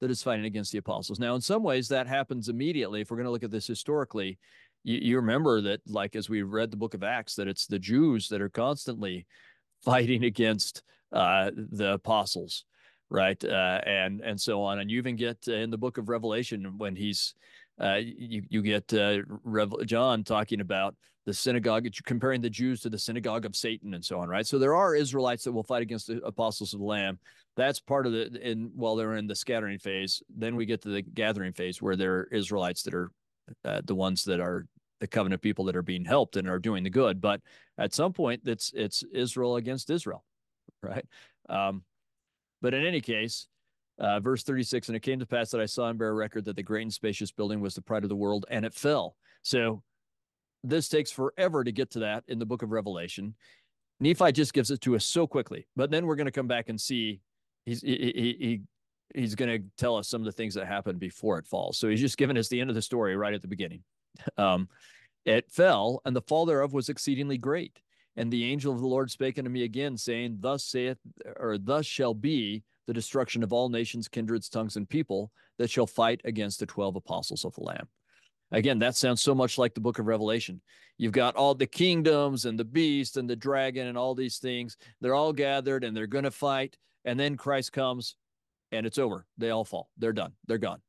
that 0.02 0.10
is 0.10 0.24
fighting 0.24 0.46
against 0.46 0.72
the 0.72 0.78
apostles. 0.78 1.20
Now, 1.20 1.36
in 1.36 1.42
some 1.42 1.64
ways, 1.64 1.88
that 1.90 2.08
happens 2.08 2.50
immediately. 2.50 3.02
If 3.02 3.12
we're 3.12 3.18
going 3.18 3.26
to 3.26 3.32
look 3.32 3.44
at 3.44 3.52
this 3.52 3.68
historically, 3.68 4.40
you, 4.84 5.00
you, 5.02 5.16
remember 5.18 5.62
that, 5.62 5.82
like 5.88 6.16
as 6.16 6.30
we 6.30 6.42
read 6.42 6.72
the 6.72 6.78
book 6.78 6.94
of 6.94 7.04
Acts, 7.04 7.36
that 7.36 7.48
it's 7.48 7.68
the 7.68 7.80
Jews 7.80 8.30
that 8.30 8.42
are 8.42 8.50
constantly 8.50 9.28
fighting 9.84 10.24
against 10.24 10.84
uh, 11.12 11.52
the 11.56 11.94
apostles, 11.94 12.66
right? 13.10 13.44
Uh, 13.44 13.82
and 13.86 14.22
and 14.22 14.40
so 14.40 14.62
on. 14.62 14.80
And 14.80 14.90
you 14.90 14.98
even 14.98 15.16
get 15.16 15.48
in 15.48 15.70
the 15.70 15.78
book 15.78 15.98
of 15.98 16.10
Revelation 16.10 16.78
when 16.78 16.96
he's 16.96 17.34
uh, 17.82 18.00
you 18.02 18.44
you 18.50 18.62
get 18.62 18.94
uh, 18.94 19.20
Rev- 19.44 19.86
John 19.86 20.24
talking 20.24 20.62
about 20.62 20.96
the 21.26 21.34
synagogue, 21.34 21.88
comparing 22.06 22.42
the 22.42 22.50
Jews 22.50 22.82
to 22.82 22.90
the 22.90 22.98
synagogue 22.98 23.46
of 23.46 23.56
Satan 23.56 23.94
and 23.94 24.04
so 24.04 24.20
on, 24.20 24.30
right? 24.30 24.48
So 24.48 24.58
there 24.58 24.76
are 24.76 24.96
Israelites 24.96 25.44
that 25.44 25.52
will 25.52 25.64
fight 25.64 25.82
against 25.82 26.08
the 26.08 26.22
apostles 26.24 26.74
of 26.74 26.80
the 26.80 26.86
Lamb. 26.86 27.20
That's 27.56 27.80
part 27.80 28.06
of 28.08 28.14
the 28.14 28.32
in 28.42 28.72
while 28.74 28.96
they're 28.96 29.16
in 29.16 29.28
the 29.28 29.36
scattering 29.36 29.80
phase. 29.80 30.24
Then 30.36 30.56
we 30.56 30.66
get 30.66 30.82
to 30.84 30.90
the 30.90 31.02
gathering 31.02 31.54
phase 31.54 31.82
where 31.82 31.96
there 31.96 32.14
are 32.16 32.30
Israelites 32.32 32.84
that 32.84 32.94
are 32.94 33.12
uh, 33.64 33.82
the 33.86 33.96
ones 33.96 34.24
that 34.26 34.40
are 34.40 34.66
the 35.00 35.08
covenant 35.08 35.42
people 35.42 35.66
that 35.66 35.76
are 35.76 35.82
being 35.82 36.06
helped 36.06 36.36
and 36.36 36.50
are 36.50 36.60
doing 36.60 36.84
the 36.84 36.90
good. 36.90 37.22
But 37.22 37.42
at 37.78 37.94
some 37.94 38.14
point, 38.14 38.42
it's 38.46 38.72
it's 38.74 39.04
Israel 39.14 39.58
against 39.58 39.90
Israel, 39.90 40.24
right? 40.84 41.06
Um, 41.48 41.84
but 42.62 42.74
in 42.74 42.86
any 42.86 43.02
case, 43.02 43.48
uh, 44.00 44.20
verse 44.20 44.44
36, 44.44 44.90
and 44.90 44.96
it 44.96 45.02
came 45.02 45.20
to 45.20 45.26
pass 45.26 45.52
that 45.52 45.62
I 45.62 45.66
saw 45.66 45.90
and 45.90 46.00
bear 46.00 46.14
record 46.16 46.46
that 46.46 46.56
the 46.56 46.64
great 46.64 46.84
and 46.84 46.94
spacious 46.94 47.32
building 47.32 47.60
was 47.60 47.76
the 47.76 47.82
pride 47.82 48.04
of 48.04 48.10
the 48.10 48.16
world, 48.16 48.46
and 48.50 48.66
it 48.66 48.74
fell. 48.74 49.16
So 49.42 49.84
this 50.64 50.90
takes 50.90 51.12
forever 51.12 51.64
to 51.64 51.72
get 51.72 51.92
to 51.92 52.00
that 52.00 52.24
in 52.28 52.40
the 52.40 52.46
book 52.46 52.64
of 52.64 52.72
Revelation. 52.72 53.36
Nephi 54.00 54.32
just 54.32 54.54
gives 54.54 54.72
it 54.72 54.82
to 54.82 54.96
us 54.96 55.06
so 55.06 55.28
quickly, 55.28 55.68
but 55.76 55.92
then 55.92 56.06
we're 56.06 56.16
going 56.16 56.26
to 56.26 56.32
come 56.32 56.48
back 56.48 56.70
and 56.70 56.80
see 56.80 57.20
he's 57.66 57.82
he, 57.82 57.96
he, 57.96 58.38
he 58.40 58.62
he's 59.14 59.36
going 59.36 59.50
to 59.50 59.68
tell 59.78 59.98
us 59.98 60.08
some 60.08 60.22
of 60.22 60.26
the 60.26 60.32
things 60.32 60.54
that 60.54 60.68
happened 60.68 61.00
before 61.00 61.38
it 61.38 61.48
falls. 61.48 61.78
So 61.78 61.90
he's 61.90 62.00
just 62.00 62.18
given 62.18 62.38
us 62.38 62.48
the 62.48 62.62
end 62.62 62.70
of 62.70 62.76
the 62.76 62.82
story 62.82 63.16
right 63.16 63.34
at 63.34 63.42
the 63.42 63.48
beginning. 63.48 63.84
Um, 64.38 64.68
it 65.26 65.52
fell, 65.52 66.02
and 66.06 66.16
the 66.16 66.22
fall 66.22 66.46
thereof 66.46 66.74
was 66.74 66.90
exceedingly 66.90 67.38
great. 67.38 67.80
And 68.16 68.32
the 68.32 68.52
angel 68.52 68.74
of 68.74 68.80
the 68.80 68.88
Lord 68.88 69.12
spake 69.12 69.38
unto 69.38 69.50
me 69.50 69.64
again, 69.64 69.96
saying, 69.98 70.38
Thus 70.40 70.66
saith, 70.66 70.98
or 71.38 71.58
thus 71.58 71.86
shall 71.86 72.14
be 72.14 72.64
the 72.90 72.94
destruction 72.94 73.44
of 73.44 73.54
all 73.54 73.70
nations, 73.70 74.08
kindreds, 74.08 74.50
tongues, 74.50 74.76
and 74.76 74.90
people 74.90 75.32
that 75.60 75.70
shall 75.70 75.86
fight 75.86 76.22
against 76.26 76.60
the 76.60 76.66
12 76.66 76.96
apostles 76.96 77.46
of 77.46 77.54
the 77.54 77.62
Lamb. 77.62 77.88
Again, 78.52 78.80
that 78.80 78.96
sounds 78.96 79.22
so 79.22 79.36
much 79.36 79.60
like 79.60 79.76
the 79.76 79.80
book 79.80 80.00
of 80.00 80.08
Revelation. 80.08 80.60
You've 80.98 81.12
got 81.12 81.36
all 81.36 81.54
the 81.54 81.68
kingdoms 81.68 82.46
and 82.46 82.60
the 82.60 82.66
beast 82.66 83.16
and 83.16 83.30
the 83.30 83.36
dragon 83.36 83.86
and 83.86 83.96
all 83.96 84.16
these 84.16 84.40
things. 84.40 84.76
They're 85.02 85.14
all 85.14 85.34
gathered 85.34 85.84
and 85.84 85.96
they're 85.96 86.08
going 86.08 86.24
to 86.24 86.32
fight. 86.32 86.78
And 87.06 87.20
then 87.20 87.38
Christ 87.38 87.74
comes 87.74 88.16
and 88.72 88.88
it's 88.88 88.98
over. 88.98 89.28
They 89.38 89.52
all 89.52 89.66
fall. 89.66 89.92
They're 90.00 90.12
done. 90.12 90.34
They're 90.48 90.58
gone. 90.58 90.82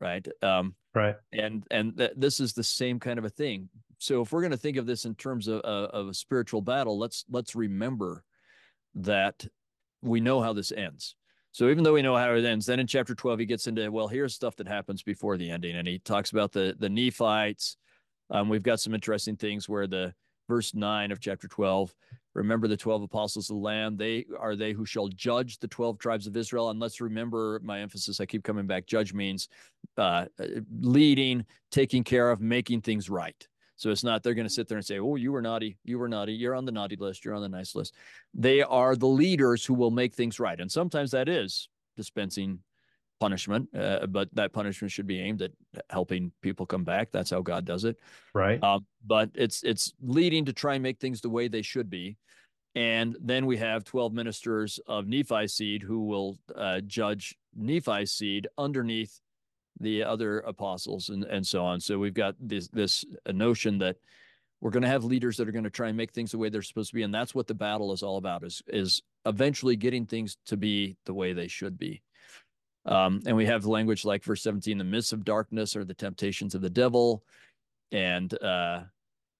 Right. 0.00 0.26
Um, 0.42 0.74
right. 0.96 1.14
And 1.32 1.64
and 1.70 1.96
th- 1.96 2.14
this 2.16 2.40
is 2.40 2.54
the 2.54 2.64
same 2.64 2.98
kind 2.98 3.20
of 3.20 3.24
a 3.24 3.30
thing. 3.30 3.68
So 3.98 4.22
if 4.22 4.32
we're 4.32 4.42
going 4.42 4.50
to 4.50 4.56
think 4.56 4.78
of 4.78 4.86
this 4.86 5.04
in 5.04 5.14
terms 5.14 5.46
of, 5.46 5.60
uh, 5.62 5.90
of 5.92 6.08
a 6.08 6.14
spiritual 6.14 6.60
battle, 6.60 6.98
let's 6.98 7.24
let's 7.30 7.54
remember 7.54 8.24
that 8.96 9.46
we 10.02 10.20
know 10.20 10.40
how 10.40 10.52
this 10.52 10.72
ends. 10.72 11.14
So 11.52 11.68
even 11.68 11.82
though 11.82 11.94
we 11.94 12.02
know 12.02 12.16
how 12.16 12.34
it 12.34 12.44
ends, 12.44 12.66
then 12.66 12.78
in 12.78 12.86
chapter 12.86 13.14
12, 13.14 13.40
he 13.40 13.46
gets 13.46 13.66
into, 13.66 13.90
well, 13.90 14.08
here's 14.08 14.34
stuff 14.34 14.56
that 14.56 14.68
happens 14.68 15.02
before 15.02 15.36
the 15.36 15.50
ending. 15.50 15.76
And 15.76 15.86
he 15.86 15.98
talks 15.98 16.30
about 16.30 16.52
the, 16.52 16.76
the 16.78 16.88
Nephites. 16.88 17.76
Um, 18.30 18.48
we've 18.48 18.62
got 18.62 18.80
some 18.80 18.94
interesting 18.94 19.36
things 19.36 19.68
where 19.68 19.88
the 19.88 20.14
verse 20.48 20.74
9 20.74 21.10
of 21.10 21.20
chapter 21.20 21.48
12, 21.48 21.92
remember 22.34 22.68
the 22.68 22.76
12 22.76 23.02
apostles 23.02 23.50
of 23.50 23.56
the 23.56 23.62
Lamb, 23.62 23.96
they 23.96 24.26
are 24.38 24.54
they 24.54 24.72
who 24.72 24.86
shall 24.86 25.08
judge 25.08 25.58
the 25.58 25.68
12 25.68 25.98
tribes 25.98 26.28
of 26.28 26.36
Israel. 26.36 26.70
And 26.70 26.78
let's 26.78 27.00
remember 27.00 27.60
my 27.64 27.80
emphasis, 27.80 28.20
I 28.20 28.26
keep 28.26 28.44
coming 28.44 28.66
back, 28.66 28.86
judge 28.86 29.12
means 29.12 29.48
uh, 29.96 30.26
leading, 30.80 31.44
taking 31.72 32.04
care 32.04 32.30
of, 32.30 32.40
making 32.40 32.82
things 32.82 33.10
right. 33.10 33.46
So 33.80 33.88
it's 33.88 34.04
not 34.04 34.22
they're 34.22 34.34
going 34.34 34.46
to 34.46 34.52
sit 34.52 34.68
there 34.68 34.76
and 34.76 34.86
say, 34.86 34.98
"Oh, 34.98 35.16
you 35.16 35.32
were 35.32 35.40
naughty, 35.40 35.78
you 35.84 35.98
were 35.98 36.08
naughty, 36.08 36.34
you're 36.34 36.54
on 36.54 36.66
the 36.66 36.72
naughty 36.72 36.96
list, 36.96 37.24
you're 37.24 37.34
on 37.34 37.40
the 37.40 37.48
nice 37.48 37.74
list." 37.74 37.94
They 38.34 38.60
are 38.60 38.94
the 38.94 39.06
leaders 39.06 39.64
who 39.64 39.72
will 39.72 39.90
make 39.90 40.14
things 40.14 40.38
right, 40.38 40.60
and 40.60 40.70
sometimes 40.70 41.12
that 41.12 41.30
is 41.30 41.70
dispensing 41.96 42.58
punishment, 43.20 43.68
uh, 43.74 44.06
but 44.06 44.28
that 44.34 44.52
punishment 44.52 44.92
should 44.92 45.06
be 45.06 45.20
aimed 45.20 45.40
at 45.40 45.52
helping 45.88 46.30
people 46.42 46.66
come 46.66 46.84
back. 46.84 47.10
That's 47.10 47.30
how 47.30 47.40
God 47.40 47.64
does 47.64 47.84
it, 47.84 47.96
right? 48.34 48.62
Um, 48.62 48.84
but 49.06 49.30
it's 49.34 49.62
it's 49.62 49.94
leading 50.02 50.44
to 50.44 50.52
try 50.52 50.74
and 50.74 50.82
make 50.82 50.98
things 50.98 51.22
the 51.22 51.30
way 51.30 51.48
they 51.48 51.62
should 51.62 51.88
be, 51.88 52.18
And 52.74 53.16
then 53.20 53.46
we 53.46 53.56
have 53.56 53.84
12 53.84 54.12
ministers 54.12 54.78
of 54.86 55.06
Nephi 55.06 55.48
seed 55.48 55.82
who 55.82 56.06
will 56.06 56.38
uh, 56.54 56.80
judge 56.80 57.34
Nephi 57.54 58.06
seed 58.06 58.46
underneath 58.56 59.20
the 59.80 60.04
other 60.04 60.40
apostles 60.40 61.08
and, 61.08 61.24
and 61.24 61.46
so 61.46 61.64
on. 61.64 61.80
So 61.80 61.98
we've 61.98 62.14
got 62.14 62.34
this 62.38 62.68
this 62.68 63.04
notion 63.26 63.78
that 63.78 63.96
we're 64.60 64.70
going 64.70 64.82
to 64.82 64.88
have 64.88 65.04
leaders 65.04 65.38
that 65.38 65.48
are 65.48 65.52
going 65.52 65.64
to 65.64 65.70
try 65.70 65.88
and 65.88 65.96
make 65.96 66.12
things 66.12 66.32
the 66.32 66.38
way 66.38 66.50
they're 66.50 66.62
supposed 66.62 66.90
to 66.90 66.94
be, 66.94 67.02
and 67.02 67.14
that's 67.14 67.34
what 67.34 67.46
the 67.46 67.54
battle 67.54 67.92
is 67.92 68.02
all 68.02 68.18
about. 68.18 68.44
Is 68.44 68.62
is 68.68 69.02
eventually 69.26 69.76
getting 69.76 70.06
things 70.06 70.36
to 70.46 70.56
be 70.56 70.96
the 71.06 71.14
way 71.14 71.32
they 71.32 71.48
should 71.48 71.78
be. 71.78 72.02
Um, 72.86 73.20
and 73.26 73.36
we 73.36 73.46
have 73.46 73.66
language 73.66 74.04
like 74.04 74.24
verse 74.24 74.42
17, 74.42 74.78
the 74.78 74.84
mists 74.84 75.12
of 75.12 75.24
darkness 75.24 75.76
are 75.76 75.84
the 75.84 75.94
temptations 75.94 76.54
of 76.54 76.62
the 76.62 76.70
devil, 76.70 77.22
and 77.92 78.32
uh, 78.42 78.82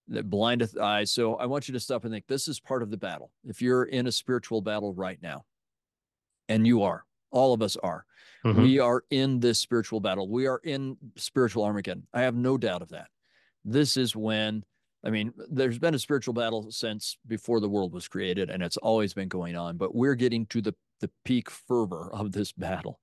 that 0.09 0.29
blindeth 0.29 0.77
eyes. 0.77 1.11
So 1.11 1.37
I 1.37 1.47
want 1.47 1.69
you 1.69 1.75
to 1.75 1.81
stop 1.81 2.05
and 2.05 2.13
think 2.13 2.27
this 2.27 2.49
is 2.49 2.61
part 2.61 2.83
of 2.83 2.91
the 2.91 2.97
battle. 2.97 3.31
If 3.45 3.63
you're 3.63 3.85
in 3.85 4.07
a 4.07 4.13
spiritual 4.13 4.61
battle 4.61 4.93
right 4.93 5.19
now, 5.23 5.45
and 6.49 6.67
you 6.67 6.83
are, 6.83 7.05
all 7.31 7.55
of 7.55 7.63
us 7.63 7.77
are, 7.77 8.05
mm-hmm. 8.45 8.63
we 8.63 8.79
are 8.79 9.05
in 9.11 9.41
this 9.41 9.59
spiritual 9.59 10.01
battle. 10.01 10.29
We 10.29 10.47
are 10.47 10.61
in 10.65 10.97
spiritual 11.17 11.65
Armageddon. 11.65 12.07
I 12.13 12.23
have 12.23 12.35
no 12.35 12.57
doubt 12.57 12.83
of 12.83 12.91
that. 12.91 13.09
This 13.65 13.97
is 13.97 14.17
when 14.17 14.65
I 15.05 15.11
mean, 15.11 15.33
there's 15.51 15.79
been 15.79 15.95
a 15.95 15.99
spiritual 15.99 16.35
battle 16.35 16.71
since 16.71 17.17
before 17.27 17.61
the 17.61 17.69
world 17.69 17.93
was 17.93 18.07
created, 18.07 18.51
and 18.51 18.63
it's 18.63 18.77
always 18.77 19.15
been 19.15 19.29
going 19.29 19.57
on. 19.57 19.77
But 19.77 19.95
we're 19.95 20.15
getting 20.15 20.47
to 20.47 20.61
the 20.61 20.75
the 21.01 21.11
peak 21.25 21.49
fervor 21.51 22.11
of 22.13 22.33
this 22.33 22.53
battle, 22.53 23.01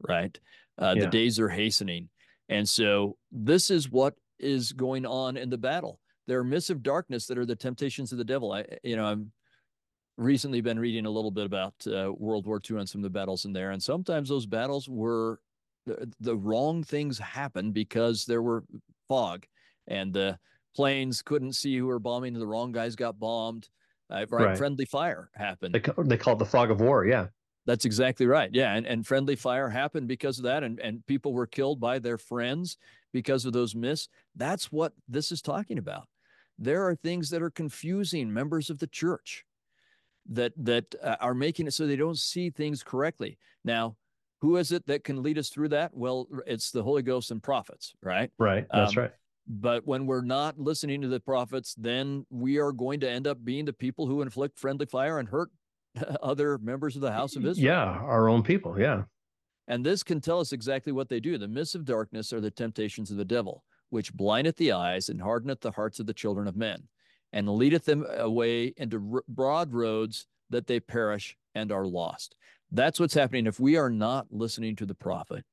right? 0.00 0.38
Uh, 0.78 0.94
yeah. 0.96 1.04
The 1.04 1.10
days 1.10 1.38
are 1.40 1.48
hastening, 1.48 2.08
and 2.48 2.68
so 2.68 3.16
this 3.32 3.70
is 3.70 3.90
what 3.90 4.14
is 4.38 4.72
going 4.72 5.04
on 5.04 5.36
in 5.36 5.50
the 5.50 5.58
battle. 5.58 5.98
There 6.26 6.38
are 6.38 6.44
mists 6.44 6.70
of 6.70 6.82
darkness 6.82 7.26
that 7.26 7.38
are 7.38 7.46
the 7.46 7.56
temptations 7.56 8.12
of 8.12 8.18
the 8.18 8.24
devil. 8.24 8.52
I, 8.52 8.64
you 8.84 8.96
know, 8.96 9.04
I'm 9.04 9.32
recently 10.20 10.60
been 10.60 10.78
reading 10.78 11.06
a 11.06 11.10
little 11.10 11.30
bit 11.30 11.46
about 11.46 11.74
uh, 11.86 12.12
World 12.16 12.46
War 12.46 12.60
II 12.68 12.78
and 12.78 12.88
some 12.88 13.00
of 13.00 13.04
the 13.04 13.10
battles 13.10 13.44
in 13.44 13.52
there, 13.52 13.70
and 13.70 13.82
sometimes 13.82 14.28
those 14.28 14.46
battles 14.46 14.88
were 14.88 15.40
the, 15.86 16.12
the 16.20 16.36
wrong 16.36 16.84
things 16.84 17.18
happened 17.18 17.74
because 17.74 18.26
there 18.26 18.42
were 18.42 18.64
fog 19.08 19.46
and 19.88 20.12
the 20.12 20.38
planes 20.76 21.22
couldn't 21.22 21.54
see 21.54 21.76
who 21.76 21.86
were 21.86 21.98
bombing. 21.98 22.34
The 22.34 22.46
wrong 22.46 22.70
guys 22.70 22.94
got 22.94 23.18
bombed. 23.18 23.68
Uh, 24.10 24.26
right, 24.28 24.46
right, 24.46 24.58
friendly 24.58 24.84
fire 24.84 25.30
happened. 25.34 25.74
They, 25.74 26.04
they 26.04 26.16
call 26.16 26.34
it 26.34 26.38
the 26.38 26.44
fog 26.44 26.70
of 26.70 26.80
war. 26.80 27.06
Yeah, 27.06 27.28
that's 27.64 27.84
exactly 27.84 28.26
right. 28.26 28.50
Yeah, 28.52 28.74
and, 28.74 28.86
and 28.86 29.06
friendly 29.06 29.36
fire 29.36 29.68
happened 29.68 30.08
because 30.08 30.38
of 30.38 30.44
that, 30.44 30.64
and 30.64 30.80
and 30.80 31.06
people 31.06 31.32
were 31.32 31.46
killed 31.46 31.80
by 31.80 31.98
their 31.98 32.18
friends 32.18 32.76
because 33.12 33.46
of 33.46 33.52
those 33.52 33.74
miss. 33.74 34.08
That's 34.34 34.70
what 34.70 34.92
this 35.08 35.32
is 35.32 35.40
talking 35.40 35.78
about. 35.78 36.08
There 36.58 36.86
are 36.86 36.94
things 36.94 37.30
that 37.30 37.42
are 37.42 37.50
confusing 37.50 38.32
members 38.32 38.68
of 38.68 38.80
the 38.80 38.86
church 38.86 39.44
that 40.28 40.52
that 40.56 40.94
uh, 41.02 41.16
are 41.20 41.34
making 41.34 41.66
it 41.66 41.72
so 41.72 41.86
they 41.86 41.96
don't 41.96 42.18
see 42.18 42.50
things 42.50 42.82
correctly. 42.82 43.38
Now, 43.64 43.96
who 44.40 44.56
is 44.56 44.72
it 44.72 44.86
that 44.86 45.04
can 45.04 45.22
lead 45.22 45.38
us 45.38 45.48
through 45.48 45.68
that? 45.68 45.92
Well, 45.94 46.26
it's 46.46 46.70
the 46.70 46.82
Holy 46.82 47.02
Ghost 47.02 47.30
and 47.30 47.42
prophets, 47.42 47.94
right? 48.02 48.30
Right. 48.38 48.66
That's 48.72 48.96
um, 48.96 49.02
right. 49.02 49.12
But 49.46 49.86
when 49.86 50.06
we're 50.06 50.22
not 50.22 50.58
listening 50.58 51.02
to 51.02 51.08
the 51.08 51.20
prophets, 51.20 51.74
then 51.76 52.24
we 52.30 52.58
are 52.58 52.72
going 52.72 53.00
to 53.00 53.10
end 53.10 53.26
up 53.26 53.44
being 53.44 53.64
the 53.64 53.72
people 53.72 54.06
who 54.06 54.22
inflict 54.22 54.58
friendly 54.58 54.86
fire 54.86 55.18
and 55.18 55.28
hurt 55.28 55.50
other 56.22 56.58
members 56.58 56.94
of 56.94 57.02
the 57.02 57.12
house 57.12 57.36
of 57.36 57.44
Israel. 57.44 57.66
Yeah, 57.66 57.84
our 57.84 58.28
own 58.28 58.42
people. 58.42 58.78
Yeah. 58.78 59.02
And 59.68 59.84
this 59.84 60.02
can 60.02 60.20
tell 60.20 60.40
us 60.40 60.52
exactly 60.52 60.92
what 60.92 61.08
they 61.08 61.20
do. 61.20 61.38
The 61.38 61.48
mists 61.48 61.74
of 61.74 61.84
darkness 61.84 62.32
are 62.32 62.40
the 62.40 62.50
temptations 62.50 63.10
of 63.10 63.16
the 63.16 63.24
devil, 63.24 63.64
which 63.90 64.12
blindeth 64.12 64.56
the 64.56 64.72
eyes 64.72 65.08
and 65.08 65.20
hardeneth 65.20 65.60
the 65.60 65.70
hearts 65.70 66.00
of 66.00 66.06
the 66.06 66.14
children 66.14 66.48
of 66.48 66.56
men, 66.56 66.88
and 67.32 67.48
leadeth 67.48 67.84
them 67.84 68.06
away 68.16 68.74
into 68.76 69.22
broad 69.28 69.72
roads 69.72 70.26
that 70.50 70.66
they 70.66 70.80
perish 70.80 71.36
and 71.54 71.70
are 71.70 71.86
lost. 71.86 72.36
That's 72.72 73.00
what's 73.00 73.14
happening 73.14 73.46
if 73.46 73.60
we 73.60 73.76
are 73.76 73.90
not 73.90 74.26
listening 74.30 74.76
to 74.76 74.86
the 74.86 74.94
prophet 74.94 75.44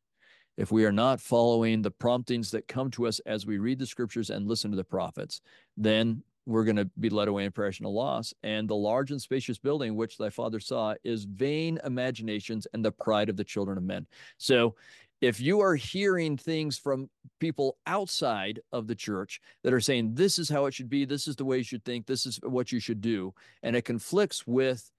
if 0.58 0.72
we 0.72 0.86
are 0.86 0.92
not 0.92 1.22
following 1.22 1.82
the 1.82 1.92
promptings 1.92 2.52
that 2.52 2.68
come 2.68 2.90
to 2.92 3.08
us 3.08 3.20
as 3.26 3.46
we 3.46 3.60
read 3.60 3.80
the 3.80 3.86
scriptures 3.86 4.32
and 4.32 4.48
listen 4.48 4.72
to 4.72 4.78
the 4.78 4.84
prophets, 4.84 5.42
then 5.78 6.24
we're 6.48 6.64
going 6.64 6.78
to 6.78 6.90
be 7.00 7.10
led 7.10 7.28
away 7.28 7.46
in 7.46 7.52
perish 7.52 7.80
and 7.80 7.88
loss. 7.88 8.34
And 8.42 8.68
the 8.68 8.76
large 8.76 9.12
and 9.12 9.22
spacious 9.22 9.60
building 9.60 9.96
which 9.96 10.18
thy 10.18 10.30
father 10.30 10.60
saw 10.60 10.96
is 11.04 11.26
vain 11.26 11.80
imaginations 11.84 12.66
and 12.74 12.84
the 12.84 12.92
pride 12.92 13.30
of 13.30 13.38
the 13.38 13.44
children 13.44 13.78
of 13.78 13.84
men. 13.84 14.08
So 14.38 14.76
if 15.22 15.40
you 15.40 15.62
are 15.62 15.76
hearing 15.76 16.38
things 16.38 16.78
from 16.78 17.10
people 17.40 17.78
outside 17.88 18.60
of 18.72 18.88
the 18.88 18.96
church 18.96 19.42
that 19.64 19.74
are 19.74 19.82
saying 19.82 20.14
this 20.14 20.38
is 20.38 20.50
how 20.50 20.66
it 20.66 20.74
should 20.74 20.90
be, 20.90 21.06
this 21.06 21.28
is 21.28 21.36
the 21.36 21.46
way 21.46 21.58
you 21.58 21.64
should 21.64 21.84
think, 21.86 22.06
this 22.06 22.26
is 22.26 22.40
what 22.44 22.72
you 22.72 22.80
should 22.80 23.02
do, 23.02 23.34
and 23.64 23.76
it 23.76 23.84
conflicts 23.84 24.46
with 24.46 24.92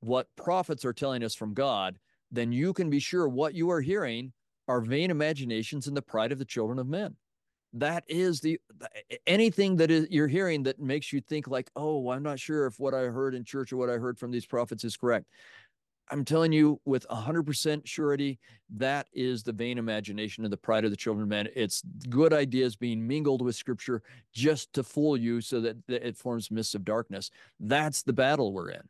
what 0.00 0.28
prophets 0.36 0.84
are 0.84 0.92
telling 0.92 1.22
us 1.22 1.34
from 1.34 1.54
God, 1.54 1.98
then 2.30 2.52
you 2.52 2.72
can 2.72 2.90
be 2.90 3.00
sure 3.00 3.28
what 3.28 3.54
you 3.54 3.70
are 3.70 3.80
hearing 3.80 4.32
are 4.66 4.80
vain 4.80 5.10
imaginations 5.10 5.86
and 5.86 5.96
the 5.96 6.02
pride 6.02 6.32
of 6.32 6.38
the 6.38 6.44
children 6.44 6.78
of 6.78 6.86
men. 6.86 7.16
That 7.74 8.04
is 8.08 8.40
the 8.40 8.60
anything 9.26 9.76
that 9.76 9.92
is 9.92 10.08
you're 10.10 10.26
hearing 10.26 10.64
that 10.64 10.80
makes 10.80 11.12
you 11.12 11.20
think 11.20 11.46
like, 11.46 11.70
oh, 11.76 12.10
I'm 12.10 12.22
not 12.22 12.40
sure 12.40 12.66
if 12.66 12.80
what 12.80 12.94
I 12.94 13.02
heard 13.02 13.34
in 13.34 13.44
church 13.44 13.72
or 13.72 13.76
what 13.76 13.90
I 13.90 13.94
heard 13.94 14.18
from 14.18 14.32
these 14.32 14.46
prophets 14.46 14.82
is 14.82 14.96
correct. 14.96 15.26
I'm 16.10 16.24
telling 16.24 16.52
you 16.52 16.80
with 16.84 17.06
100% 17.08 17.86
surety, 17.86 18.38
that 18.76 19.06
is 19.12 19.42
the 19.42 19.52
vain 19.52 19.78
imagination 19.78 20.44
and 20.44 20.52
the 20.52 20.56
pride 20.56 20.84
of 20.84 20.90
the 20.90 20.96
children 20.96 21.22
of 21.22 21.28
men. 21.28 21.48
It's 21.54 21.82
good 22.08 22.32
ideas 22.32 22.76
being 22.76 23.06
mingled 23.06 23.42
with 23.42 23.54
scripture 23.54 24.02
just 24.32 24.72
to 24.72 24.82
fool 24.82 25.16
you 25.16 25.40
so 25.40 25.60
that 25.60 25.76
it 25.88 26.16
forms 26.16 26.50
mists 26.50 26.74
of 26.74 26.84
darkness. 26.84 27.30
That's 27.60 28.02
the 28.02 28.12
battle 28.12 28.52
we're 28.52 28.70
in. 28.70 28.82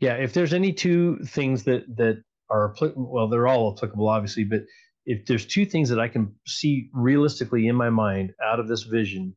Yeah, 0.00 0.14
if 0.14 0.32
there's 0.32 0.54
any 0.54 0.72
two 0.72 1.18
things 1.24 1.62
that 1.64 1.84
that 1.96 2.22
are 2.50 2.72
applicable. 2.72 3.10
Well, 3.10 3.28
they're 3.28 3.46
all 3.46 3.74
applicable, 3.76 4.08
obviously, 4.08 4.44
but 4.44 4.62
if 5.06 5.24
there's 5.26 5.46
two 5.46 5.64
things 5.64 5.88
that 5.88 6.00
I 6.00 6.08
can 6.08 6.34
see 6.46 6.90
realistically 6.92 7.68
in 7.68 7.76
my 7.76 7.90
mind 7.90 8.32
out 8.44 8.60
of 8.60 8.68
this 8.68 8.82
vision, 8.82 9.34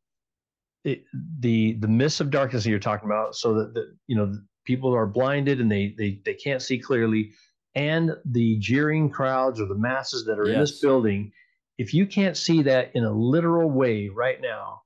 it, 0.84 1.04
the 1.39 1.74
the 1.80 1.88
mists 1.88 2.19
of 2.19 2.32
darkness 2.32 2.63
that 2.63 2.69
you're 2.69 2.80
talking 2.80 3.08
about, 3.08 3.36
so 3.36 3.54
that 3.54 3.74
the, 3.74 3.96
you 4.08 4.17
know 4.17 4.34
people 4.65 4.95
are 4.95 5.06
blinded 5.06 5.60
and 5.60 5.71
they 5.71 5.93
they 5.97 6.21
they 6.26 6.34
can't 6.34 6.62
see 6.62 6.80
clearly, 6.80 7.32
and 7.76 8.12
the 8.26 8.58
jeering 8.60 9.10
crowds 9.10 9.60
or 9.60 9.65
the 9.65 9.76
masses 9.76 10.26
that 10.26 10.39
are 10.39 10.47
yes. 10.47 10.54
in 10.54 10.60
this 10.60 10.80
building, 10.80 11.32
if 11.78 11.93
you 11.93 12.06
can't 12.06 12.38
see 12.38 12.62
that 12.63 12.91
in 12.95 13.04
a 13.04 13.12
literal 13.12 13.69
way 13.69 14.10
right 14.10 14.41
now, 14.41 14.82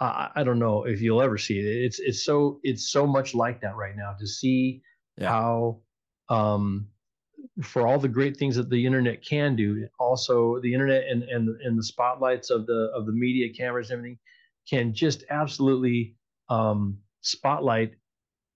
I, 0.00 0.30
I 0.36 0.44
don't 0.44 0.58
know 0.58 0.84
if 0.84 1.00
you'll 1.00 1.22
ever 1.22 1.38
see 1.38 1.58
it. 1.58 1.64
It's 1.64 1.98
it's 1.98 2.24
so 2.24 2.60
it's 2.62 2.90
so 2.90 3.06
much 3.06 3.34
like 3.34 3.60
that 3.60 3.76
right 3.76 3.96
now 3.96 4.14
to 4.18 4.26
see 4.26 4.82
yeah. 5.18 5.28
how 5.28 5.80
um, 6.28 6.88
for 7.62 7.86
all 7.86 7.98
the 7.98 8.08
great 8.08 8.36
things 8.36 8.56
that 8.56 8.70
the 8.70 8.84
internet 8.84 9.24
can 9.24 9.56
do, 9.56 9.88
also 9.98 10.60
the 10.60 10.72
internet 10.72 11.04
and 11.08 11.22
and 11.24 11.48
and 11.62 11.78
the 11.78 11.84
spotlights 11.84 12.50
of 12.50 12.66
the 12.66 12.90
of 12.94 13.06
the 13.06 13.12
media 13.12 13.52
cameras 13.52 13.90
and 13.90 13.98
everything 13.98 14.18
can 14.68 14.92
just 14.92 15.24
absolutely 15.30 16.16
um, 16.48 16.98
spotlight 17.20 17.94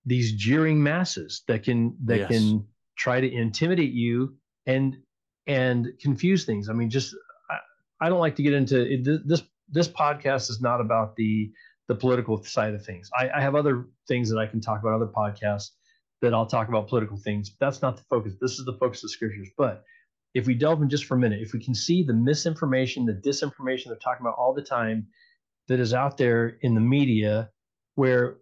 these 0.04 0.32
jeering 0.32 0.82
masses 0.82 1.42
that 1.48 1.62
can 1.62 1.96
that 2.04 2.18
yes. 2.18 2.28
can 2.28 2.66
try 2.96 3.20
to 3.20 3.32
intimidate 3.32 3.92
you 3.92 4.36
and 4.66 4.96
and 5.46 5.88
confuse 6.00 6.44
things. 6.44 6.68
I 6.68 6.72
mean, 6.72 6.90
just 6.90 7.14
I, 7.50 8.06
I 8.06 8.08
don't 8.08 8.20
like 8.20 8.36
to 8.36 8.42
get 8.42 8.52
into 8.54 8.80
it, 8.80 9.26
this. 9.26 9.42
This 9.72 9.86
podcast 9.86 10.50
is 10.50 10.60
not 10.60 10.80
about 10.80 11.14
the 11.14 11.52
the 11.86 11.94
political 11.94 12.42
side 12.42 12.74
of 12.74 12.84
things. 12.84 13.08
I, 13.16 13.30
I 13.36 13.40
have 13.40 13.54
other 13.54 13.86
things 14.08 14.30
that 14.30 14.38
I 14.38 14.46
can 14.46 14.60
talk 14.60 14.80
about, 14.80 14.94
other 14.94 15.06
podcasts 15.06 15.70
that 16.22 16.34
I'll 16.34 16.46
talk 16.46 16.68
about 16.68 16.88
political 16.88 17.16
things. 17.16 17.54
That's 17.60 17.82
not 17.82 17.96
the 17.96 18.02
focus. 18.10 18.34
This 18.40 18.58
is 18.58 18.64
the 18.64 18.74
focus 18.74 19.04
of 19.04 19.10
scriptures. 19.10 19.48
But 19.56 19.84
if 20.34 20.46
we 20.46 20.54
delve 20.54 20.82
in 20.82 20.88
just 20.88 21.04
for 21.04 21.14
a 21.14 21.18
minute, 21.18 21.40
if 21.40 21.52
we 21.52 21.64
can 21.64 21.74
see 21.74 22.02
the 22.02 22.12
misinformation, 22.12 23.06
the 23.06 23.12
disinformation 23.12 23.86
they're 23.86 23.96
talking 23.96 24.26
about 24.26 24.36
all 24.38 24.54
the 24.54 24.62
time 24.62 25.06
that 25.68 25.80
is 25.80 25.94
out 25.94 26.16
there 26.16 26.58
in 26.62 26.74
the 26.74 26.80
media, 26.80 27.50
where 27.94 28.38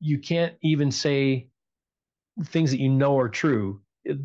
you 0.00 0.18
can't 0.18 0.54
even 0.62 0.90
say 0.90 1.48
things 2.44 2.70
that 2.70 2.80
you 2.80 2.88
know 2.88 3.18
are 3.18 3.28
true. 3.28 3.80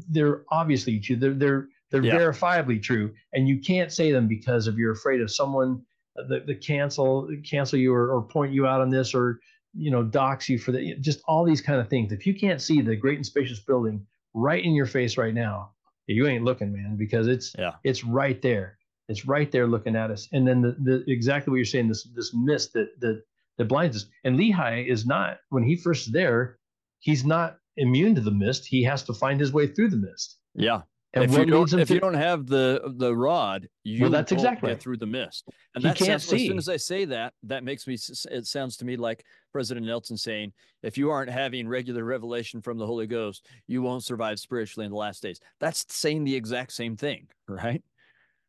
They're 0.09 0.43
obviously 0.51 0.99
true. 0.99 1.15
They're 1.15 1.33
they're 1.33 1.67
they're 1.89 2.03
yeah. 2.03 2.15
verifiably 2.15 2.81
true, 2.81 3.13
and 3.33 3.47
you 3.47 3.59
can't 3.59 3.91
say 3.91 4.11
them 4.11 4.27
because 4.27 4.67
of 4.67 4.77
you're 4.77 4.93
afraid 4.93 5.21
of 5.21 5.31
someone 5.31 5.81
the, 6.15 6.43
the 6.45 6.55
cancel 6.55 7.29
cancel 7.49 7.79
you 7.79 7.93
or, 7.93 8.11
or 8.11 8.21
point 8.21 8.53
you 8.53 8.67
out 8.67 8.81
on 8.81 8.89
this 8.89 9.13
or 9.13 9.39
you 9.73 9.91
know, 9.91 10.03
dox 10.03 10.49
you 10.49 10.57
for 10.57 10.71
the 10.71 10.95
just 10.99 11.21
all 11.27 11.45
these 11.45 11.61
kind 11.61 11.79
of 11.79 11.89
things. 11.89 12.11
If 12.11 12.25
you 12.25 12.33
can't 12.33 12.61
see 12.61 12.81
the 12.81 12.95
great 12.95 13.17
and 13.17 13.25
spacious 13.25 13.59
building 13.59 14.05
right 14.33 14.63
in 14.63 14.73
your 14.73 14.85
face 14.85 15.17
right 15.17 15.33
now, 15.33 15.71
you 16.07 16.27
ain't 16.27 16.43
looking, 16.43 16.73
man, 16.73 16.97
because 16.97 17.27
it's 17.27 17.53
yeah. 17.57 17.73
it's 17.83 18.03
right 18.03 18.41
there. 18.41 18.77
It's 19.07 19.25
right 19.25 19.51
there 19.51 19.67
looking 19.67 19.95
at 19.95 20.11
us. 20.11 20.27
And 20.31 20.47
then 20.47 20.61
the, 20.61 20.75
the 20.81 21.03
exactly 21.07 21.51
what 21.51 21.57
you're 21.57 21.65
saying, 21.65 21.87
this 21.87 22.07
this 22.15 22.33
mist 22.33 22.73
that 22.73 22.89
that 22.99 23.23
that 23.57 23.65
blinds 23.65 23.95
us. 23.95 24.05
And 24.23 24.37
Lehi 24.37 24.87
is 24.87 25.05
not 25.05 25.37
when 25.49 25.63
he 25.63 25.75
first 25.75 26.11
there, 26.13 26.57
he's 26.99 27.25
not 27.25 27.57
immune 27.77 28.15
to 28.15 28.21
the 28.21 28.31
mist. 28.31 28.65
He 28.65 28.83
has 28.83 29.03
to 29.03 29.13
find 29.13 29.39
his 29.39 29.53
way 29.53 29.67
through 29.67 29.89
the 29.89 29.97
mist. 29.97 30.37
Yeah. 30.55 30.81
And 31.13 31.25
if 31.25 31.37
you 31.37 31.45
don't, 31.45 31.73
if 31.73 31.89
you 31.89 31.99
don't 31.99 32.13
have 32.13 32.47
the 32.47 32.93
the 32.95 33.13
rod, 33.13 33.67
you 33.83 34.07
that's 34.07 34.31
won't 34.31 34.43
exactly 34.43 34.67
get 34.67 34.73
right. 34.73 34.81
through 34.81 34.97
the 34.97 35.05
mist. 35.05 35.45
And 35.75 35.83
that 35.83 35.97
can't 35.97 36.21
sounds, 36.21 36.31
as 36.31 36.39
soon 36.39 36.57
as 36.57 36.69
I 36.69 36.77
say 36.77 37.03
that, 37.03 37.33
that 37.43 37.65
makes 37.65 37.85
me. 37.85 37.97
It 38.31 38.47
sounds 38.47 38.77
to 38.77 38.85
me 38.85 38.95
like 38.95 39.25
President 39.51 39.85
Nelson 39.85 40.15
saying, 40.15 40.53
"If 40.83 40.97
you 40.97 41.09
aren't 41.09 41.29
having 41.29 41.67
regular 41.67 42.05
revelation 42.05 42.61
from 42.61 42.77
the 42.77 42.87
Holy 42.87 43.07
Ghost, 43.07 43.45
you 43.67 43.81
won't 43.81 44.05
survive 44.05 44.39
spiritually 44.39 44.85
in 44.85 44.91
the 44.91 44.97
last 44.97 45.21
days." 45.21 45.41
That's 45.59 45.85
saying 45.89 46.23
the 46.23 46.35
exact 46.35 46.71
same 46.71 46.95
thing, 46.95 47.27
right? 47.49 47.83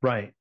Right. 0.00 0.32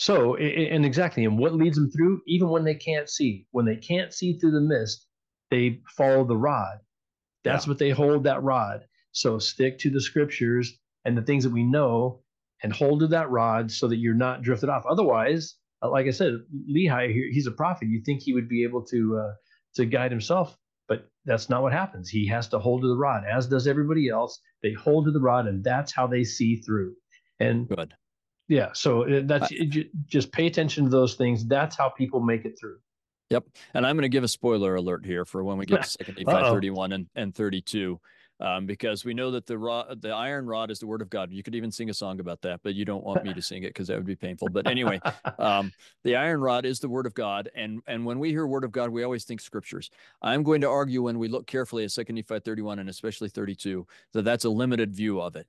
So, 0.00 0.34
and 0.36 0.86
exactly, 0.86 1.26
and 1.26 1.38
what 1.38 1.54
leads 1.54 1.76
them 1.76 1.90
through, 1.90 2.22
even 2.26 2.48
when 2.48 2.64
they 2.64 2.74
can't 2.74 3.06
see, 3.06 3.46
when 3.50 3.66
they 3.66 3.76
can't 3.76 4.14
see 4.14 4.38
through 4.38 4.52
the 4.52 4.60
mist, 4.62 5.06
they 5.50 5.82
follow 5.90 6.24
the 6.24 6.38
rod. 6.38 6.78
That's 7.44 7.66
what 7.68 7.76
they 7.76 7.90
hold 7.90 8.24
that 8.24 8.42
rod. 8.42 8.86
So, 9.12 9.38
stick 9.38 9.78
to 9.80 9.90
the 9.90 10.00
scriptures 10.00 10.72
and 11.04 11.18
the 11.18 11.22
things 11.22 11.44
that 11.44 11.52
we 11.52 11.64
know 11.64 12.22
and 12.62 12.72
hold 12.72 13.00
to 13.00 13.08
that 13.08 13.28
rod 13.28 13.70
so 13.70 13.88
that 13.88 13.98
you're 13.98 14.14
not 14.14 14.40
drifted 14.40 14.70
off. 14.70 14.86
Otherwise, 14.90 15.56
uh, 15.82 15.90
like 15.90 16.06
I 16.06 16.12
said, 16.12 16.32
Lehi, 16.74 17.12
he's 17.30 17.46
a 17.46 17.52
prophet. 17.52 17.88
You 17.88 18.00
think 18.02 18.22
he 18.22 18.32
would 18.32 18.48
be 18.48 18.64
able 18.64 18.86
to 18.86 19.18
uh, 19.18 19.34
to 19.74 19.84
guide 19.84 20.12
himself, 20.12 20.56
but 20.88 21.10
that's 21.26 21.50
not 21.50 21.60
what 21.60 21.74
happens. 21.74 22.08
He 22.08 22.26
has 22.28 22.48
to 22.48 22.58
hold 22.58 22.80
to 22.80 22.88
the 22.88 22.96
rod, 22.96 23.24
as 23.30 23.48
does 23.48 23.66
everybody 23.66 24.08
else. 24.08 24.40
They 24.62 24.72
hold 24.72 25.04
to 25.04 25.10
the 25.10 25.20
rod, 25.20 25.46
and 25.46 25.62
that's 25.62 25.92
how 25.92 26.06
they 26.06 26.24
see 26.24 26.56
through. 26.56 26.94
And 27.38 27.68
Good. 27.68 27.92
Yeah, 28.50 28.70
so 28.72 29.04
uh, 29.08 29.20
that's 29.24 29.52
just 30.06 30.32
pay 30.32 30.46
attention 30.46 30.84
to 30.84 30.90
those 30.90 31.14
things. 31.14 31.46
That's 31.46 31.76
how 31.76 31.88
people 31.88 32.18
make 32.18 32.44
it 32.44 32.58
through. 32.58 32.78
Yep. 33.30 33.44
And 33.74 33.86
I'm 33.86 33.94
going 33.94 34.02
to 34.02 34.08
give 34.08 34.24
a 34.24 34.28
spoiler 34.28 34.74
alert 34.74 35.06
here 35.06 35.24
for 35.24 35.44
when 35.44 35.56
we 35.56 35.66
get 35.66 35.84
to 35.84 35.88
Second 35.88 36.16
Nephi 36.18 36.32
Uh-oh. 36.32 36.52
31 36.52 36.92
and, 36.92 37.06
and 37.14 37.32
32, 37.32 38.00
um, 38.40 38.66
because 38.66 39.04
we 39.04 39.14
know 39.14 39.30
that 39.30 39.46
the 39.46 39.56
rod, 39.56 40.02
the 40.02 40.10
iron 40.10 40.46
rod 40.46 40.72
is 40.72 40.80
the 40.80 40.88
word 40.88 41.00
of 41.00 41.08
God. 41.08 41.30
You 41.30 41.44
could 41.44 41.54
even 41.54 41.70
sing 41.70 41.90
a 41.90 41.94
song 41.94 42.18
about 42.18 42.42
that, 42.42 42.58
but 42.64 42.74
you 42.74 42.84
don't 42.84 43.04
want 43.04 43.22
me 43.22 43.32
to 43.32 43.40
sing 43.40 43.62
it 43.62 43.68
because 43.68 43.86
that 43.86 43.96
would 43.96 44.04
be 44.04 44.16
painful. 44.16 44.48
But 44.48 44.66
anyway, 44.66 44.98
um, 45.38 45.70
the 46.02 46.16
iron 46.16 46.40
rod 46.40 46.66
is 46.66 46.80
the 46.80 46.88
word 46.88 47.06
of 47.06 47.14
God, 47.14 47.50
and 47.54 47.82
and 47.86 48.04
when 48.04 48.18
we 48.18 48.30
hear 48.30 48.48
word 48.48 48.64
of 48.64 48.72
God, 48.72 48.90
we 48.90 49.04
always 49.04 49.22
think 49.22 49.40
scriptures. 49.40 49.90
I'm 50.22 50.42
going 50.42 50.62
to 50.62 50.68
argue 50.68 51.02
when 51.02 51.20
we 51.20 51.28
look 51.28 51.46
carefully 51.46 51.84
at 51.84 51.92
Second 51.92 52.16
Nephi 52.16 52.40
31 52.40 52.80
and 52.80 52.90
especially 52.90 53.28
32 53.28 53.86
that 54.12 54.22
that's 54.22 54.44
a 54.44 54.50
limited 54.50 54.92
view 54.92 55.20
of 55.20 55.36
it. 55.36 55.46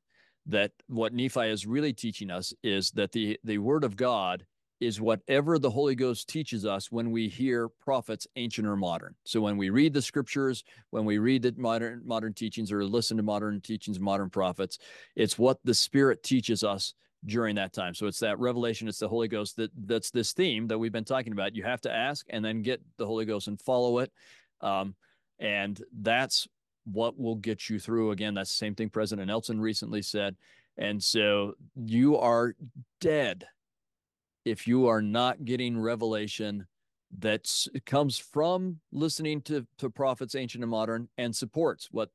That 0.48 0.72
what 0.88 1.14
Nephi 1.14 1.50
is 1.50 1.68
really 1.68 1.94
teaching 1.94 2.32
us 2.32 2.54
is 2.64 2.92
that 2.92 3.12
the 3.12 3.40
the 3.44 3.60
word 3.60 3.84
of 3.84 3.96
God 3.96 4.46
is 4.82 5.00
whatever 5.00 5.60
the 5.60 5.70
Holy 5.70 5.94
Ghost 5.94 6.28
teaches 6.28 6.66
us 6.66 6.92
when 6.92 7.12
we 7.12 7.28
hear 7.28 7.70
prophets, 7.70 8.26
ancient 8.36 8.68
or 8.68 8.76
modern. 8.76 9.14
So 9.24 9.40
when 9.40 9.56
we 9.56 9.70
read 9.70 9.94
the 9.94 10.02
scriptures, 10.02 10.64
when 10.90 11.06
we 11.06 11.20
read 11.20 11.44
the 11.44 11.54
modern 11.56 12.02
modern 12.04 12.34
teachings 12.34 12.72
or 12.72 12.84
listen 12.84 13.16
to 13.18 13.24
modern 13.24 13.62
teachings, 13.62 14.00
modern 14.00 14.32
prophets, 14.32 14.80
it's 15.16 15.38
what 15.38 15.60
the 15.64 15.76
Spirit 15.76 16.24
teaches 16.24 16.64
us 16.64 16.96
during 17.26 17.56
that 17.56 17.74
time. 17.74 17.94
So 17.94 18.08
it's 18.08 18.20
that 18.20 18.40
revelation, 18.40 18.88
it's 18.88 18.98
the 18.98 19.08
Holy 19.08 19.28
Ghost 19.28 19.56
that 19.58 19.70
that's 19.86 20.10
this 20.10 20.34
theme 20.34 20.68
that 20.68 20.80
we've 20.80 20.92
been 20.92 21.06
talking 21.06 21.34
about. 21.34 21.56
You 21.56 21.64
have 21.64 21.82
to 21.82 21.94
ask 21.94 22.26
and 22.32 22.44
then 22.44 22.64
get 22.64 22.82
the 22.98 23.06
Holy 23.06 23.26
Ghost 23.26 23.48
and 23.48 23.62
follow 23.62 24.00
it. 24.00 24.12
Um, 24.62 24.96
and 25.38 25.80
that's 26.02 26.48
what 26.86 27.20
will 27.20 27.36
get 27.36 27.70
you 27.70 27.80
through. 27.80 28.12
Again, 28.12 28.34
that's 28.34 28.52
the 28.52 28.58
same 28.58 28.76
thing 28.76 28.90
President 28.90 29.28
Nelson 29.28 29.60
recently 29.60 30.02
said. 30.02 30.36
And 30.78 31.02
so 31.04 31.56
you 31.76 32.18
are 32.18 32.56
dead 33.00 33.46
if 34.46 34.68
you 34.68 34.88
are 34.88 35.02
not 35.02 35.46
getting 35.46 35.80
revelation 35.80 36.66
that 37.20 37.48
comes 37.86 38.18
from 38.18 38.80
listening 38.92 39.42
to, 39.42 39.68
to 39.78 39.90
prophets, 39.90 40.34
ancient 40.34 40.64
and 40.64 40.72
modern, 40.72 41.10
and 41.18 41.36
supports 41.36 41.90
what 41.92 42.10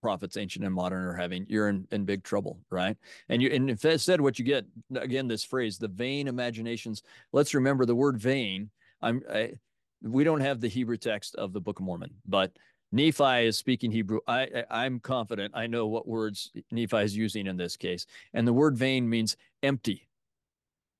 prophets, 0.00 0.36
ancient 0.36 0.64
and 0.64 0.74
modern, 0.74 1.04
are 1.04 1.14
having, 1.14 1.44
you're 1.48 1.68
in, 1.68 1.86
in 1.90 2.04
big 2.04 2.22
trouble, 2.22 2.60
right? 2.70 2.96
And 3.28 3.42
you 3.42 3.50
and 3.50 3.68
instead, 3.68 4.20
what 4.20 4.38
you 4.38 4.44
get 4.44 4.64
again, 4.94 5.26
this 5.26 5.42
phrase, 5.42 5.78
the 5.78 5.88
vain 5.88 6.28
imaginations. 6.28 7.02
Let's 7.32 7.54
remember 7.54 7.84
the 7.84 7.94
word 7.94 8.18
vain. 8.18 8.70
I'm 9.02 9.22
I, 9.30 9.54
we 10.02 10.24
don't 10.24 10.40
have 10.40 10.60
the 10.60 10.68
Hebrew 10.68 10.96
text 10.96 11.34
of 11.34 11.52
the 11.52 11.60
Book 11.60 11.80
of 11.80 11.84
Mormon, 11.84 12.14
but 12.26 12.52
Nephi 12.92 13.46
is 13.46 13.58
speaking 13.58 13.90
Hebrew. 13.90 14.20
I, 14.26 14.64
I 14.70 14.84
I'm 14.84 15.00
confident 15.00 15.52
I 15.56 15.66
know 15.66 15.86
what 15.86 16.06
words 16.06 16.52
Nephi 16.70 16.98
is 16.98 17.16
using 17.16 17.46
in 17.46 17.56
this 17.56 17.76
case, 17.76 18.06
and 18.32 18.46
the 18.46 18.52
word 18.52 18.76
vain 18.76 19.08
means 19.08 19.36
empty 19.62 20.08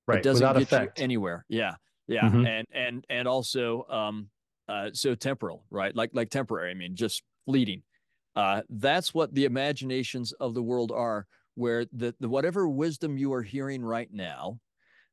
Right. 0.07 0.18
it 0.18 0.22
doesn't 0.22 0.43
Without 0.43 0.59
get 0.59 0.62
effect. 0.72 0.99
you 0.99 1.05
anywhere. 1.05 1.45
Yeah, 1.49 1.74
yeah, 2.07 2.30
Mhm. 2.30 2.47
and 2.47 2.66
and 2.72 3.07
and 3.09 3.28
also 3.28 3.84
um, 3.89 4.30
uh, 4.68 4.91
so 4.93 5.14
temporal, 5.14 5.64
right? 5.70 5.95
Like 5.95 6.11
like 6.12 6.30
temporary. 6.30 6.70
I 6.70 6.74
mean, 6.74 6.95
just 6.95 7.22
fleeting. 7.45 7.82
Uh, 8.37 8.62
that's 8.68 9.14
what 9.14 9.34
the 9.34 9.47
imaginations 9.47 10.32
of 10.32 10.55
the 10.55 10.62
world 10.62 10.93
are, 10.93 11.26
where 11.55 11.87
the, 11.87 12.14
the 12.20 12.28
whatever 12.28 12.68
wisdom 12.68 13.16
you 13.16 13.32
are 13.32 13.43
hearing 13.43 13.82
right 13.82 14.12
now, 14.12 14.61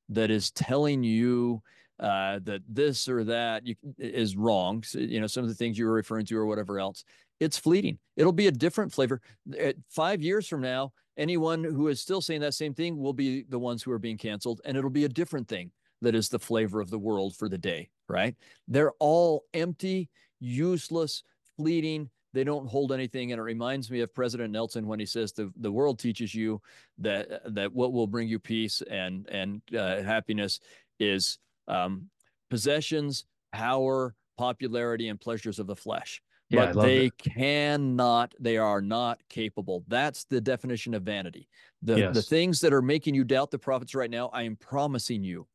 that 0.10 0.30
is 0.30 0.52
telling 0.52 1.04
you 1.04 1.64
uh, 2.04 2.40
that 2.44 2.62
this 2.68 3.08
or 3.08 3.24
that 3.24 3.66
you, 3.66 3.76
is 3.98 4.36
wrong. 4.36 4.84
So, 4.84 5.00
you 5.00 5.22
know, 5.22 5.28
some 5.28 5.44
of 5.44 5.50
the 5.50 5.56
things 5.56 5.78
you 5.78 5.86
were 5.86 5.94
referring 5.94 6.26
to 6.26 6.38
or 6.38 6.46
whatever 6.46 6.78
else. 6.78 7.06
It's 7.40 7.58
fleeting. 7.58 7.98
It'll 8.18 8.34
be 8.34 8.48
a 8.48 8.52
different 8.52 8.92
flavor. 8.92 9.22
At 9.58 9.78
five 9.90 10.22
years 10.22 10.48
from 10.48 10.62
now, 10.62 10.92
anyone 11.18 11.64
who 11.64 11.88
is 11.88 12.02
still 12.02 12.22
saying 12.22 12.42
that 12.42 12.54
same 12.54 12.74
thing 12.74 12.98
will 12.98 13.14
be 13.14 13.44
the 13.44 13.58
ones 13.58 13.82
who 13.82 13.92
are 13.92 14.00
being 14.00 14.18
canceled, 14.18 14.60
and 14.66 14.78
it'll 14.78 14.90
be 14.90 15.06
a 15.06 15.10
different 15.10 15.48
thing 15.48 15.72
that 16.02 16.14
is 16.14 16.28
the 16.28 16.40
flavor 16.40 16.82
of 16.82 16.90
the 16.90 17.00
world 17.00 17.36
for 17.38 17.48
the 17.48 17.58
day, 17.58 17.90
right? 18.10 18.36
They're 18.68 18.92
all 19.00 19.46
empty, 19.54 20.10
useless, 20.42 21.24
fleeting. 21.56 22.10
They 22.34 22.44
don't 22.44 22.68
hold 22.68 22.92
anything. 22.92 23.32
And 23.32 23.40
it 23.40 23.44
reminds 23.44 23.90
me 23.90 24.02
of 24.02 24.14
President 24.14 24.52
Nelson 24.52 24.88
when 24.88 25.00
he 25.00 25.06
says 25.06 25.32
the, 25.32 25.52
the 25.56 25.72
world 25.72 26.00
teaches 26.00 26.36
you 26.36 26.62
that 26.98 27.54
that 27.54 27.72
what 27.72 27.94
will 27.94 28.08
bring 28.08 28.28
you 28.28 28.40
peace 28.40 28.82
and 28.90 29.28
and 29.30 29.62
uh, 29.78 30.02
happiness 30.02 30.60
is 31.00 31.38
um, 31.68 32.10
possessions, 32.50 33.26
power, 33.52 34.16
popularity, 34.38 35.10
and 35.10 35.20
pleasures 35.20 35.60
of 35.60 35.68
the 35.68 35.76
flesh. 35.76 36.22
Yeah, 36.50 36.72
but 36.74 36.84
they 36.84 37.10
cannot 37.12 38.36
they 38.40 38.58
are 38.58 38.82
not 38.82 39.20
capable. 39.30 39.84
That's 39.88 40.26
the 40.26 40.42
definition 40.42 40.94
of 40.94 41.04
vanity. 41.04 41.50
The 41.82 42.12
the 42.12 42.22
things 42.22 42.60
that 42.62 42.74
are 42.74 42.82
making 42.82 43.16
you 43.16 43.24
doubt 43.24 43.50
the 43.50 43.60
prophets 43.60 43.96
right 43.96 44.10
now 44.10 44.30
i 44.34 44.44
am 44.44 44.56
promising 44.56 45.24
you 45.24 45.48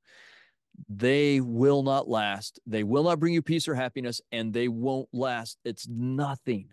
they 0.89 1.41
will 1.41 1.83
not 1.83 2.09
last. 2.09 2.61
They 2.67 2.85
will 2.85 3.03
not 3.03 3.19
bring 3.19 3.35
you 3.35 3.43
peace 3.43 3.69
or 3.69 3.75
happiness 3.75 4.21
and 4.33 4.53
they 4.53 4.69
won't 4.69 5.09
last. 5.13 5.59
It's 5.65 5.89
nothing. 5.89 6.69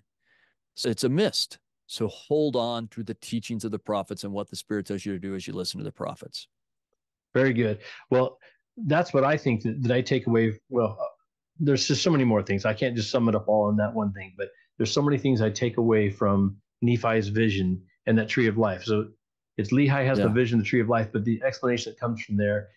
So 0.76 0.90
it's 0.90 1.04
a 1.04 1.10
mist. 1.10 1.60
So 1.88 2.08
hold 2.08 2.56
on 2.56 2.88
to 2.90 3.04
the 3.04 3.14
teachings 3.16 3.64
of 3.64 3.72
the 3.72 3.80
prophets 3.80 4.24
and 4.24 4.34
what 4.34 4.50
the 4.50 4.56
spirit 4.56 4.88
tells 4.88 5.06
you 5.06 5.14
to 5.14 5.20
do 5.20 5.36
as 5.36 5.48
you 5.48 5.54
listen 5.54 5.80
to 5.80 5.84
the 5.84 5.92
prophets. 5.92 6.48
Very 7.34 7.54
good. 7.54 7.80
Well, 8.10 8.40
that's 8.78 9.14
what 9.14 9.24
I 9.24 9.38
think 9.38 9.64
that, 9.64 9.82
that 9.84 9.92
I 9.92 10.02
take 10.02 10.28
away. 10.28 10.60
Well, 10.70 10.98
uh, 11.00 11.06
there's 11.60 11.88
just 11.88 12.04
so 12.04 12.12
many 12.12 12.24
more 12.24 12.44
things. 12.44 12.66
I 12.66 12.74
can't 12.74 12.96
just 12.96 13.10
sum 13.10 13.30
it 13.30 13.36
up 13.36 13.48
all 13.48 13.70
in 13.70 13.78
that 13.78 13.94
one 13.94 14.12
thing, 14.14 14.34
but 14.38 14.50
there's 14.78 14.92
so 14.92 15.02
many 15.02 15.18
things 15.18 15.42
I 15.42 15.50
take 15.50 15.78
away 15.78 16.10
from 16.10 16.58
Nephi's 16.82 17.30
vision 17.30 17.82
and 18.06 18.18
that 18.18 18.28
tree 18.28 18.48
of 18.48 18.58
life. 18.58 18.84
So 18.84 19.10
it's 19.58 19.72
Lehi 19.72 20.06
has 20.06 20.20
Yeah. 20.20 20.26
the 20.26 20.34
vision, 20.34 20.60
the 20.60 20.66
tree 20.66 20.82
of 20.82 20.90
life, 20.90 21.10
but 21.14 21.24
the 21.24 21.42
explanation 21.44 21.94
that 21.94 22.00
comes 22.00 22.22
from 22.24 22.38
there 22.38 22.70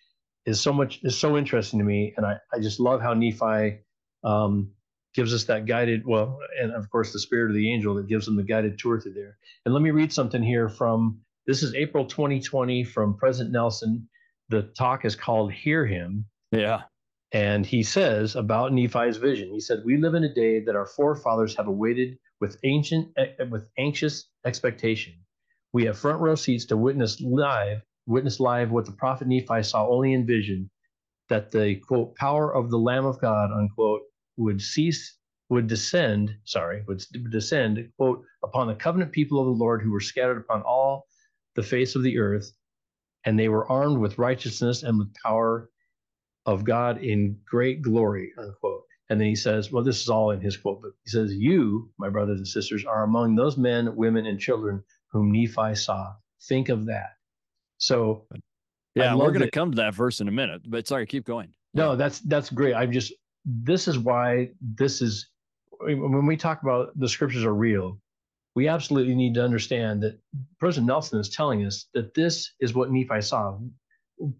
is 0.45 0.59
so 0.59 0.71
much 0.71 0.99
is 1.03 1.17
so 1.17 1.37
interesting 1.37 1.79
to 1.79 1.85
me, 1.85 2.13
and 2.17 2.25
I 2.25 2.39
I 2.53 2.59
just 2.59 2.79
love 2.79 3.01
how 3.01 3.13
Nephi 3.13 3.79
um, 4.23 4.71
gives 5.13 5.33
us 5.33 5.43
that 5.45 5.65
guided 5.65 6.05
well, 6.05 6.39
and 6.61 6.71
of 6.71 6.89
course 6.89 7.11
the 7.13 7.19
spirit 7.19 7.49
of 7.49 7.55
the 7.55 7.71
angel 7.71 7.95
that 7.95 8.07
gives 8.07 8.25
them 8.25 8.35
the 8.37 8.43
guided 8.43 8.79
tour 8.79 8.99
through 8.99 9.13
there. 9.13 9.37
And 9.65 9.73
let 9.73 9.83
me 9.83 9.91
read 9.91 10.13
something 10.13 10.41
here 10.41 10.69
from 10.69 11.19
this 11.45 11.61
is 11.63 11.73
April 11.75 12.05
2020 12.05 12.83
from 12.83 13.17
President 13.17 13.51
Nelson. 13.51 14.07
The 14.49 14.63
talk 14.63 15.05
is 15.05 15.15
called 15.15 15.53
"Hear 15.53 15.85
Him." 15.85 16.25
yeah 16.51 16.81
And 17.31 17.65
he 17.65 17.83
says 17.83 18.35
about 18.35 18.73
Nephi's 18.73 19.17
vision, 19.17 19.51
he 19.51 19.59
said, 19.59 19.83
We 19.85 19.97
live 19.97 20.15
in 20.15 20.23
a 20.23 20.33
day 20.33 20.59
that 20.61 20.75
our 20.75 20.87
forefathers 20.87 21.55
have 21.55 21.67
awaited 21.67 22.17
with 22.41 22.57
ancient 22.63 23.11
eh, 23.17 23.43
with 23.49 23.69
anxious 23.77 24.29
expectation. 24.45 25.13
We 25.73 25.85
have 25.85 25.99
front 25.99 26.19
row 26.19 26.35
seats 26.35 26.65
to 26.65 26.77
witness 26.77 27.21
live, 27.21 27.81
witness 28.07 28.39
live 28.39 28.71
what 28.71 28.85
the 28.85 28.91
prophet 28.91 29.27
Nephi 29.27 29.61
saw 29.61 29.87
only 29.87 30.13
in 30.13 30.25
vision, 30.25 30.69
that 31.29 31.51
the 31.51 31.75
quote 31.75 32.15
power 32.15 32.53
of 32.53 32.71
the 32.71 32.79
Lamb 32.79 33.05
of 33.05 33.21
God, 33.21 33.51
unquote, 33.51 34.01
would 34.37 34.61
cease, 34.61 35.17
would 35.49 35.67
descend, 35.67 36.35
sorry, 36.45 36.83
would 36.87 37.03
descend, 37.29 37.91
quote, 37.97 38.23
upon 38.43 38.67
the 38.67 38.75
covenant 38.75 39.11
people 39.11 39.39
of 39.39 39.45
the 39.45 39.63
Lord 39.63 39.81
who 39.83 39.91
were 39.91 39.99
scattered 39.99 40.37
upon 40.37 40.63
all 40.63 41.05
the 41.55 41.63
face 41.63 41.95
of 41.95 42.01
the 42.01 42.17
earth, 42.17 42.51
and 43.25 43.37
they 43.37 43.49
were 43.49 43.69
armed 43.69 43.99
with 43.99 44.17
righteousness 44.17 44.83
and 44.83 44.97
with 44.97 45.13
power 45.13 45.69
of 46.45 46.63
God 46.63 47.03
in 47.03 47.37
great 47.45 47.81
glory, 47.81 48.31
unquote. 48.37 48.83
And 49.09 49.19
then 49.19 49.27
he 49.27 49.35
says, 49.35 49.71
well, 49.71 49.83
this 49.83 50.01
is 50.01 50.09
all 50.09 50.31
in 50.31 50.39
his 50.39 50.55
quote, 50.55 50.81
but 50.81 50.91
he 51.03 51.09
says, 51.09 51.33
You, 51.33 51.89
my 51.97 52.09
brothers 52.09 52.37
and 52.37 52.47
sisters, 52.47 52.85
are 52.85 53.03
among 53.03 53.35
those 53.35 53.57
men, 53.57 53.95
women, 53.95 54.27
and 54.27 54.39
children 54.39 54.83
whom 55.11 55.31
Nephi 55.31 55.75
saw. 55.75 56.13
Think 56.47 56.69
of 56.69 56.85
that. 56.85 57.15
So, 57.77 58.27
yeah 58.95 59.13
we're 59.15 59.31
going 59.31 59.41
to 59.41 59.51
come 59.51 59.71
to 59.71 59.75
that 59.75 59.93
verse 59.93 60.19
in 60.19 60.27
a 60.27 60.31
minute 60.31 60.61
but 60.65 60.87
sorry 60.87 61.05
keep 61.05 61.23
going 61.23 61.53
no, 61.73 61.95
that's 61.95 62.19
that's 62.21 62.49
great. 62.49 62.73
I'm 62.73 62.91
just 62.91 63.13
this 63.45 63.87
is 63.87 63.97
why 63.97 64.49
this 64.61 65.01
is 65.01 65.29
when 65.79 66.25
we 66.25 66.35
talk 66.35 66.61
about 66.63 66.97
the 66.99 67.07
scriptures 67.07 67.43
are 67.43 67.53
real. 67.53 67.99
We 68.55 68.67
absolutely 68.67 69.15
need 69.15 69.35
to 69.35 69.43
understand 69.43 70.03
that 70.03 70.19
President 70.59 70.87
Nelson 70.87 71.19
is 71.19 71.29
telling 71.29 71.65
us 71.65 71.87
that 71.93 72.13
this 72.13 72.53
is 72.59 72.73
what 72.73 72.91
Nephi 72.91 73.21
saw. 73.21 73.57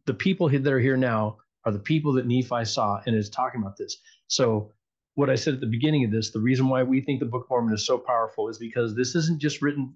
The 0.05 0.13
people 0.13 0.49
that 0.49 0.67
are 0.67 0.79
here 0.79 0.97
now 0.97 1.37
are 1.65 1.71
the 1.71 1.79
people 1.79 2.13
that 2.13 2.25
Nephi 2.25 2.65
saw 2.65 3.01
and 3.05 3.15
is 3.15 3.29
talking 3.29 3.61
about 3.61 3.77
this. 3.77 3.97
So, 4.27 4.71
what 5.15 5.29
I 5.29 5.35
said 5.35 5.55
at 5.55 5.59
the 5.59 5.67
beginning 5.67 6.05
of 6.05 6.11
this, 6.11 6.31
the 6.31 6.39
reason 6.39 6.69
why 6.69 6.83
we 6.83 7.01
think 7.01 7.19
the 7.19 7.25
Book 7.25 7.43
of 7.43 7.49
Mormon 7.49 7.73
is 7.73 7.85
so 7.85 7.97
powerful 7.97 8.47
is 8.47 8.57
because 8.57 8.95
this 8.95 9.15
isn't 9.15 9.41
just 9.41 9.61
written 9.61 9.95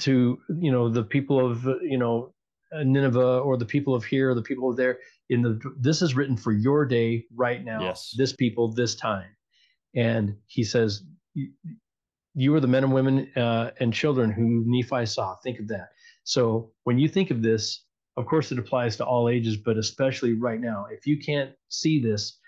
to 0.00 0.38
you 0.60 0.72
know 0.72 0.88
the 0.88 1.04
people 1.04 1.44
of 1.44 1.64
you 1.82 1.98
know 1.98 2.34
Nineveh 2.72 3.38
or 3.38 3.56
the 3.56 3.66
people 3.66 3.94
of 3.94 4.04
here 4.04 4.30
or 4.30 4.34
the 4.34 4.42
people 4.42 4.70
of 4.70 4.76
there. 4.76 4.98
In 5.28 5.42
the 5.42 5.60
this 5.78 6.02
is 6.02 6.14
written 6.14 6.36
for 6.36 6.52
your 6.52 6.84
day 6.84 7.24
right 7.34 7.64
now. 7.64 7.80
Yes. 7.82 8.14
This 8.16 8.32
people, 8.32 8.72
this 8.72 8.94
time, 8.94 9.30
and 9.94 10.36
he 10.46 10.64
says 10.64 11.02
you 12.36 12.54
are 12.54 12.60
the 12.60 12.68
men 12.68 12.84
and 12.84 12.92
women 12.92 13.32
uh, 13.34 13.70
and 13.80 13.92
children 13.94 14.30
who 14.30 14.62
Nephi 14.66 15.06
saw. 15.06 15.36
Think 15.36 15.58
of 15.58 15.68
that. 15.68 15.88
So 16.24 16.70
when 16.84 16.98
you 16.98 17.08
think 17.08 17.30
of 17.30 17.42
this, 17.42 17.82
of 18.18 18.26
course, 18.26 18.52
it 18.52 18.58
applies 18.58 18.96
to 18.98 19.06
all 19.06 19.28
ages, 19.28 19.56
but 19.56 19.78
especially 19.78 20.34
right 20.34 20.60
now. 20.60 20.86
If 20.90 21.06
you 21.06 21.18
can't 21.18 21.52
see 21.68 22.00
this, 22.00 22.38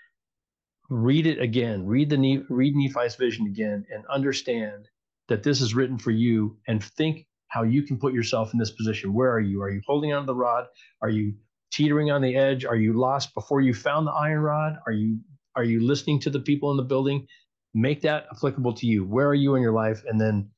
read 0.89 1.25
it 1.25 1.41
again. 1.41 1.85
Read 1.87 2.09
the 2.11 2.45
read 2.49 2.75
Nephi's 2.75 3.15
vision 3.15 3.47
again, 3.47 3.85
and 3.91 4.05
understand 4.07 4.87
that 5.27 5.43
this 5.43 5.59
is 5.59 5.73
written 5.73 5.97
for 5.97 6.11
you. 6.11 6.57
And 6.67 6.83
think 6.83 7.25
how 7.47 7.63
you 7.63 7.81
can 7.81 7.97
put 7.97 8.13
yourself 8.13 8.53
in 8.53 8.59
this 8.59 8.71
position. 8.71 9.13
Where 9.13 9.31
are 9.31 9.39
you? 9.39 9.61
Are 9.61 9.71
you 9.71 9.81
holding 9.87 10.13
onto 10.13 10.27
the 10.27 10.35
rod? 10.35 10.65
Are 11.01 11.09
you 11.09 11.33
teetering 11.71 12.11
on 12.11 12.21
the 12.21 12.35
edge? 12.35 12.63
Are 12.63 12.75
you 12.75 12.93
lost 12.93 13.33
before 13.33 13.61
you 13.61 13.73
found 13.73 14.05
the 14.05 14.11
iron 14.11 14.41
rod? 14.41 14.73
Are 14.85 14.93
you 14.93 15.19
are 15.55 15.63
you 15.63 15.85
listening 15.85 16.19
to 16.21 16.29
the 16.29 16.39
people 16.39 16.69
in 16.71 16.77
the 16.77 16.83
building? 16.83 17.27
Make 17.73 18.01
that 18.01 18.27
applicable 18.31 18.73
to 18.73 18.87
you. 18.87 19.05
Where 19.05 19.27
are 19.27 19.35
you 19.35 19.55
in 19.55 19.61
your 19.61 19.73
life? 19.73 20.03
And 20.07 20.19
then 20.19 20.49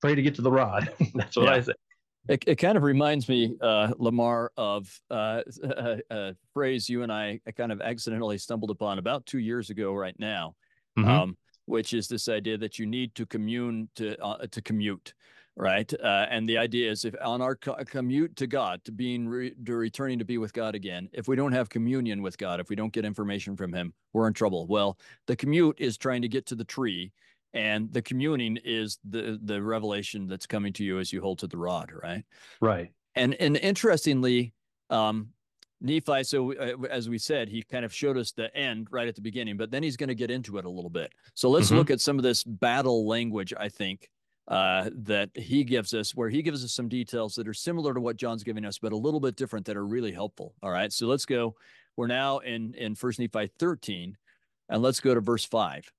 pray 0.00 0.14
to 0.14 0.22
get 0.22 0.34
to 0.36 0.42
the 0.42 0.50
rod. 0.50 0.90
That's 1.14 1.36
what 1.36 1.46
yeah. 1.46 1.52
I 1.52 1.60
say. 1.60 1.72
It, 2.28 2.44
it 2.46 2.56
kind 2.56 2.76
of 2.76 2.82
reminds 2.82 3.28
me, 3.28 3.56
uh, 3.60 3.92
Lamar, 3.98 4.52
of 4.56 4.94
uh, 5.10 5.40
a, 5.64 6.00
a, 6.10 6.34
phrase 6.52 6.88
you 6.88 7.02
and 7.02 7.10
I 7.10 7.40
kind 7.56 7.72
of 7.72 7.80
accidentally 7.80 8.36
stumbled 8.36 8.70
upon 8.70 8.98
about 8.98 9.24
two 9.24 9.38
years 9.38 9.70
ago, 9.70 9.94
right 9.94 10.14
now, 10.18 10.54
mm-hmm. 10.98 11.08
um, 11.08 11.36
which 11.64 11.94
is 11.94 12.08
this 12.08 12.28
idea 12.28 12.58
that 12.58 12.78
you 12.78 12.86
need 12.86 13.14
to 13.14 13.24
commune 13.24 13.88
to 13.96 14.22
uh, 14.22 14.46
to 14.46 14.60
commute 14.60 15.14
right? 15.56 15.92
Uh, 16.02 16.26
and 16.30 16.48
the 16.48 16.58
idea 16.58 16.90
is 16.90 17.04
if 17.04 17.14
on 17.22 17.42
our 17.42 17.56
co- 17.56 17.76
commute 17.84 18.36
to 18.36 18.46
God, 18.46 18.82
to 18.84 18.92
being 18.92 19.28
re- 19.28 19.54
to 19.64 19.76
returning 19.76 20.18
to 20.18 20.24
be 20.24 20.38
with 20.38 20.52
God 20.52 20.74
again, 20.74 21.08
if 21.12 21.28
we 21.28 21.36
don't 21.36 21.52
have 21.52 21.68
communion 21.68 22.22
with 22.22 22.38
God, 22.38 22.60
if 22.60 22.68
we 22.68 22.76
don't 22.76 22.92
get 22.92 23.04
information 23.04 23.56
from 23.56 23.72
Him, 23.72 23.92
we're 24.12 24.26
in 24.26 24.32
trouble. 24.32 24.66
Well, 24.66 24.98
the 25.26 25.36
commute 25.36 25.76
is 25.78 25.96
trying 25.98 26.22
to 26.22 26.28
get 26.28 26.46
to 26.46 26.54
the 26.54 26.64
tree, 26.64 27.12
and 27.52 27.92
the 27.92 28.02
communing 28.02 28.58
is 28.64 28.98
the 29.08 29.38
the 29.42 29.62
revelation 29.62 30.26
that's 30.26 30.46
coming 30.46 30.72
to 30.74 30.84
you 30.84 30.98
as 30.98 31.12
you 31.12 31.20
hold 31.20 31.38
to 31.40 31.46
the 31.46 31.58
rod, 31.58 31.90
right? 31.92 32.24
Right. 32.60 32.92
And 33.14 33.34
and 33.34 33.56
interestingly, 33.56 34.54
um, 34.88 35.30
Nephi, 35.80 36.24
so 36.24 36.52
uh, 36.52 36.86
as 36.90 37.08
we 37.08 37.18
said, 37.18 37.48
he 37.48 37.62
kind 37.62 37.84
of 37.84 37.94
showed 37.94 38.16
us 38.16 38.32
the 38.32 38.54
end 38.56 38.88
right 38.90 39.08
at 39.08 39.14
the 39.14 39.22
beginning, 39.22 39.56
but 39.56 39.70
then 39.70 39.82
he's 39.82 39.96
going 39.96 40.08
to 40.08 40.14
get 40.14 40.30
into 40.30 40.58
it 40.58 40.64
a 40.64 40.70
little 40.70 40.90
bit. 40.90 41.12
So 41.34 41.48
let's 41.48 41.68
mm-hmm. 41.68 41.76
look 41.76 41.90
at 41.90 42.00
some 42.00 42.18
of 42.18 42.22
this 42.22 42.44
battle 42.44 43.06
language, 43.06 43.54
I 43.58 43.68
think, 43.68 44.10
uh, 44.48 44.90
that 44.92 45.30
he 45.34 45.64
gives 45.64 45.94
us, 45.94 46.14
where 46.14 46.28
he 46.28 46.42
gives 46.42 46.64
us 46.64 46.72
some 46.72 46.88
details 46.88 47.34
that 47.34 47.48
are 47.48 47.54
similar 47.54 47.94
to 47.94 48.00
what 48.00 48.16
John's 48.16 48.42
giving 48.42 48.64
us, 48.64 48.78
but 48.78 48.92
a 48.92 48.96
little 48.96 49.20
bit 49.20 49.36
different 49.36 49.66
that 49.66 49.76
are 49.76 49.86
really 49.86 50.12
helpful. 50.12 50.54
All 50.62 50.70
right, 50.70 50.92
so 50.92 51.06
let's 51.06 51.26
go. 51.26 51.54
We're 51.96 52.06
now 52.06 52.38
in 52.38 52.74
in 52.74 52.94
First 52.94 53.18
Nephi 53.18 53.50
13, 53.58 54.16
and 54.68 54.82
let's 54.82 55.00
go 55.00 55.14
to 55.14 55.20
verse 55.20 55.44
five. 55.44 55.90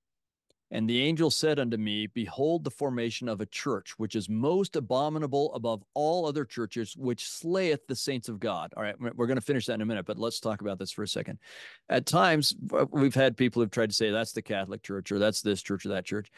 And 0.73 0.89
the 0.89 1.01
angel 1.01 1.29
said 1.29 1.59
unto 1.59 1.75
me, 1.75 2.07
Behold, 2.07 2.63
the 2.63 2.71
formation 2.71 3.27
of 3.27 3.41
a 3.41 3.45
church, 3.45 3.93
which 3.97 4.15
is 4.15 4.29
most 4.29 4.77
abominable 4.77 5.53
above 5.53 5.83
all 5.93 6.25
other 6.25 6.45
churches, 6.45 6.95
which 6.95 7.27
slayeth 7.27 7.85
the 7.87 7.95
saints 7.95 8.29
of 8.29 8.39
God. 8.39 8.73
All 8.75 8.83
right, 8.83 8.95
we're 8.99 9.27
going 9.27 9.35
to 9.35 9.45
finish 9.45 9.65
that 9.65 9.73
in 9.73 9.81
a 9.81 9.85
minute, 9.85 10.05
but 10.05 10.17
let's 10.17 10.39
talk 10.39 10.61
about 10.61 10.79
this 10.79 10.91
for 10.91 11.03
a 11.03 11.07
second. 11.07 11.39
At 11.89 12.05
times, 12.05 12.55
we've 12.89 13.13
had 13.13 13.35
people 13.35 13.61
who've 13.61 13.69
tried 13.69 13.89
to 13.89 13.95
say 13.95 14.11
that's 14.11 14.31
the 14.31 14.41
Catholic 14.41 14.81
Church 14.81 15.11
or 15.11 15.19
that's 15.19 15.41
this 15.41 15.61
church 15.61 15.85
or 15.85 15.89
that 15.89 16.05
church. 16.05 16.31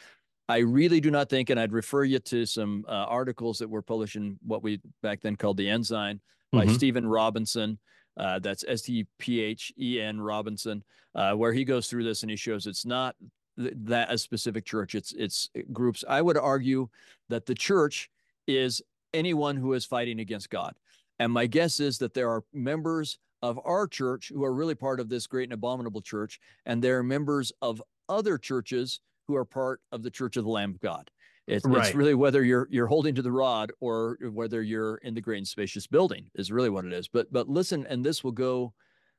I 0.50 0.58
really 0.58 1.00
do 1.00 1.10
not 1.10 1.30
think, 1.30 1.50
and 1.50 1.60
I'd 1.60 1.72
refer 1.72 2.04
you 2.04 2.20
to 2.20 2.46
some 2.46 2.86
uh, 2.88 2.92
articles 2.92 3.60
that 3.60 3.70
were 3.70 3.82
published 3.82 4.16
in 4.16 4.38
what 4.46 4.62
we 4.62 4.82
back 5.02 5.22
then 5.22 5.36
called 5.36 5.58
the 5.58 5.70
Ensign 5.70 6.20
by 6.52 6.66
mm-hmm. 6.66 6.74
Stephen 6.74 7.08
Robinson. 7.08 7.80
Uh, 8.18 8.40
that's 8.40 8.64
S 8.68 8.84
T 8.84 9.08
P 9.18 9.42
H 9.42 9.72
E 9.80 10.00
N 10.00 10.20
Robinson, 10.20 10.84
uh, 11.16 11.34
where 11.34 11.54
he 11.54 11.64
goes 11.64 11.88
through 11.88 12.04
this 12.04 12.24
and 12.24 12.30
he 12.30 12.36
shows 12.36 12.68
it's 12.68 12.86
not 12.86 13.16
th- 13.58 13.74
that 13.76 14.12
a 14.12 14.18
specific 14.18 14.66
church. 14.66 14.96
It's 14.96 15.14
it's 15.14 15.50
groups. 15.72 16.04
I 16.08 16.22
would 16.22 16.38
argue 16.38 16.90
that 17.30 17.46
the 17.46 17.56
church 17.56 18.10
is 18.46 18.82
anyone 19.14 19.56
who 19.56 19.74
is 19.74 19.86
fighting 19.86 20.20
against 20.20 20.50
God, 20.50 20.76
and 21.20 21.32
my 21.32 21.48
guess 21.48 21.80
is 21.80 21.98
that 22.00 22.14
there 22.14 22.30
are 22.30 22.44
members 22.54 23.18
of 23.42 23.60
our 23.66 23.88
church 23.88 24.32
who 24.34 24.44
are 24.44 24.54
really 24.54 24.76
part 24.76 25.00
of 25.00 25.10
this 25.10 25.26
great 25.26 25.46
and 25.46 25.54
abominable 25.54 26.02
church, 26.02 26.40
and 26.66 26.84
there 26.84 27.00
are 27.00 27.04
members 27.04 27.52
of 27.62 27.82
other 28.10 28.38
churches 28.38 29.00
who 29.28 29.36
are 29.36 29.46
part 29.46 29.82
of 29.92 30.04
the 30.04 30.12
Church 30.12 30.38
of 30.38 30.44
the 30.44 30.50
Lamb 30.50 30.72
of 30.72 30.80
God. 30.80 31.10
It's, 31.48 31.66
right. 31.66 31.86
it's 31.86 31.96
really 31.96 32.14
whether 32.14 32.44
you're 32.44 32.68
you're 32.72 32.88
holding 32.88 33.16
to 33.16 33.22
the 33.22 33.32
rod 33.32 33.72
or 33.82 34.18
whether 34.22 34.62
you're 34.62 34.96
in 34.98 35.14
the 35.14 35.22
great 35.22 35.40
and 35.40 35.48
spacious 35.48 35.88
building 35.88 36.30
is 36.36 36.52
really 36.52 36.70
what 36.70 36.86
it 36.86 36.94
is. 36.94 37.10
But 37.10 37.34
but 37.34 37.50
listen, 37.50 37.86
and 37.90 38.06
this 38.06 38.24
will 38.24 38.32
go 38.32 38.74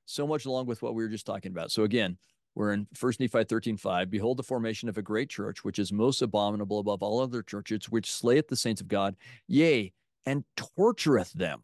so 0.07 0.27
much 0.27 0.47
along 0.47 0.67
with 0.67 0.81
what 0.81 0.95
we 0.95 1.03
were 1.03 1.11
just 1.11 1.27
talking 1.27 1.53
about. 1.53 1.71
So 1.71 1.83
again, 1.83 2.17
we're 2.55 2.73
in 2.73 2.87
First 2.95 3.21
Nephi 3.21 3.45
13, 3.45 3.77
5. 3.77 4.11
Behold 4.11 4.37
the 4.37 4.43
formation 4.43 4.89
of 4.89 4.97
a 4.97 5.03
great 5.03 5.29
church, 5.29 5.65
which 5.65 5.79
is 5.79 5.93
most 5.93 6.23
abominable 6.23 6.79
above 6.79 7.03
all 7.03 7.21
other 7.21 7.43
churches, 7.43 7.91
which 7.91 8.11
slayeth 8.11 8.49
the 8.49 8.57
saints 8.57 8.81
of 8.81 8.89
God, 8.89 9.17
yea, 9.49 9.93
and 10.25 10.45
tortureth 10.57 11.33
them, 11.33 11.63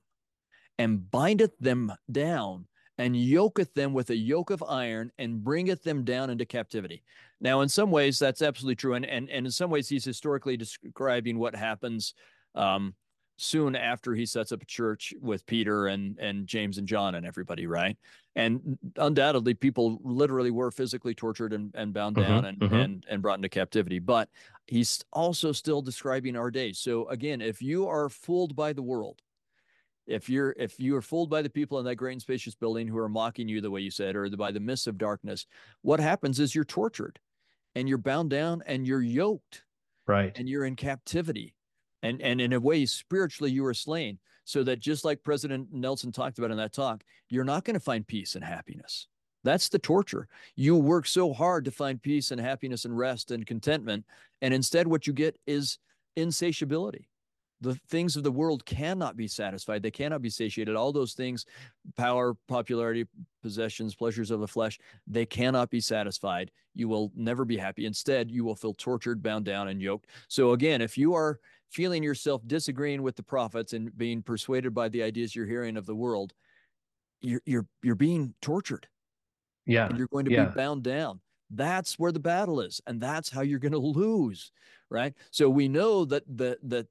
and 0.79 1.11
bindeth 1.11 1.57
them 1.59 1.93
down, 2.11 2.67
and 3.01 3.17
yoketh 3.17 3.73
them 3.73 3.95
with 3.95 4.11
a 4.11 4.17
yoke 4.17 4.51
of 4.51 4.63
iron, 4.63 5.11
and 5.19 5.43
bringeth 5.43 5.83
them 5.83 6.05
down 6.05 6.29
into 6.29 6.45
captivity. 6.45 7.03
Now, 7.41 7.63
in 7.63 7.69
some 7.69 7.91
ways, 7.91 8.19
that's 8.19 8.43
absolutely 8.43 8.77
true, 8.77 8.95
and 8.95 9.07
and 9.07 9.31
and 9.31 9.47
in 9.47 9.53
some 9.53 9.71
ways, 9.71 9.89
he's 9.89 10.05
historically 10.05 10.59
describing 10.59 11.39
what 11.39 11.57
happens 11.57 12.15
um, 12.55 12.95
soon 13.39 13.75
after 13.75 14.15
he 14.15 14.27
sets 14.27 14.53
up 14.53 14.61
a 14.61 14.67
church 14.67 15.15
with 15.19 15.47
Peter 15.47 15.87
and 15.87 16.19
and 16.19 16.47
James 16.47 16.77
and 16.77 16.87
John 16.87 17.15
and 17.15 17.25
everybody, 17.25 17.67
right? 17.67 17.97
And 18.37 18.79
undoubtedly, 18.97 19.55
people 19.55 19.99
literally 20.05 20.51
were 20.51 20.71
physically 20.71 21.15
tortured 21.15 21.55
and, 21.55 21.75
and 21.75 21.95
bound 21.95 22.17
mm-hmm, 22.17 22.29
down 22.29 22.45
and, 22.45 22.59
mm-hmm. 22.59 22.75
and 22.75 23.07
and 23.09 23.23
brought 23.23 23.39
into 23.39 23.49
captivity. 23.49 23.99
But 23.99 24.29
he's 24.67 25.03
also 25.11 25.53
still 25.53 25.81
describing 25.81 26.37
our 26.37 26.51
days. 26.51 26.79
So 26.79 27.09
again, 27.09 27.41
if 27.41 27.63
you 27.63 27.89
are 27.89 28.11
fooled 28.11 28.55
by 28.55 28.75
the 28.75 28.83
world, 28.83 29.23
if 30.07 30.29
you're 30.29 30.55
if 30.59 30.79
you 30.79 30.97
are 30.97 31.03
fooled 31.03 31.31
by 31.31 31.43
the 31.43 31.51
people 31.51 31.79
in 31.79 31.85
that 31.85 31.97
great 31.97 32.13
and 32.13 32.23
spacious 32.23 32.55
building 32.55 32.89
who 32.89 32.99
are 32.99 33.09
mocking 33.09 33.49
you 33.49 33.61
the 33.61 33.71
way 33.71 33.81
you 33.81 33.91
said, 33.91 34.17
or 34.17 34.29
by 34.31 34.51
the 34.51 34.61
mists 34.61 34.87
of 34.87 34.99
darkness, 34.99 35.47
what 35.83 36.01
happens 36.01 36.41
is 36.41 36.55
you're 36.55 36.65
tortured 36.65 37.19
and 37.75 37.89
you're 37.89 37.99
bound 37.99 38.31
down 38.31 38.63
and 38.67 38.87
you're 38.87 39.03
yoked. 39.03 39.65
Right. 40.07 40.33
And 40.37 40.49
you're 40.49 40.65
in 40.65 40.77
captivity. 40.77 41.55
And 42.03 42.21
and 42.21 42.41
in 42.41 42.53
a 42.53 42.61
way, 42.61 42.87
spiritually, 42.87 43.53
you 43.53 43.65
are 43.67 43.75
slain. 43.75 44.19
So 44.45 44.65
that 44.65 44.81
just 44.81 45.05
like 45.05 45.23
President 45.23 45.69
Nelson 45.71 46.11
talked 46.11 46.39
about 46.39 46.51
in 46.51 46.57
that 46.57 46.73
talk, 46.73 47.05
you're 47.29 47.45
not 47.45 47.65
going 47.65 47.75
to 47.75 47.81
find 47.81 48.05
peace 48.05 48.35
and 48.35 48.43
happiness. 48.43 49.07
That's 49.45 49.69
the 49.69 49.79
torture. 49.79 50.27
You 50.57 50.77
work 50.77 51.07
so 51.07 51.33
hard 51.33 51.65
to 51.67 51.71
find 51.71 52.03
peace 52.03 52.31
and 52.31 52.41
happiness 52.41 52.85
and 52.85 52.97
rest 52.97 53.31
and 53.31 53.47
contentment. 53.47 54.05
And 54.43 54.53
instead, 54.53 54.89
what 54.89 55.07
you 55.07 55.13
get 55.13 55.39
is 55.47 55.79
insatiability 56.17 57.10
the 57.61 57.75
things 57.89 58.17
of 58.17 58.23
the 58.23 58.33
world 58.33 58.65
cannot 58.65 59.17
be 59.17 59.29
satisfied 59.29 59.83
they 59.83 59.91
cannot 59.91 60.23
be 60.23 60.31
satiated 60.31 60.77
all 60.77 60.93
those 60.93 61.13
things 61.13 61.45
power 61.97 62.35
popularity 62.49 63.07
possessions 63.43 63.95
pleasures 63.95 64.31
of 64.31 64.41
the 64.41 64.49
flesh 64.49 64.79
they 65.07 65.27
cannot 65.27 65.71
be 65.71 65.81
satisfied. 65.81 66.51
You 66.75 66.89
will 66.89 67.11
never 67.17 67.45
be 67.45 67.57
happy. 67.57 67.87
Instead 67.87 68.31
you 68.31 68.45
will 68.45 68.55
feel 68.55 68.75
tortured 68.75 69.23
bound 69.23 69.45
down 69.45 69.69
and 69.69 69.81
yoked. 69.81 70.09
So 70.29 70.53
again 70.53 70.81
if 70.81 70.97
you 70.97 71.15
are 71.15 71.41
feeling 71.71 72.03
yourself 72.03 72.43
disagreeing 72.47 73.03
with 73.03 73.17
the 73.17 73.23
prophets 73.23 73.73
and 73.73 73.97
being 73.97 74.23
persuaded 74.23 74.75
by 74.75 74.89
the 74.89 75.03
ideas 75.03 75.35
you're 75.35 75.47
hearing 75.47 75.77
of 75.77 75.87
the 75.87 75.95
world 75.95 76.33
you're 77.21 77.43
you're 77.45 77.67
you're 77.83 77.95
being 77.95 78.35
tortured. 78.41 78.87
Yeah 79.67 79.89
and 79.89 79.99
you're 79.99 80.09
going 80.09 80.25
to 80.27 80.33
yeah. 80.33 80.47
be 80.47 80.55
bound 80.55 80.83
down. 80.83 81.21
That's 81.51 81.99
where 81.99 82.13
the 82.13 82.21
battle 82.21 82.61
is 82.61 82.81
and 82.87 83.01
that's 83.01 83.31
how 83.31 83.43
you're 83.43 83.59
going 83.59 83.73
to 83.73 83.79
lose 83.79 84.53
right? 84.91 85.15
So 85.31 85.49
we 85.49 85.69
know 85.69 86.05
that 86.07 86.25
the 86.27 86.59
that 86.65 86.87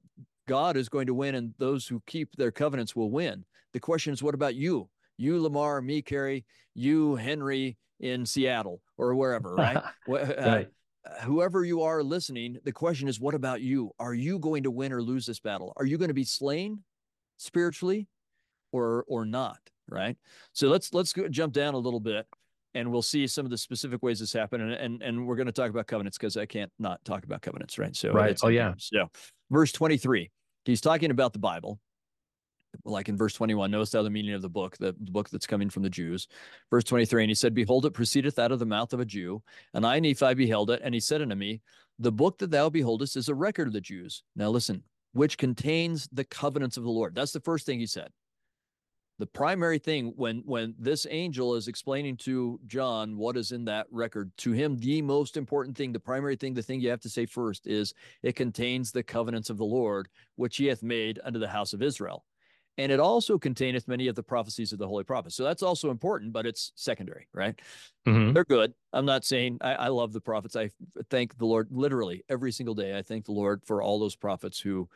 God 0.50 0.76
is 0.76 0.88
going 0.88 1.06
to 1.06 1.14
win 1.14 1.36
and 1.36 1.54
those 1.58 1.86
who 1.86 2.02
keep 2.08 2.34
their 2.34 2.50
covenants 2.50 2.96
will 2.96 3.12
win. 3.12 3.44
The 3.72 3.78
question 3.78 4.12
is, 4.12 4.20
what 4.20 4.34
about 4.34 4.56
you? 4.56 4.88
You, 5.16 5.40
Lamar, 5.40 5.80
me, 5.80 6.02
Kerry, 6.02 6.44
you, 6.74 7.14
Henry 7.14 7.76
in 8.00 8.26
Seattle 8.26 8.82
or 8.98 9.14
wherever, 9.14 9.54
right? 9.54 9.80
right. 10.08 10.68
Uh, 11.06 11.22
whoever 11.22 11.64
you 11.64 11.82
are 11.82 12.02
listening, 12.02 12.58
the 12.64 12.72
question 12.72 13.06
is, 13.06 13.20
what 13.20 13.34
about 13.34 13.60
you? 13.60 13.92
Are 14.00 14.12
you 14.12 14.40
going 14.40 14.64
to 14.64 14.72
win 14.72 14.92
or 14.92 15.00
lose 15.00 15.24
this 15.24 15.38
battle? 15.38 15.72
Are 15.76 15.86
you 15.86 15.96
going 15.98 16.08
to 16.08 16.14
be 16.14 16.24
slain 16.24 16.82
spiritually 17.36 18.08
or 18.72 19.04
or 19.06 19.24
not? 19.24 19.60
Right. 19.88 20.16
So 20.52 20.66
let's 20.66 20.92
let's 20.92 21.12
go, 21.12 21.28
jump 21.28 21.52
down 21.52 21.74
a 21.74 21.78
little 21.78 22.00
bit. 22.00 22.26
and 22.74 22.90
we'll 22.90 23.02
see 23.02 23.26
some 23.28 23.46
of 23.46 23.50
the 23.50 23.58
specific 23.58 24.02
ways 24.02 24.18
this 24.18 24.32
happened. 24.32 24.64
And 24.64 24.72
and, 24.72 25.02
and 25.02 25.26
we're 25.28 25.36
going 25.36 25.46
to 25.46 25.52
talk 25.52 25.70
about 25.70 25.86
covenants 25.86 26.18
because 26.18 26.36
I 26.36 26.46
can't 26.46 26.72
not 26.80 27.04
talk 27.04 27.22
about 27.24 27.40
covenants, 27.40 27.78
right? 27.78 27.94
So 27.94 28.12
right. 28.12 28.36
Oh 28.42 28.48
yeah. 28.48 28.74
So 28.78 29.08
verse 29.50 29.72
23, 29.72 30.30
he's 30.64 30.80
talking 30.80 31.10
about 31.10 31.32
the 31.32 31.38
Bible. 31.38 31.78
Like 32.84 33.08
in 33.08 33.16
verse 33.16 33.34
21, 33.34 33.70
notice 33.70 33.92
how 33.92 34.02
the 34.02 34.10
meaning 34.10 34.34
of 34.34 34.42
the 34.42 34.48
book, 34.48 34.76
the, 34.78 34.94
the 35.00 35.10
book 35.10 35.28
that's 35.28 35.46
coming 35.46 35.70
from 35.70 35.82
the 35.82 35.90
Jews. 35.90 36.28
Verse 36.70 36.84
23, 36.84 37.24
and 37.24 37.30
he 37.30 37.34
said, 37.34 37.52
Behold, 37.52 37.84
it 37.84 37.94
proceedeth 37.94 38.38
out 38.38 38.52
of 38.52 38.60
the 38.60 38.66
mouth 38.66 38.92
of 38.92 39.00
a 39.00 39.04
Jew. 39.04 39.42
And 39.74 39.84
I, 39.84 39.98
Nephi, 39.98 40.34
beheld 40.34 40.70
it. 40.70 40.80
And 40.84 40.94
he 40.94 41.00
said 41.00 41.20
unto 41.20 41.34
me, 41.34 41.62
The 41.98 42.12
book 42.12 42.38
that 42.38 42.52
thou 42.52 42.70
beholdest 42.70 43.16
is 43.16 43.28
a 43.28 43.34
record 43.34 43.66
of 43.66 43.72
the 43.72 43.80
Jews. 43.80 44.22
Now 44.36 44.50
listen, 44.50 44.84
which 45.12 45.36
contains 45.36 46.08
the 46.12 46.24
covenants 46.24 46.76
of 46.76 46.84
the 46.84 46.90
Lord. 46.90 47.14
That's 47.14 47.32
the 47.32 47.40
first 47.40 47.66
thing 47.66 47.80
he 47.80 47.86
said 47.86 48.10
the 49.20 49.26
primary 49.26 49.78
thing 49.78 50.12
when 50.16 50.38
when 50.46 50.74
this 50.78 51.06
angel 51.10 51.54
is 51.54 51.68
explaining 51.68 52.16
to 52.16 52.58
John 52.66 53.16
what 53.16 53.36
is 53.36 53.52
in 53.52 53.66
that 53.66 53.86
record 53.90 54.32
to 54.38 54.52
him 54.52 54.78
the 54.78 55.02
most 55.02 55.36
important 55.36 55.76
thing 55.76 55.92
the 55.92 56.00
primary 56.00 56.36
thing 56.36 56.54
the 56.54 56.62
thing 56.62 56.80
you 56.80 56.88
have 56.88 57.02
to 57.02 57.10
say 57.10 57.26
first 57.26 57.66
is 57.66 57.94
it 58.22 58.34
contains 58.34 58.90
the 58.90 59.02
covenants 59.02 59.50
of 59.50 59.58
the 59.58 59.64
Lord 59.64 60.08
which 60.36 60.56
he 60.56 60.66
hath 60.66 60.82
made 60.82 61.20
unto 61.22 61.38
the 61.38 61.46
house 61.46 61.72
of 61.72 61.82
Israel. 61.82 62.24
And 62.78 62.90
it 62.90 62.98
also 62.98 63.38
containeth 63.38 63.88
many 63.88 64.08
of 64.08 64.14
the 64.14 64.22
prophecies 64.22 64.72
of 64.72 64.78
the 64.78 64.88
holy 64.88 65.04
prophets. 65.04 65.36
So 65.36 65.44
that's 65.44 65.62
also 65.62 65.90
important 65.90 66.32
but 66.32 66.46
it's 66.46 66.72
secondary 66.74 67.28
right? 67.34 67.60
Mm-hmm. 68.08 68.32
they're 68.32 68.44
good. 68.44 68.72
I'm 68.94 69.06
not 69.06 69.26
saying 69.26 69.58
I, 69.60 69.74
I 69.74 69.88
love 69.88 70.14
the 70.14 70.20
prophets. 70.20 70.56
I 70.56 70.70
thank 71.10 71.36
the 71.36 71.46
lord 71.46 71.68
literally 71.70 72.24
every 72.28 72.52
single 72.52 72.74
day 72.74 72.96
i 72.96 73.02
thank 73.02 73.26
the 73.26 73.32
lord 73.32 73.62
for 73.64 73.82
all 73.82 73.98
those 73.98 74.16
prophets 74.16 74.58
who 74.58 74.88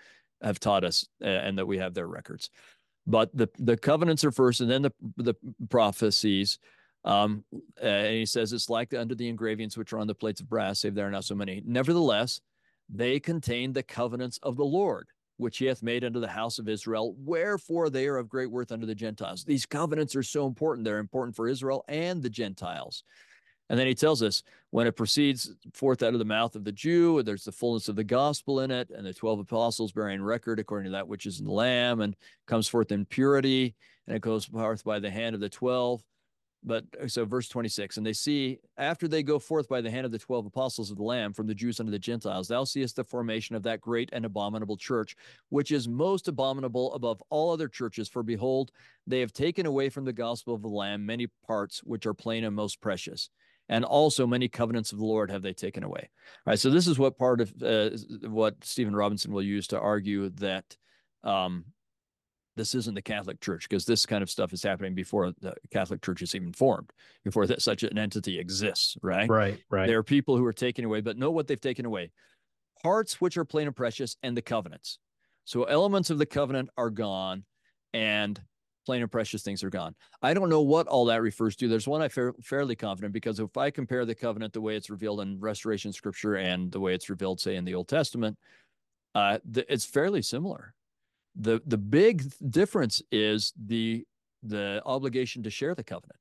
have 0.43 0.59
taught 0.59 0.85
us 0.85 1.07
and 1.21 1.59
that 1.59 1.67
we 1.67 1.79
have 1.79 1.95
their 1.95 2.09
records 2.09 2.51
but 3.07 3.35
the 3.37 3.49
the 3.59 3.77
covenants 3.77 4.25
are 4.25 4.33
first, 4.33 4.61
and 4.61 4.71
then 4.71 4.83
the 4.83 4.93
the 5.17 5.35
prophecies. 5.69 6.59
Um, 7.05 7.45
and 7.83 8.15
he 8.15 8.25
says 8.25 8.55
it's 8.55 8.71
like 8.71 8.95
under 8.95 9.15
the 9.15 9.29
engravings 9.29 9.77
which 9.77 9.93
are 9.93 9.99
on 9.99 10.07
the 10.07 10.15
plates 10.15 10.41
of 10.41 10.49
brass, 10.49 10.81
save 10.81 10.95
there 10.95 11.07
are 11.07 11.11
not 11.11 11.25
so 11.25 11.35
many. 11.35 11.63
Nevertheless, 11.67 12.41
they 12.89 13.21
contain 13.21 13.75
the 13.75 13.83
covenants 13.83 14.39
of 14.43 14.57
the 14.57 14.65
Lord, 14.65 15.09
which 15.37 15.59
he 15.59 15.67
hath 15.67 15.83
made 15.83 16.03
unto 16.03 16.19
the 16.19 16.29
house 16.29 16.59
of 16.59 16.67
Israel. 16.67 17.15
Wherefore 17.19 17.91
they 17.91 18.07
are 18.07 18.17
of 18.17 18.31
great 18.31 18.51
worth 18.51 18.73
unto 18.73 18.87
the 18.87 18.95
Gentiles. 18.95 19.45
These 19.45 19.67
covenants 19.67 20.17
are 20.17 20.23
so 20.23 20.47
important; 20.47 20.87
they're 20.87 20.99
important 20.99 21.37
for 21.37 21.47
Israel 21.47 21.85
and 21.89 22.23
the 22.23 22.31
Gentiles. 22.31 23.05
And 23.71 23.79
then 23.79 23.87
he 23.87 23.95
tells 23.95 24.23
us 24.23 24.43
when 24.71 24.87
it 24.87 24.97
proceeds 24.97 25.51
forth 25.73 26.03
out 26.03 26.13
of 26.13 26.19
the 26.19 26.25
mouth 26.25 26.55
of 26.55 26.65
the 26.65 26.73
Jew, 26.73 27.23
there's 27.23 27.45
the 27.45 27.53
fullness 27.53 27.89
of 27.89 27.97
the 27.97 28.05
gospel 28.05 28.61
in 28.61 28.71
it, 28.71 28.91
and 28.91 29.07
the 29.07 29.15
12 29.15 29.41
apostles 29.41 29.93
bearing 29.93 30.23
record 30.23 30.59
according 30.59 30.87
to 30.87 30.93
that 30.93 31.09
which 31.09 31.27
is 31.27 31.41
in 31.41 31.47
the 31.47 31.53
Lamb, 31.53 32.01
and 32.01 32.15
comes 32.47 32.69
forth 32.69 32.93
in 32.93 33.07
purity, 33.07 33.75
and 34.07 34.17
it 34.17 34.21
goes 34.21 34.45
forth 34.45 34.85
by 34.85 34.99
the 34.99 35.11
hand 35.11 35.35
of 35.35 35.41
the 35.41 35.49
12. 35.49 36.03
But 36.67 36.85
uh, 37.03 37.09
so, 37.09 37.27
verse 37.27 37.49
26, 37.49 37.99
and 37.99 38.07
they 38.07 38.15
see 38.15 38.59
after 38.79 39.07
they 39.07 39.23
go 39.23 39.39
forth 39.39 39.69
by 39.69 39.83
the 39.83 39.91
hand 39.91 40.07
of 40.07 40.13
the 40.13 40.19
12 40.19 40.47
apostles 40.47 40.91
of 40.91 40.97
the 40.97 41.03
Lamb 41.03 41.35
from 41.35 41.47
the 41.47 41.55
Jews 41.55 41.79
unto 41.79 41.93
the 41.93 41.99
Gentiles, 41.99 42.49
thou 42.49 42.65
seest 42.65 42.97
the 42.97 43.05
formation 43.05 43.55
of 43.55 43.63
that 43.65 43.83
great 43.83 44.09
and 44.13 44.25
abominable 44.25 44.77
church, 44.77 45.15
which 45.51 45.71
is 45.73 45.89
most 45.89 46.27
abominable 46.27 46.95
above 46.95 47.23
all 47.29 47.53
other 47.53 47.69
churches. 47.69 48.09
For 48.09 48.23
behold, 48.23 48.73
they 49.07 49.21
have 49.21 49.33
taken 49.33 49.67
away 49.67 49.91
from 49.91 50.07
the 50.07 50.13
gospel 50.13 50.55
of 50.55 50.63
the 50.63 50.69
Lamb 50.69 51.05
many 51.05 51.29
parts 51.47 51.81
which 51.85 52.07
are 52.07 52.15
plain 52.15 52.45
and 52.45 52.57
most 52.57 52.81
precious 52.81 53.29
and 53.69 53.85
also 53.85 54.27
many 54.27 54.49
covenants 54.49 54.93
of 54.93 54.99
the 54.99 55.05
Lord 55.05 55.31
have 55.31 55.43
they 55.43 55.53
taken 55.53 55.85
away. 55.85 56.11
All 56.47 56.53
right, 56.53 56.59
so 56.59 56.71
this 56.71 56.87
is 56.87 56.99
what 56.99 57.19
part 57.19 57.41
of 57.41 57.53
uh, 57.63 57.91
what 58.29 58.63
Stephen 58.63 58.95
Robinson 58.95 59.33
will 59.33 59.43
use 59.43 59.67
to 59.69 59.81
argue 59.81 60.31
that 60.31 60.77
um, 61.23 61.65
this 62.57 62.75
isn't 62.75 62.95
the 62.95 63.03
Catholic 63.03 63.41
Church 63.41 63.69
because 63.69 63.85
this 63.85 64.07
kind 64.07 64.23
of 64.23 64.31
stuff 64.31 64.53
is 64.53 64.63
happening 64.63 64.95
before 64.95 65.33
the 65.41 65.55
Catholic 65.73 66.03
Church 66.03 66.23
is 66.23 66.35
even 66.35 66.53
formed, 66.53 66.91
before 67.25 67.47
that 67.47 67.63
such 67.63 67.83
an 67.83 67.99
entity 67.99 68.39
exists. 68.39 68.97
Right, 69.03 69.29
right, 69.29 69.59
right. 69.71 69.87
There 69.87 69.99
are 69.99 70.05
people 70.05 70.37
who 70.37 70.45
are 70.45 70.53
taken 70.53 70.85
away, 70.85 71.01
but 71.01 71.17
know 71.17 71.31
what 71.31 71.47
they've 71.47 71.61
taken 71.61 71.87
away: 71.87 72.11
parts 72.83 73.21
which 73.21 73.37
are 73.37 73.45
plain 73.45 73.67
and 73.67 73.77
precious, 73.77 74.17
and 74.23 74.37
the 74.37 74.43
covenants. 74.43 74.99
So 75.45 75.65
elements 75.65 76.11
of 76.11 76.19
the 76.19 76.27
covenant 76.27 76.71
are 76.77 76.91
gone, 76.91 77.45
and 77.93 78.41
plain 78.85 79.03
and 79.03 79.11
precious 79.11 79.43
things 79.43 79.65
are 79.65 79.71
gone. 79.71 79.95
I 80.23 80.35
don't 80.35 80.49
know 80.49 80.63
what 80.63 80.87
all 80.87 81.07
that 81.07 81.23
refers 81.23 81.57
to. 81.57 81.69
There's 81.69 81.89
one 81.89 82.03
I 82.03 82.09
am 82.17 82.33
fairly 82.43 82.77
confident 82.77 83.13
because 83.13 83.41
if 83.41 83.57
I 83.57 83.71
compare 83.71 84.05
the 84.05 84.15
covenant 84.15 84.53
the 84.53 84.61
way 84.61 84.77
it's 84.77 84.91
revealed 84.91 85.21
in 85.21 85.41
Restoration 85.41 85.93
Scripture 85.93 86.37
and 86.37 86.71
the 86.71 86.81
way 86.81 86.95
it's 86.95 87.11
revealed, 87.11 87.41
say, 87.41 87.57
in 87.57 87.65
the 87.65 87.75
Old 87.75 87.89
Testament, 87.89 88.39
uh, 89.15 89.39
the, 89.45 89.71
it's 89.73 89.85
fairly 89.85 90.23
similar. 90.23 90.75
the 91.35 91.61
The 91.67 91.79
big 91.79 92.25
difference 92.51 93.03
is 93.11 93.53
the 93.57 94.05
the 94.43 94.83
obligation 94.85 95.43
to 95.43 95.51
share 95.51 95.75
the 95.75 95.85
covenant. 95.85 96.19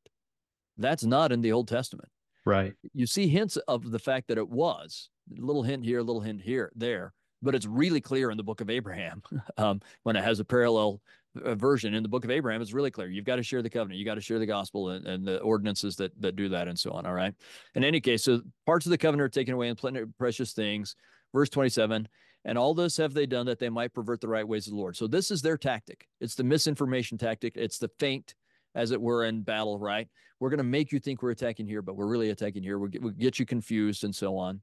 That's 0.77 1.03
not 1.03 1.31
in 1.31 1.41
the 1.41 1.51
Old 1.51 1.67
Testament. 1.67 2.09
Right. 2.45 2.73
You 2.93 3.05
see 3.05 3.27
hints 3.27 3.57
of 3.67 3.91
the 3.91 3.99
fact 3.99 4.27
that 4.27 4.37
it 4.37 4.49
was 4.49 5.09
a 5.37 5.41
little 5.41 5.63
hint 5.63 5.85
here, 5.85 5.99
a 5.99 6.03
little 6.03 6.21
hint 6.21 6.41
here, 6.41 6.71
there, 6.75 7.13
but 7.41 7.55
it's 7.55 7.65
really 7.65 8.01
clear 8.01 8.31
in 8.31 8.37
the 8.37 8.43
book 8.43 8.61
of 8.61 8.69
Abraham 8.69 9.21
um, 9.57 9.81
when 10.03 10.15
it 10.15 10.23
has 10.23 10.39
a 10.39 10.45
parallel 10.45 11.01
version 11.35 11.93
in 11.93 12.03
the 12.03 12.09
book 12.09 12.23
of 12.23 12.31
Abraham. 12.31 12.61
It's 12.61 12.73
really 12.73 12.91
clear. 12.91 13.09
You've 13.09 13.25
got 13.25 13.37
to 13.37 13.43
share 13.43 13.61
the 13.61 13.69
covenant. 13.69 13.99
You 13.99 14.05
got 14.05 14.15
to 14.15 14.21
share 14.21 14.39
the 14.39 14.45
gospel 14.45 14.89
and, 14.89 15.05
and, 15.05 15.25
the 15.25 15.39
ordinances 15.39 15.95
that 15.97 16.11
that 16.21 16.35
do 16.35 16.49
that 16.49 16.67
and 16.67 16.77
so 16.77 16.91
on. 16.91 17.05
All 17.05 17.13
right. 17.13 17.33
In 17.75 17.83
any 17.83 17.99
case, 17.99 18.23
so 18.23 18.41
parts 18.65 18.85
of 18.85 18.91
the 18.91 18.97
covenant 18.97 19.25
are 19.25 19.29
taken 19.29 19.53
away 19.53 19.69
and 19.69 19.77
plenty 19.77 19.99
of 19.99 20.17
precious 20.17 20.53
things. 20.53 20.95
Verse 21.33 21.49
27, 21.49 22.07
and 22.45 22.57
all 22.57 22.73
this 22.73 22.97
have 22.97 23.13
they 23.13 23.25
done 23.25 23.45
that 23.45 23.59
they 23.59 23.69
might 23.69 23.93
pervert 23.93 24.21
the 24.21 24.27
right 24.27 24.47
ways 24.47 24.67
of 24.67 24.71
the 24.73 24.79
Lord. 24.79 24.95
So 24.95 25.07
this 25.07 25.31
is 25.31 25.41
their 25.41 25.57
tactic. 25.57 26.07
It's 26.19 26.35
the 26.35 26.43
misinformation 26.43 27.17
tactic. 27.17 27.53
It's 27.55 27.77
the 27.77 27.89
feint, 27.99 28.35
as 28.75 28.91
it 28.91 29.01
were, 29.01 29.25
in 29.25 29.41
battle, 29.41 29.79
right? 29.79 30.07
We're 30.39 30.49
going 30.49 30.57
to 30.57 30.63
make 30.63 30.91
you 30.91 30.99
think 30.99 31.23
we're 31.23 31.31
attacking 31.31 31.67
here, 31.67 31.81
but 31.81 31.95
we're 31.95 32.07
really 32.07 32.29
attacking 32.31 32.63
here. 32.63 32.77
We'll 32.77 32.89
get, 32.89 33.01
we'll 33.01 33.13
get 33.13 33.39
you 33.39 33.45
confused 33.45 34.03
and 34.03 34.13
so 34.13 34.37
on. 34.37 34.61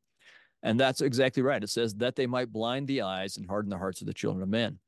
And 0.63 0.79
that's 0.79 1.01
exactly 1.01 1.43
right. 1.43 1.63
It 1.63 1.71
says 1.71 1.95
that 1.95 2.17
they 2.17 2.27
might 2.27 2.53
blind 2.53 2.87
the 2.87 3.01
eyes 3.03 3.39
and 3.39 3.47
harden 3.49 3.71
the 3.71 3.79
hearts 3.79 4.03
of 4.03 4.07
the 4.07 4.15
children 4.15 4.43
of 4.43 4.49
men. 4.51 4.79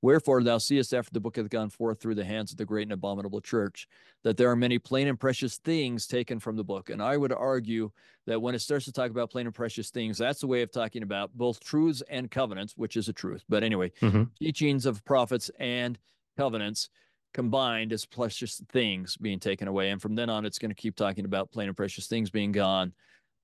Wherefore 0.00 0.42
thou 0.42 0.58
seest 0.58 0.94
after 0.94 1.10
the 1.12 1.20
book 1.20 1.36
hath 1.36 1.50
gone 1.50 1.70
forth 1.70 2.00
through 2.00 2.14
the 2.14 2.24
hands 2.24 2.52
of 2.52 2.56
the 2.56 2.64
great 2.64 2.84
and 2.84 2.92
abominable 2.92 3.40
church, 3.40 3.88
that 4.22 4.36
there 4.36 4.50
are 4.50 4.56
many 4.56 4.78
plain 4.78 5.08
and 5.08 5.18
precious 5.18 5.58
things 5.58 6.06
taken 6.06 6.38
from 6.38 6.56
the 6.56 6.64
book. 6.64 6.90
And 6.90 7.02
I 7.02 7.16
would 7.16 7.32
argue 7.32 7.90
that 8.26 8.40
when 8.40 8.54
it 8.54 8.60
starts 8.60 8.84
to 8.84 8.92
talk 8.92 9.10
about 9.10 9.30
plain 9.30 9.46
and 9.46 9.54
precious 9.54 9.90
things, 9.90 10.18
that's 10.18 10.40
the 10.40 10.46
way 10.46 10.62
of 10.62 10.70
talking 10.70 11.02
about 11.02 11.30
both 11.34 11.60
truths 11.60 12.02
and 12.08 12.30
covenants, 12.30 12.74
which 12.76 12.96
is 12.96 13.08
a 13.08 13.12
truth. 13.12 13.44
But 13.48 13.62
anyway, 13.64 13.90
mm-hmm. 14.00 14.24
teachings 14.38 14.86
of 14.86 15.04
prophets 15.04 15.50
and 15.58 15.98
covenants 16.36 16.90
combined 17.34 17.92
as 17.92 18.06
precious 18.06 18.62
things 18.70 19.16
being 19.16 19.40
taken 19.40 19.68
away. 19.68 19.90
And 19.90 20.00
from 20.00 20.14
then 20.14 20.30
on, 20.30 20.46
it's 20.46 20.58
going 20.58 20.70
to 20.70 20.74
keep 20.74 20.96
talking 20.96 21.24
about 21.24 21.50
plain 21.50 21.68
and 21.68 21.76
precious 21.76 22.06
things 22.06 22.30
being 22.30 22.52
gone 22.52 22.92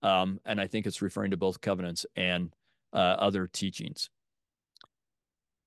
um, 0.05 0.39
and 0.45 0.61
I 0.61 0.67
think 0.67 0.87
it's 0.87 1.03
referring 1.03 1.31
to 1.31 1.37
both 1.39 1.63
covenants 1.63 2.05
and 2.15 2.55
uh, 2.93 3.17
other 3.19 3.47
teachings. 3.47 4.11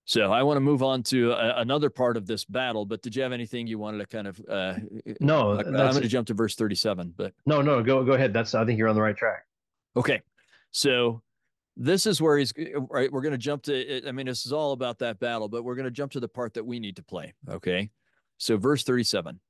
So 0.08 0.32
I 0.32 0.42
want 0.42 0.56
to 0.56 0.62
move 0.62 0.84
on 0.84 1.04
to 1.04 1.34
a, 1.34 1.60
another 1.60 1.90
part 1.90 2.16
of 2.16 2.26
this 2.26 2.46
battle, 2.46 2.86
but 2.86 3.02
did 3.02 3.14
you 3.14 3.22
have 3.24 3.34
anything 3.34 3.68
you 3.68 3.78
wanted 3.78 3.98
to 3.98 4.06
kind 4.06 4.26
of? 4.26 4.42
Uh, 4.50 4.76
no, 5.20 5.60
I'm 5.60 5.74
going 5.74 6.02
to 6.02 6.08
jump 6.08 6.28
to 6.28 6.34
verse 6.34 6.56
37, 6.56 7.14
but 7.18 7.34
no, 7.46 7.62
no, 7.62 7.84
go 7.84 8.06
go 8.06 8.14
ahead. 8.14 8.32
That's 8.32 8.56
I 8.56 8.66
think 8.66 8.80
you're 8.80 8.88
on 8.88 8.96
the 8.96 9.02
right 9.02 9.18
track. 9.18 9.46
Okay, 9.98 10.22
so 10.72 11.22
this 11.76 12.06
is 12.06 12.22
where 12.22 12.38
he's 12.38 12.54
right. 12.90 13.12
We're 13.12 13.22
going 13.22 13.34
to 13.34 13.38
jump 13.38 13.64
to. 13.64 14.08
I 14.08 14.14
mean, 14.14 14.28
this 14.28 14.46
is 14.46 14.54
all 14.54 14.72
about 14.72 15.00
that 15.00 15.20
battle, 15.20 15.50
but 15.50 15.66
we're 15.66 15.76
going 15.76 15.84
to 15.84 15.92
jump 15.92 16.14
to 16.14 16.22
the 16.22 16.30
part 16.30 16.54
that 16.54 16.66
we 16.66 16.80
need 16.80 16.96
to 16.96 17.04
play. 17.04 17.34
Okay, 17.50 17.90
so 18.38 18.56
verse 18.58 18.84
37. 18.86 19.42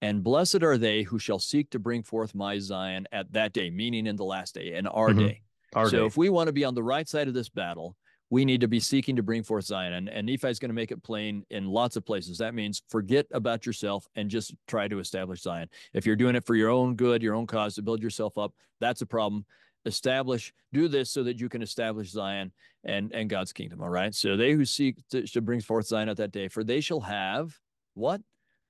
And 0.00 0.22
blessed 0.22 0.62
are 0.62 0.78
they 0.78 1.02
who 1.02 1.18
shall 1.18 1.40
seek 1.40 1.70
to 1.70 1.80
bring 1.80 2.04
forth 2.04 2.36
my 2.36 2.60
Zion 2.60 3.08
at 3.10 3.32
that 3.32 3.52
day, 3.52 3.68
meaning 3.68 4.06
in 4.06 4.14
the 4.14 4.24
last 4.24 4.54
day, 4.54 4.74
in 4.74 4.86
our 4.86 5.08
mm-hmm. 5.08 5.26
day. 5.26 5.42
Our 5.74 5.88
so 5.88 5.98
day. 5.98 6.06
if 6.06 6.16
we 6.16 6.28
want 6.28 6.46
to 6.46 6.52
be 6.52 6.64
on 6.64 6.76
the 6.76 6.82
right 6.84 7.08
side 7.08 7.26
of 7.26 7.34
this 7.34 7.48
battle, 7.48 7.96
we 8.32 8.46
need 8.46 8.62
to 8.62 8.66
be 8.66 8.80
seeking 8.80 9.14
to 9.14 9.22
bring 9.22 9.42
forth 9.42 9.66
Zion. 9.66 9.92
And, 9.92 10.08
and 10.08 10.26
Nephi 10.26 10.48
is 10.48 10.58
going 10.58 10.70
to 10.70 10.74
make 10.74 10.90
it 10.90 11.02
plain 11.02 11.44
in 11.50 11.66
lots 11.66 11.96
of 11.96 12.06
places. 12.06 12.38
That 12.38 12.54
means 12.54 12.80
forget 12.88 13.26
about 13.30 13.66
yourself 13.66 14.08
and 14.14 14.30
just 14.30 14.54
try 14.66 14.88
to 14.88 15.00
establish 15.00 15.42
Zion. 15.42 15.68
If 15.92 16.06
you're 16.06 16.16
doing 16.16 16.34
it 16.34 16.46
for 16.46 16.54
your 16.54 16.70
own 16.70 16.94
good, 16.94 17.22
your 17.22 17.34
own 17.34 17.46
cause 17.46 17.74
to 17.74 17.82
build 17.82 18.02
yourself 18.02 18.38
up, 18.38 18.54
that's 18.80 19.02
a 19.02 19.06
problem. 19.06 19.44
Establish, 19.84 20.54
do 20.72 20.88
this 20.88 21.10
so 21.10 21.22
that 21.24 21.40
you 21.40 21.50
can 21.50 21.60
establish 21.60 22.10
Zion 22.10 22.52
and, 22.84 23.12
and 23.12 23.28
God's 23.28 23.52
kingdom. 23.52 23.82
All 23.82 23.90
right. 23.90 24.14
So 24.14 24.34
they 24.34 24.52
who 24.52 24.64
seek 24.64 25.06
to, 25.10 25.26
to 25.26 25.42
bring 25.42 25.60
forth 25.60 25.88
Zion 25.88 26.08
at 26.08 26.16
that 26.16 26.32
day, 26.32 26.48
for 26.48 26.64
they 26.64 26.80
shall 26.80 27.00
have 27.00 27.60
what? 27.92 28.22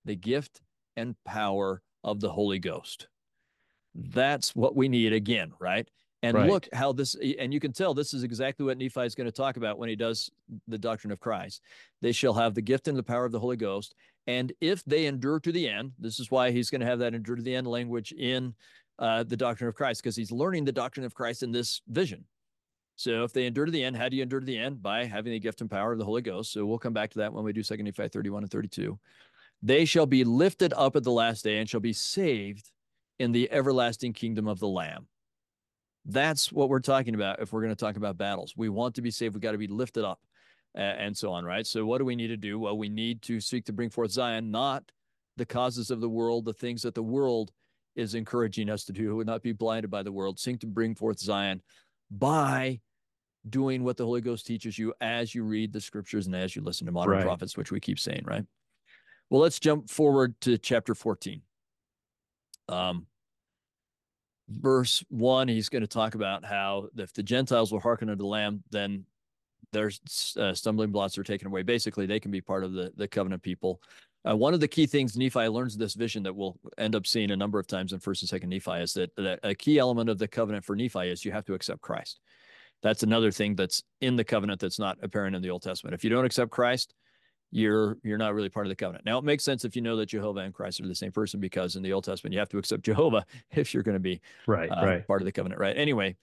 The 0.04 0.16
gift 0.16 0.60
and 0.96 1.14
power 1.24 1.82
of 2.02 2.18
the 2.18 2.30
Holy 2.30 2.58
Ghost. 2.58 3.06
That's 3.94 4.56
what 4.56 4.74
we 4.74 4.88
need 4.88 5.12
again, 5.12 5.52
right? 5.60 5.88
And 6.22 6.36
right. 6.36 6.48
look 6.48 6.68
how 6.72 6.92
this, 6.92 7.16
and 7.38 7.52
you 7.52 7.58
can 7.58 7.72
tell 7.72 7.94
this 7.94 8.14
is 8.14 8.22
exactly 8.22 8.64
what 8.64 8.78
Nephi 8.78 9.00
is 9.00 9.14
going 9.14 9.26
to 9.26 9.32
talk 9.32 9.56
about 9.56 9.78
when 9.78 9.88
he 9.88 9.96
does 9.96 10.30
the 10.68 10.78
doctrine 10.78 11.12
of 11.12 11.18
Christ. 11.18 11.62
They 12.00 12.12
shall 12.12 12.34
have 12.34 12.54
the 12.54 12.62
gift 12.62 12.86
and 12.86 12.96
the 12.96 13.02
power 13.02 13.24
of 13.24 13.32
the 13.32 13.40
Holy 13.40 13.56
Ghost. 13.56 13.94
And 14.28 14.52
if 14.60 14.84
they 14.84 15.06
endure 15.06 15.40
to 15.40 15.50
the 15.50 15.68
end, 15.68 15.92
this 15.98 16.20
is 16.20 16.30
why 16.30 16.52
he's 16.52 16.70
going 16.70 16.80
to 16.80 16.86
have 16.86 17.00
that 17.00 17.14
endure 17.14 17.34
to 17.34 17.42
the 17.42 17.54
end 17.54 17.66
language 17.66 18.12
in 18.12 18.54
uh, 19.00 19.24
the 19.24 19.36
doctrine 19.36 19.66
of 19.68 19.74
Christ, 19.74 20.00
because 20.00 20.14
he's 20.14 20.30
learning 20.30 20.64
the 20.64 20.70
doctrine 20.70 21.04
of 21.04 21.14
Christ 21.14 21.42
in 21.42 21.50
this 21.50 21.82
vision. 21.88 22.24
So 22.94 23.24
if 23.24 23.32
they 23.32 23.46
endure 23.46 23.64
to 23.64 23.72
the 23.72 23.82
end, 23.82 23.96
how 23.96 24.08
do 24.08 24.16
you 24.16 24.22
endure 24.22 24.38
to 24.38 24.46
the 24.46 24.58
end? 24.58 24.80
By 24.80 25.04
having 25.04 25.32
the 25.32 25.40
gift 25.40 25.60
and 25.60 25.70
power 25.70 25.90
of 25.90 25.98
the 25.98 26.04
Holy 26.04 26.22
Ghost. 26.22 26.52
So 26.52 26.64
we'll 26.64 26.78
come 26.78 26.92
back 26.92 27.10
to 27.10 27.18
that 27.18 27.32
when 27.32 27.42
we 27.42 27.52
do 27.52 27.64
2 27.64 27.76
Nephi 27.78 28.08
31 28.08 28.44
and 28.44 28.50
32. 28.50 28.96
They 29.60 29.84
shall 29.84 30.06
be 30.06 30.22
lifted 30.22 30.72
up 30.76 30.94
at 30.94 31.02
the 31.02 31.10
last 31.10 31.42
day 31.42 31.58
and 31.58 31.68
shall 31.68 31.80
be 31.80 31.92
saved 31.92 32.70
in 33.18 33.32
the 33.32 33.50
everlasting 33.50 34.12
kingdom 34.12 34.46
of 34.46 34.60
the 34.60 34.68
Lamb. 34.68 35.06
That's 36.04 36.50
what 36.50 36.68
we're 36.68 36.80
talking 36.80 37.14
about 37.14 37.40
if 37.40 37.52
we're 37.52 37.62
going 37.62 37.74
to 37.74 37.84
talk 37.84 37.96
about 37.96 38.16
battles. 38.16 38.54
We 38.56 38.68
want 38.68 38.96
to 38.96 39.02
be 39.02 39.10
saved, 39.10 39.34
we 39.34 39.40
got 39.40 39.52
to 39.52 39.58
be 39.58 39.68
lifted 39.68 40.04
up 40.04 40.20
uh, 40.76 40.80
and 40.80 41.16
so 41.16 41.32
on, 41.32 41.44
right? 41.44 41.66
So, 41.66 41.84
what 41.84 41.98
do 41.98 42.04
we 42.04 42.16
need 42.16 42.28
to 42.28 42.36
do? 42.36 42.58
Well, 42.58 42.76
we 42.76 42.88
need 42.88 43.22
to 43.22 43.40
seek 43.40 43.64
to 43.66 43.72
bring 43.72 43.90
forth 43.90 44.10
Zion, 44.10 44.50
not 44.50 44.84
the 45.36 45.46
causes 45.46 45.90
of 45.90 46.00
the 46.00 46.08
world, 46.08 46.44
the 46.44 46.52
things 46.52 46.82
that 46.82 46.94
the 46.94 47.02
world 47.02 47.52
is 47.94 48.14
encouraging 48.14 48.70
us 48.70 48.84
to 48.84 48.92
do, 48.92 49.14
would 49.16 49.26
not 49.26 49.42
be 49.42 49.52
blinded 49.52 49.90
by 49.90 50.02
the 50.02 50.12
world. 50.12 50.38
Seek 50.38 50.60
to 50.60 50.66
bring 50.66 50.94
forth 50.94 51.18
Zion 51.18 51.62
by 52.10 52.80
doing 53.48 53.82
what 53.82 53.96
the 53.96 54.04
Holy 54.04 54.20
Ghost 54.20 54.46
teaches 54.46 54.78
you 54.78 54.94
as 55.00 55.34
you 55.34 55.44
read 55.44 55.72
the 55.72 55.80
scriptures 55.80 56.26
and 56.26 56.34
as 56.34 56.54
you 56.54 56.62
listen 56.62 56.86
to 56.86 56.92
modern 56.92 57.14
right. 57.14 57.24
prophets, 57.24 57.56
which 57.56 57.72
we 57.72 57.80
keep 57.80 57.98
saying, 57.98 58.22
right? 58.24 58.44
Well, 59.30 59.40
let's 59.40 59.58
jump 59.58 59.90
forward 59.90 60.34
to 60.42 60.58
chapter 60.58 60.94
14. 60.94 61.42
Um, 62.68 63.06
verse 64.48 65.04
one, 65.08 65.48
he's 65.48 65.68
going 65.68 65.82
to 65.82 65.88
talk 65.88 66.14
about 66.14 66.44
how 66.44 66.88
if 66.96 67.12
the 67.12 67.22
Gentiles 67.22 67.72
will 67.72 67.80
hearken 67.80 68.08
unto 68.08 68.22
the 68.22 68.26
Lamb, 68.26 68.62
then 68.70 69.04
their 69.72 69.90
uh, 70.36 70.52
stumbling 70.52 70.90
blocks 70.90 71.16
are 71.16 71.22
taken 71.24 71.46
away. 71.46 71.62
Basically, 71.62 72.06
they 72.06 72.20
can 72.20 72.30
be 72.30 72.40
part 72.40 72.64
of 72.64 72.72
the, 72.72 72.92
the 72.96 73.08
covenant 73.08 73.42
people. 73.42 73.80
Uh, 74.28 74.36
one 74.36 74.54
of 74.54 74.60
the 74.60 74.68
key 74.68 74.86
things 74.86 75.16
Nephi 75.16 75.48
learns 75.48 75.76
this 75.76 75.94
vision 75.94 76.22
that 76.24 76.36
we'll 76.36 76.56
end 76.78 76.94
up 76.94 77.06
seeing 77.06 77.30
a 77.30 77.36
number 77.36 77.58
of 77.58 77.66
times 77.66 77.92
in 77.92 77.98
First 77.98 78.22
and 78.22 78.28
Second 78.28 78.50
Nephi 78.50 78.82
is 78.82 78.92
that, 78.94 79.10
that 79.16 79.40
a 79.42 79.54
key 79.54 79.78
element 79.78 80.10
of 80.10 80.18
the 80.18 80.28
covenant 80.28 80.64
for 80.64 80.76
Nephi 80.76 81.08
is 81.08 81.24
you 81.24 81.32
have 81.32 81.46
to 81.46 81.54
accept 81.54 81.80
Christ. 81.80 82.20
That's 82.82 83.02
another 83.02 83.30
thing 83.30 83.54
that's 83.54 83.82
in 84.00 84.16
the 84.16 84.24
covenant 84.24 84.60
that's 84.60 84.78
not 84.78 84.98
apparent 85.02 85.34
in 85.34 85.42
the 85.42 85.50
Old 85.50 85.62
Testament. 85.62 85.94
If 85.94 86.04
you 86.04 86.10
don't 86.10 86.24
accept 86.24 86.50
Christ, 86.50 86.94
you're 87.52 87.98
you're 88.02 88.18
not 88.18 88.34
really 88.34 88.48
part 88.48 88.66
of 88.66 88.70
the 88.70 88.76
covenant. 88.76 89.04
Now 89.04 89.18
it 89.18 89.24
makes 89.24 89.44
sense 89.44 89.64
if 89.64 89.76
you 89.76 89.82
know 89.82 89.96
that 89.96 90.06
Jehovah 90.06 90.40
and 90.40 90.54
Christ 90.54 90.80
are 90.80 90.88
the 90.88 90.94
same 90.94 91.12
person 91.12 91.38
because 91.38 91.76
in 91.76 91.82
the 91.82 91.92
Old 91.92 92.04
Testament 92.04 92.32
you 92.32 92.40
have 92.40 92.48
to 92.48 92.58
accept 92.58 92.82
Jehovah 92.82 93.24
if 93.52 93.72
you're 93.72 93.82
going 93.82 93.94
to 93.94 94.00
be 94.00 94.20
right, 94.46 94.70
uh, 94.70 94.84
right. 94.84 95.06
part 95.06 95.20
of 95.20 95.26
the 95.26 95.32
covenant, 95.32 95.60
right? 95.60 95.76
Anyway, 95.76 96.16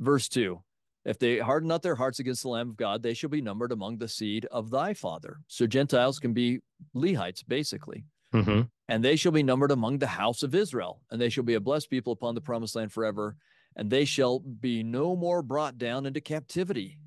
verse 0.00 0.28
two. 0.28 0.62
If 1.04 1.18
they 1.18 1.38
harden 1.38 1.68
not 1.68 1.82
their 1.82 1.96
hearts 1.96 2.18
against 2.18 2.42
the 2.42 2.48
Lamb 2.48 2.70
of 2.70 2.78
God, 2.78 3.02
they 3.02 3.12
shall 3.12 3.28
be 3.28 3.42
numbered 3.42 3.72
among 3.72 3.98
the 3.98 4.08
seed 4.08 4.46
of 4.46 4.70
thy 4.70 4.94
father. 4.94 5.36
So 5.48 5.66
Gentiles 5.66 6.18
can 6.18 6.32
be 6.32 6.60
Lehites, 6.96 7.46
basically. 7.46 8.06
Mm-hmm. 8.32 8.62
And 8.88 9.04
they 9.04 9.16
shall 9.16 9.30
be 9.30 9.42
numbered 9.42 9.70
among 9.70 9.98
the 9.98 10.06
house 10.06 10.42
of 10.42 10.54
Israel, 10.54 11.02
and 11.10 11.20
they 11.20 11.28
shall 11.28 11.44
be 11.44 11.54
a 11.54 11.60
blessed 11.60 11.90
people 11.90 12.14
upon 12.14 12.34
the 12.34 12.40
promised 12.40 12.74
land 12.74 12.90
forever, 12.90 13.36
and 13.76 13.90
they 13.90 14.06
shall 14.06 14.38
be 14.38 14.82
no 14.82 15.14
more 15.14 15.42
brought 15.42 15.76
down 15.76 16.06
into 16.06 16.22
captivity. 16.22 16.98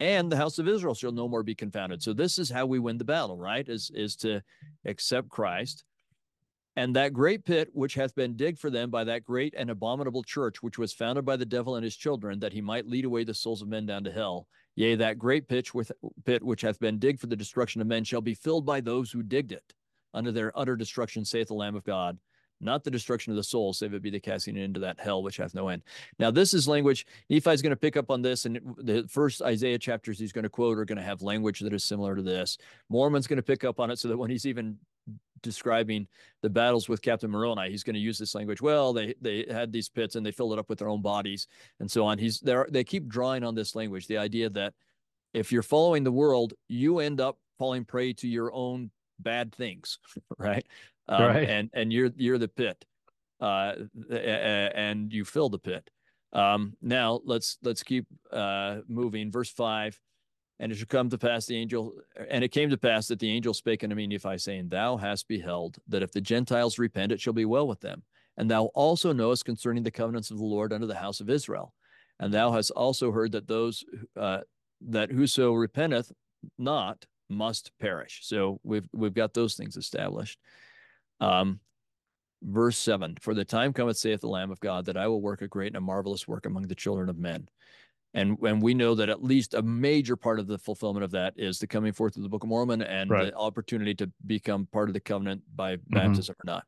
And 0.00 0.30
the 0.30 0.36
house 0.36 0.58
of 0.58 0.68
Israel 0.68 0.94
shall 0.94 1.12
no 1.12 1.28
more 1.28 1.42
be 1.42 1.54
confounded. 1.54 2.02
So 2.02 2.12
this 2.12 2.38
is 2.38 2.50
how 2.50 2.66
we 2.66 2.78
win 2.78 2.98
the 2.98 3.04
battle, 3.04 3.38
right? 3.38 3.68
Is 3.68 3.90
is 3.94 4.16
to 4.16 4.42
accept 4.84 5.28
Christ 5.28 5.84
and 6.76 6.96
that 6.96 7.12
great 7.12 7.44
pit 7.44 7.68
which 7.72 7.94
hath 7.94 8.14
been 8.14 8.36
digged 8.36 8.58
for 8.58 8.70
them 8.70 8.90
by 8.90 9.04
that 9.04 9.24
great 9.24 9.54
and 9.56 9.70
abominable 9.70 10.24
church, 10.24 10.62
which 10.62 10.78
was 10.78 10.92
founded 10.92 11.24
by 11.24 11.36
the 11.36 11.46
devil 11.46 11.76
and 11.76 11.84
his 11.84 11.96
children, 11.96 12.40
that 12.40 12.52
he 12.52 12.60
might 12.60 12.88
lead 12.88 13.04
away 13.04 13.22
the 13.22 13.34
souls 13.34 13.62
of 13.62 13.68
men 13.68 13.86
down 13.86 14.02
to 14.04 14.12
hell. 14.12 14.48
Yea, 14.74 14.96
that 14.96 15.18
great 15.18 15.46
pit, 15.46 15.72
with, 15.72 15.92
pit 16.24 16.42
which 16.42 16.62
hath 16.62 16.80
been 16.80 16.98
digged 16.98 17.20
for 17.20 17.28
the 17.28 17.36
destruction 17.36 17.80
of 17.80 17.86
men 17.86 18.02
shall 18.02 18.20
be 18.20 18.34
filled 18.34 18.66
by 18.66 18.80
those 18.80 19.12
who 19.12 19.22
digged 19.22 19.52
it. 19.52 19.72
Under 20.12 20.32
their 20.32 20.56
utter 20.58 20.74
destruction, 20.74 21.24
saith 21.24 21.48
the 21.48 21.54
Lamb 21.54 21.76
of 21.76 21.84
God 21.84 22.18
not 22.64 22.84
the 22.84 22.90
destruction 22.90 23.32
of 23.32 23.36
the 23.36 23.44
soul, 23.44 23.72
save 23.72 23.94
it 23.94 24.02
be 24.02 24.10
the 24.10 24.20
casting 24.20 24.56
into 24.56 24.80
that 24.80 24.98
hell 24.98 25.22
which 25.22 25.36
hath 25.36 25.54
no 25.54 25.68
end. 25.68 25.82
Now, 26.18 26.30
this 26.30 26.54
is 26.54 26.66
language. 26.66 27.06
Nephi 27.28 27.50
is 27.50 27.62
going 27.62 27.70
to 27.70 27.76
pick 27.76 27.96
up 27.96 28.10
on 28.10 28.22
this, 28.22 28.46
and 28.46 28.60
the 28.78 29.06
first 29.08 29.42
Isaiah 29.42 29.78
chapters 29.78 30.18
he's 30.18 30.32
going 30.32 30.44
to 30.44 30.48
quote 30.48 30.78
are 30.78 30.84
going 30.84 30.98
to 30.98 31.04
have 31.04 31.22
language 31.22 31.60
that 31.60 31.72
is 31.72 31.84
similar 31.84 32.16
to 32.16 32.22
this. 32.22 32.58
Mormon's 32.88 33.26
going 33.26 33.36
to 33.36 33.42
pick 33.42 33.64
up 33.64 33.80
on 33.80 33.90
it 33.90 33.98
so 33.98 34.08
that 34.08 34.16
when 34.16 34.30
he's 34.30 34.46
even 34.46 34.78
describing 35.42 36.08
the 36.42 36.50
battles 36.50 36.88
with 36.88 37.02
Captain 37.02 37.30
Moroni, 37.30 37.70
he's 37.70 37.84
going 37.84 37.94
to 37.94 38.00
use 38.00 38.18
this 38.18 38.34
language. 38.34 38.62
Well, 38.62 38.92
they 38.92 39.14
they 39.20 39.46
had 39.48 39.70
these 39.70 39.88
pits 39.88 40.16
and 40.16 40.24
they 40.24 40.32
filled 40.32 40.54
it 40.54 40.58
up 40.58 40.68
with 40.68 40.78
their 40.78 40.88
own 40.88 41.02
bodies 41.02 41.46
and 41.80 41.90
so 41.90 42.04
on. 42.04 42.18
He's 42.18 42.40
there. 42.40 42.66
They 42.70 42.82
keep 42.82 43.06
drawing 43.06 43.44
on 43.44 43.54
this 43.54 43.74
language, 43.74 44.06
the 44.06 44.18
idea 44.18 44.48
that 44.50 44.72
if 45.34 45.52
you're 45.52 45.62
following 45.62 46.02
the 46.02 46.12
world, 46.12 46.54
you 46.68 47.00
end 47.00 47.20
up 47.20 47.38
falling 47.58 47.84
prey 47.84 48.12
to 48.14 48.28
your 48.28 48.52
own 48.52 48.90
bad 49.20 49.54
things, 49.54 49.98
right? 50.38 50.66
Um, 51.08 51.22
right. 51.22 51.48
and 51.48 51.70
and 51.72 51.92
you're 51.92 52.10
you're 52.16 52.38
the 52.38 52.48
pit, 52.48 52.84
uh, 53.40 53.74
and 54.10 55.12
you 55.12 55.24
fill 55.24 55.48
the 55.48 55.58
pit. 55.58 55.88
Um, 56.32 56.74
now 56.82 57.20
let's 57.24 57.58
let's 57.62 57.82
keep 57.82 58.06
uh, 58.32 58.78
moving. 58.88 59.30
Verse 59.30 59.50
five, 59.50 59.98
and 60.58 60.72
it 60.72 60.76
shall 60.76 60.86
come 60.86 61.10
to 61.10 61.18
pass 61.18 61.46
the 61.46 61.56
angel, 61.56 61.94
and 62.28 62.44
it 62.44 62.48
came 62.48 62.70
to 62.70 62.76
pass 62.76 63.08
that 63.08 63.18
the 63.18 63.30
angel 63.30 63.54
spake 63.54 63.84
unto 63.84 63.96
me, 63.96 64.06
Nephi, 64.06 64.38
saying, 64.38 64.68
Thou 64.68 64.96
hast 64.96 65.28
beheld 65.28 65.76
that 65.88 66.02
if 66.02 66.12
the 66.12 66.20
Gentiles 66.20 66.78
repent, 66.78 67.12
it 67.12 67.20
shall 67.20 67.32
be 67.32 67.44
well 67.44 67.66
with 67.66 67.80
them, 67.80 68.02
and 68.36 68.50
thou 68.50 68.66
also 68.74 69.12
knowest 69.12 69.44
concerning 69.44 69.82
the 69.82 69.90
covenants 69.90 70.30
of 70.30 70.38
the 70.38 70.44
Lord 70.44 70.72
unto 70.72 70.86
the 70.86 70.94
house 70.94 71.20
of 71.20 71.30
Israel, 71.30 71.74
and 72.18 72.32
thou 72.32 72.52
hast 72.52 72.70
also 72.70 73.12
heard 73.12 73.32
that 73.32 73.48
those 73.48 73.84
uh, 74.16 74.40
that 74.88 75.10
whoso 75.10 75.52
repenteth 75.52 76.12
not 76.58 77.04
must 77.28 77.72
perish. 77.80 78.20
So 78.22 78.60
we've 78.62 78.88
we've 78.92 79.14
got 79.14 79.34
those 79.34 79.54
things 79.54 79.76
established. 79.76 80.38
Um, 81.20 81.60
verse 82.42 82.78
7 82.78 83.16
For 83.20 83.34
the 83.34 83.44
time 83.44 83.72
cometh, 83.72 83.96
saith 83.96 84.20
the 84.20 84.28
Lamb 84.28 84.50
of 84.50 84.60
God, 84.60 84.86
that 84.86 84.96
I 84.96 85.08
will 85.08 85.20
work 85.20 85.42
a 85.42 85.48
great 85.48 85.68
and 85.68 85.76
a 85.76 85.80
marvelous 85.80 86.28
work 86.28 86.46
among 86.46 86.68
the 86.68 86.74
children 86.74 87.08
of 87.08 87.18
men. 87.18 87.48
And, 88.16 88.38
and 88.42 88.62
we 88.62 88.74
know 88.74 88.94
that 88.94 89.08
at 89.08 89.24
least 89.24 89.54
a 89.54 89.62
major 89.62 90.14
part 90.14 90.38
of 90.38 90.46
the 90.46 90.58
fulfillment 90.58 91.02
of 91.02 91.10
that 91.12 91.34
is 91.36 91.58
the 91.58 91.66
coming 91.66 91.92
forth 91.92 92.16
of 92.16 92.22
the 92.22 92.28
Book 92.28 92.44
of 92.44 92.48
Mormon 92.48 92.80
and 92.80 93.10
right. 93.10 93.26
the 93.26 93.36
opportunity 93.36 93.92
to 93.96 94.10
become 94.24 94.66
part 94.66 94.88
of 94.88 94.94
the 94.94 95.00
covenant 95.00 95.42
by 95.56 95.76
mm-hmm. 95.76 95.94
baptism 95.94 96.36
or 96.38 96.46
not. 96.46 96.64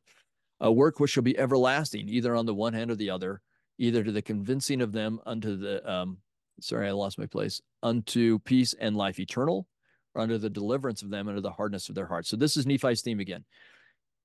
A 0.59 0.71
work 0.71 0.99
which 0.99 1.11
shall 1.11 1.23
be 1.23 1.37
everlasting, 1.37 2.09
either 2.09 2.35
on 2.35 2.45
the 2.45 2.53
one 2.53 2.73
hand 2.73 2.91
or 2.91 2.95
the 2.95 3.11
other, 3.11 3.41
either 3.77 4.03
to 4.03 4.11
the 4.11 4.21
convincing 4.21 4.81
of 4.81 4.91
them 4.91 5.19
unto 5.25 5.55
the 5.55 5.89
um, 5.89 6.17
sorry, 6.59 6.87
I 6.87 6.91
lost 6.91 7.19
my 7.19 7.27
place, 7.27 7.61
unto 7.83 8.39
peace 8.39 8.73
and 8.73 8.97
life 8.97 9.19
eternal, 9.19 9.67
or 10.15 10.23
unto 10.23 10.37
the 10.37 10.49
deliverance 10.49 11.01
of 11.01 11.11
them 11.11 11.27
unto 11.27 11.41
the 11.41 11.51
hardness 11.51 11.89
of 11.89 11.95
their 11.95 12.07
hearts. 12.07 12.29
So 12.29 12.35
this 12.35 12.57
is 12.57 12.65
Nephi's 12.65 13.01
theme 13.01 13.19
again 13.19 13.45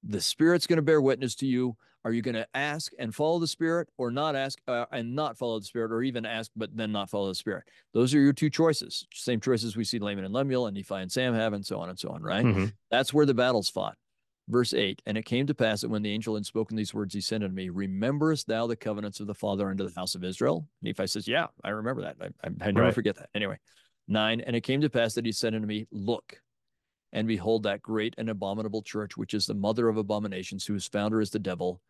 the 0.02 0.20
spirit's 0.20 0.66
going 0.66 0.76
to 0.76 0.82
bear 0.82 1.00
witness 1.00 1.34
to 1.36 1.46
you. 1.46 1.76
Are 2.04 2.12
you 2.12 2.22
going 2.22 2.34
to 2.34 2.48
ask 2.54 2.92
and 2.98 3.14
follow 3.14 3.38
the 3.38 3.46
spirit 3.46 3.88
or 3.96 4.10
not 4.10 4.34
ask 4.34 4.58
uh, 4.66 4.86
and 4.90 5.14
not 5.14 5.38
follow 5.38 5.60
the 5.60 5.64
spirit 5.64 5.92
or 5.92 6.02
even 6.02 6.26
ask 6.26 6.50
but 6.56 6.76
then 6.76 6.90
not 6.90 7.08
follow 7.08 7.28
the 7.28 7.34
spirit? 7.34 7.64
Those 7.94 8.12
are 8.14 8.20
your 8.20 8.32
two 8.32 8.50
choices. 8.50 9.06
Same 9.14 9.40
choices 9.40 9.76
we 9.76 9.84
see 9.84 10.00
Laman 10.00 10.24
and 10.24 10.34
Lemuel 10.34 10.66
and 10.66 10.76
Nephi 10.76 10.96
and 10.96 11.12
Sam 11.12 11.34
have 11.34 11.52
and 11.52 11.64
so 11.64 11.78
on 11.78 11.90
and 11.90 11.98
so 11.98 12.10
on 12.10 12.22
right? 12.22 12.44
Mm-hmm. 12.44 12.66
that's 12.90 13.14
where 13.14 13.26
the 13.26 13.34
battle's 13.34 13.70
fought. 13.70 13.96
Verse 14.48 14.74
8 14.74 15.00
and 15.06 15.16
it 15.16 15.24
came 15.24 15.46
to 15.46 15.54
pass 15.54 15.82
that 15.82 15.90
when 15.90 16.02
the 16.02 16.10
angel 16.10 16.34
had 16.34 16.44
spoken 16.44 16.76
these 16.76 16.92
words 16.92 17.14
he 17.14 17.20
said 17.20 17.44
unto 17.44 17.54
me 17.54 17.68
rememberest 17.68 18.48
thou 18.48 18.66
the 18.66 18.74
covenants 18.74 19.20
of 19.20 19.28
the 19.28 19.34
father 19.34 19.70
unto 19.70 19.88
the 19.88 19.94
house 19.94 20.16
of 20.16 20.24
Israel 20.24 20.66
Nephi 20.82 21.06
says 21.06 21.28
yeah 21.28 21.46
I 21.62 21.70
remember 21.70 22.02
that. 22.02 22.16
I, 22.20 22.26
I, 22.44 22.50
I 22.60 22.70
never 22.72 22.86
right. 22.86 22.94
forget 22.94 23.14
that. 23.16 23.30
Anyway 23.36 23.60
9 24.08 24.40
and 24.40 24.56
it 24.56 24.62
came 24.62 24.80
to 24.80 24.90
pass 24.90 25.14
that 25.14 25.24
he 25.24 25.30
said 25.30 25.54
unto 25.54 25.66
me 25.68 25.86
look 25.92 26.40
and 27.12 27.28
behold, 27.28 27.64
that 27.64 27.82
great 27.82 28.14
and 28.16 28.30
abominable 28.30 28.82
church, 28.82 29.16
which 29.16 29.34
is 29.34 29.46
the 29.46 29.54
mother 29.54 29.88
of 29.88 29.98
abominations, 29.98 30.64
whose 30.64 30.86
founder 30.86 31.20
is 31.20 31.30
the 31.30 31.38
devil. 31.38 31.80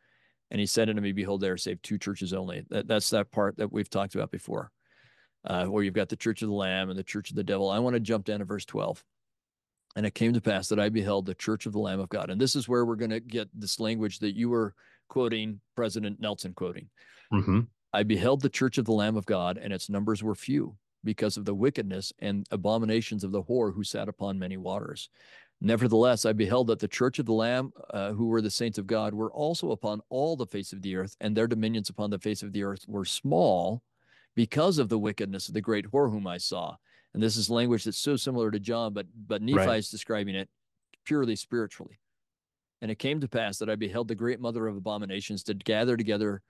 And 0.51 0.59
he 0.59 0.66
said 0.66 0.89
unto 0.89 1.01
me, 1.01 1.12
Behold, 1.12 1.41
there 1.41 1.53
are 1.53 1.59
saved 1.59 1.83
two 1.83 1.99
churches 1.99 2.33
only. 2.33 2.64
That, 2.70 2.89
that's 2.89 3.11
that 3.11 3.31
part 3.31 3.57
that 3.59 3.73
we've 3.73 3.89
talked 3.89 4.14
about 4.14 4.31
before, 4.31 4.70
uh, 5.45 5.66
where 5.66 5.85
you've 5.85 5.95
got 5.95 6.09
the 6.09 6.16
church 6.16 6.43
of 6.43 6.49
the 6.49 6.55
Lamb 6.55 6.91
and 6.91 6.99
the 6.99 7.05
church 7.05 7.31
of 7.31 7.37
the 7.37 7.45
devil. 7.45 7.70
I 7.70 7.79
want 7.79 7.95
to 7.95 8.01
jump 8.01 8.25
down 8.25 8.41
to 8.41 8.45
verse 8.45 8.64
12. 8.64 9.03
And 9.95 10.07
it 10.07 10.14
came 10.14 10.33
to 10.33 10.41
pass 10.41 10.68
that 10.68 10.81
I 10.81 10.89
beheld 10.89 11.27
the 11.27 11.35
church 11.35 11.66
of 11.66 11.73
the 11.73 11.79
Lamb 11.79 12.01
of 12.01 12.09
God. 12.09 12.31
And 12.31 12.41
this 12.41 12.57
is 12.57 12.68
where 12.68 12.85
we're 12.85 12.97
going 12.97 13.11
to 13.11 13.20
get 13.20 13.49
this 13.55 13.79
language 13.79 14.20
that 14.20 14.35
you 14.35 14.49
were 14.49 14.75
quoting, 15.09 15.61
President 15.77 16.18
Nelson 16.18 16.55
quoting. 16.55 16.89
Mm-hmm. 17.33 17.61
I 17.93 18.03
beheld 18.03 18.41
the 18.41 18.49
church 18.49 18.79
of 18.79 18.87
the 18.87 18.93
Lamb 18.93 19.16
of 19.16 19.27
God, 19.27 19.59
and 19.59 19.70
its 19.70 19.91
numbers 19.91 20.23
were 20.23 20.35
few 20.35 20.77
because 21.05 21.36
of 21.36 21.44
the 21.44 21.55
wickedness 21.55 22.12
and 22.18 22.46
abominations 22.50 23.24
of 23.24 23.32
the 23.32 23.42
whore 23.42 23.74
who 23.74 23.84
sat 23.84 24.09
upon 24.09 24.38
many 24.38 24.57
waters. 24.57 25.09
Nevertheless, 25.61 26.24
I 26.24 26.32
beheld 26.32 26.66
that 26.66 26.80
the 26.80 26.88
church 26.88 27.20
of 27.20 27.26
the 27.26 27.32
Lamb, 27.32 27.72
uh, 27.90 28.12
who 28.12 28.26
were 28.26 28.42
the 28.42 28.50
saints 28.50 28.78
of 28.78 28.86
God, 28.86 29.14
were 29.14 29.32
also 29.32 29.70
upon 29.70 30.00
all 30.09 30.34
the 30.34 30.46
face 30.46 30.72
of 30.72 30.82
the 30.82 30.96
earth, 30.96 31.16
and 31.20 31.36
their 31.36 31.46
dominions 31.46 31.88
upon 31.88 32.11
the 32.11 32.18
face 32.18 32.42
of 32.42 32.53
the 32.53 32.64
earth 32.64 32.84
were 32.88 33.05
small 33.05 33.82
because 34.34 34.78
of 34.78 34.88
the 34.88 34.98
wickedness 34.98 35.48
of 35.48 35.55
the 35.55 35.61
great 35.61 35.86
whore 35.86 36.11
whom 36.11 36.26
I 36.26 36.38
saw. 36.38 36.74
And 37.14 37.22
this 37.22 37.36
is 37.36 37.50
language 37.50 37.84
that's 37.84 37.98
so 37.98 38.16
similar 38.16 38.50
to 38.50 38.59
John, 38.59 38.92
but 38.92 39.07
but 39.14 39.42
Nephi 39.42 39.59
right. 39.59 39.78
is 39.78 39.90
describing 39.90 40.34
it 40.34 40.48
purely 41.05 41.36
spiritually. 41.36 42.00
And 42.80 42.90
it 42.90 42.98
came 42.98 43.20
to 43.20 43.28
pass 43.28 43.59
that 43.59 43.70
I 43.70 43.76
beheld 43.76 44.09
the 44.09 44.14
great 44.14 44.40
mother 44.40 44.66
of 44.66 44.76
abominations 44.76 45.44
did 45.44 45.64
gather 45.64 45.96
together 45.96 46.42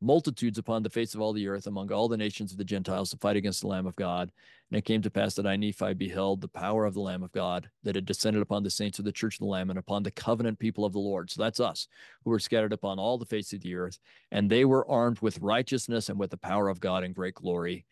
multitudes 0.00 0.58
upon 0.58 0.82
the 0.82 0.90
face 0.90 1.14
of 1.14 1.20
all 1.20 1.32
the 1.32 1.46
earth 1.46 1.66
among 1.66 1.92
all 1.92 2.08
the 2.08 2.16
nations 2.16 2.52
of 2.52 2.58
the 2.58 2.64
Gentiles 2.64 3.10
to 3.10 3.16
fight 3.18 3.36
against 3.36 3.60
the 3.60 3.66
Lamb 3.66 3.86
of 3.86 3.96
God. 3.96 4.32
And 4.70 4.78
it 4.78 4.84
came 4.84 5.02
to 5.02 5.10
pass 5.10 5.34
that 5.34 5.46
I, 5.46 5.56
Nephi, 5.56 5.94
beheld 5.94 6.40
the 6.40 6.48
power 6.48 6.86
of 6.86 6.94
the 6.94 7.00
Lamb 7.00 7.22
of 7.22 7.32
God 7.32 7.68
that 7.82 7.96
had 7.96 8.06
descended 8.06 8.40
upon 8.40 8.62
the 8.62 8.70
saints 8.70 8.98
of 8.98 9.04
the 9.04 9.12
church 9.12 9.34
of 9.34 9.40
the 9.40 9.46
Lamb 9.46 9.68
and 9.68 9.78
upon 9.78 10.02
the 10.02 10.10
covenant 10.10 10.58
people 10.58 10.84
of 10.84 10.92
the 10.92 10.98
Lord. 10.98 11.30
So 11.30 11.42
that's 11.42 11.60
us 11.60 11.88
who 12.24 12.30
were 12.30 12.38
scattered 12.38 12.72
upon 12.72 12.98
all 12.98 13.18
the 13.18 13.26
face 13.26 13.52
of 13.52 13.60
the 13.60 13.74
earth. 13.74 13.98
And 14.30 14.48
they 14.48 14.64
were 14.64 14.88
armed 14.88 15.20
with 15.20 15.40
righteousness 15.40 16.08
and 16.08 16.18
with 16.18 16.30
the 16.30 16.36
power 16.36 16.68
of 16.68 16.80
God 16.80 17.04
in 17.04 17.12
great 17.12 17.34
glory. 17.34 17.84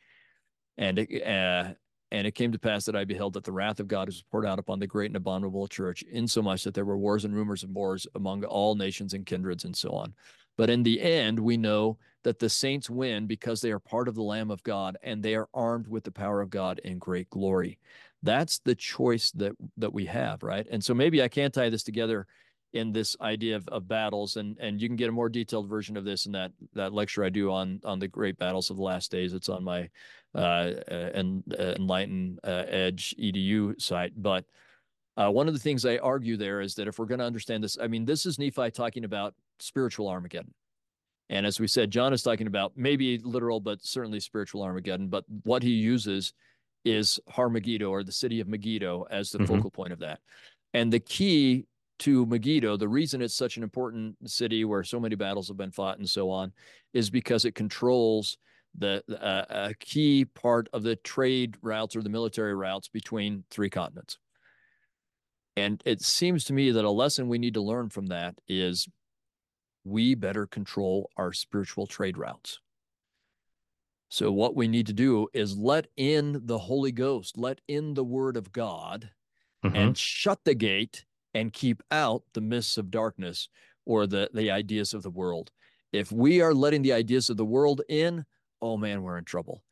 And 0.79 1.01
it, 1.01 1.27
uh, 1.27 1.75
and 2.11 2.27
it 2.27 2.35
came 2.35 2.53
to 2.53 2.59
pass 2.59 2.87
that 2.87 2.97
I 2.97 3.05
beheld 3.05 3.35
that 3.35 3.45
the 3.45 3.53
wrath 3.53 3.81
of 3.81 3.89
God 3.89 4.09
was 4.09 4.25
poured 4.31 4.47
out 4.47 4.59
upon 4.59 4.79
the 4.79 4.87
great 4.87 5.11
and 5.11 5.17
abominable 5.17 5.67
church, 5.67 6.03
insomuch 6.11 6.65
that 6.65 6.73
there 6.73 6.87
were 6.87 6.97
wars 6.97 7.25
and 7.25 7.35
rumors 7.35 7.65
of 7.65 7.71
wars 7.71 8.07
among 8.15 8.45
all 8.45 8.75
nations 8.75 9.13
and 9.13 9.27
kindreds 9.27 9.65
and 9.65 9.77
so 9.77 9.91
on. 9.91 10.15
But 10.59 10.69
in 10.69 10.83
the 10.83 11.01
end, 11.01 11.39
we 11.39 11.57
know 11.57 11.97
that 12.25 12.41
the 12.41 12.51
saints 12.51 12.91
win 12.91 13.27
because 13.27 13.63
they 13.63 13.71
are 13.71 13.79
part 13.79 14.09
of 14.09 14.17
the 14.17 14.23
Lamb 14.23 14.51
of 14.51 14.63
God 14.65 14.99
and 15.03 15.23
they 15.23 15.35
are 15.37 15.49
armed 15.55 15.87
with 15.87 16.05
the 16.05 16.11
power 16.11 16.43
of 16.43 16.51
God 16.51 16.81
in 16.81 16.99
great 16.99 17.31
glory. 17.31 17.79
That's 18.23 18.59
the 18.59 18.75
choice 18.75 19.31
that 19.33 19.53
that 19.77 19.95
we 19.95 20.05
have, 20.07 20.43
right? 20.43 20.67
And 20.71 20.85
so 20.85 20.93
maybe 20.93 21.23
I 21.23 21.29
can 21.29 21.53
tie 21.53 21.71
this 21.71 21.85
together 21.85 22.27
in 22.73 22.93
this 22.93 23.17
idea 23.21 23.57
of, 23.57 23.67
of 23.69 23.89
battles 23.89 24.37
and 24.37 24.59
and 24.59 24.83
you 24.83 24.89
can 24.89 24.97
get 24.97 25.09
a 25.09 25.13
more 25.13 25.29
detailed 25.29 25.69
version 25.69 25.97
of 25.97 26.05
this 26.05 26.27
in 26.27 26.33
that 26.33 26.53
that 26.75 26.93
lecture 26.93 27.25
I 27.25 27.31
do 27.31 27.51
on 27.51 27.81
on 27.85 27.99
the 27.99 28.09
great 28.09 28.37
battles 28.37 28.69
of 28.69 28.77
the 28.77 28.83
last 28.83 29.11
days 29.11 29.33
it's 29.33 29.49
on 29.49 29.65
my 29.65 29.89
uh, 30.35 30.73
and 31.15 31.43
uh, 31.59 31.75
enlighten 31.77 32.39
uh, 32.45 32.65
edge 32.69 33.15
edu 33.19 33.81
site 33.81 34.13
but 34.17 34.45
uh, 35.17 35.31
one 35.31 35.49
of 35.49 35.55
the 35.55 35.61
things 35.61 35.87
I 35.87 35.97
argue 35.97 36.37
there 36.37 36.61
is 36.61 36.75
that 36.75 36.87
if 36.89 36.99
we're 36.99 37.07
going 37.07 37.21
to 37.21 37.25
understand 37.25 37.65
this 37.65 37.79
I 37.81 37.87
mean 37.87 38.05
this 38.05 38.27
is 38.27 38.39
Nephi 38.39 38.71
talking 38.71 39.05
about 39.05 39.35
spiritual 39.61 40.09
Armageddon 40.09 40.55
and 41.31 41.47
as 41.47 41.61
we 41.61 41.67
said 41.67 41.91
John 41.91 42.13
is 42.13 42.23
talking 42.23 42.47
about 42.47 42.73
maybe 42.77 43.19
literal 43.19 43.61
but 43.61 43.85
certainly 43.85 44.21
spiritual 44.21 44.63
Armageddon 44.63 45.09
but 45.09 45.25
what 45.45 45.63
he 45.63 45.71
uses 45.71 46.33
is 46.85 47.21
Har 47.29 47.51
Megiddo 47.51 47.91
or 47.91 48.03
the 48.03 48.13
city 48.13 48.41
of 48.41 48.49
Megiddo 48.49 49.07
as 49.11 49.31
the 49.31 49.39
mm-hmm. 49.39 49.55
focal 49.55 49.71
point 49.71 49.93
of 49.93 49.99
that 50.01 50.21
and 50.75 50.93
the 50.93 51.01
key 51.01 51.67
to 52.01 52.27
Megiddo, 52.27 52.77
the 52.77 52.89
reason 52.89 53.21
it's 53.21 53.35
such 53.35 53.57
an 53.57 53.63
important 53.63 54.17
city 54.29 54.65
where 54.65 54.85
so 54.85 55.01
many 55.01 55.17
battles 55.17 55.49
have 55.49 55.57
been 55.57 55.71
fought 55.71 55.99
and 55.99 56.09
so 56.09 56.31
on 56.31 56.53
is 56.93 57.11
because 57.11 57.45
it 57.45 57.55
controls 57.55 58.39
the 58.77 59.03
uh, 59.21 59.69
a 59.71 59.75
key 59.81 60.25
part 60.25 60.69
of 60.73 60.83
the 60.83 60.97
trade 60.97 61.57
routes 61.63 61.97
or 61.97 62.03
the 62.03 62.09
military 62.09 62.55
routes 62.55 62.89
between 62.89 63.45
three 63.51 63.71
continents. 63.71 64.19
And 65.57 65.83
it 65.85 66.01
seems 66.03 66.45
to 66.45 66.53
me 66.53 66.71
that 66.71 66.85
a 66.85 66.91
lesson 66.91 67.29
we 67.29 67.39
need 67.39 67.55
to 67.55 67.61
learn 67.61 67.89
from 67.89 68.07
that 68.07 68.41
is 68.47 68.87
we 69.89 70.15
better 70.15 70.47
control 70.47 71.11
our 71.17 71.33
spiritual 71.33 71.87
trade 71.87 72.19
routes. 72.19 72.61
So, 74.11 74.33
what 74.33 74.57
we 74.57 74.69
need 74.69 74.87
to 74.87 74.93
do 74.93 75.29
is 75.35 75.57
let 75.57 75.89
in 75.97 76.41
the 76.47 76.59
Holy 76.59 76.93
Ghost, 76.93 77.37
let 77.37 77.61
in 77.69 77.95
the 77.95 78.05
Word 78.05 78.37
of 78.37 78.53
God, 78.53 79.11
mm-hmm. 79.65 79.77
and 79.77 79.99
shut 79.99 80.41
the 80.45 80.55
gate 80.55 81.05
and 81.35 81.53
keep 81.53 81.83
out 81.91 82.23
the 82.33 82.41
mists 82.41 82.79
of 82.79 82.91
darkness 82.91 83.49
or 83.85 84.07
the, 84.07 84.31
the 84.33 84.51
ideas 84.51 84.95
of 84.95 85.03
the 85.03 85.11
world. 85.11 85.51
If 85.93 86.11
we 86.11 86.41
are 86.41 86.55
letting 86.55 86.83
the 86.83 86.93
ideas 86.93 87.31
of 87.31 87.37
the 87.37 87.45
world 87.45 87.83
in, 87.89 88.25
oh 88.63 88.77
man, 88.77 89.03
we're 89.03 89.19
in 89.19 89.25
trouble. 89.25 89.63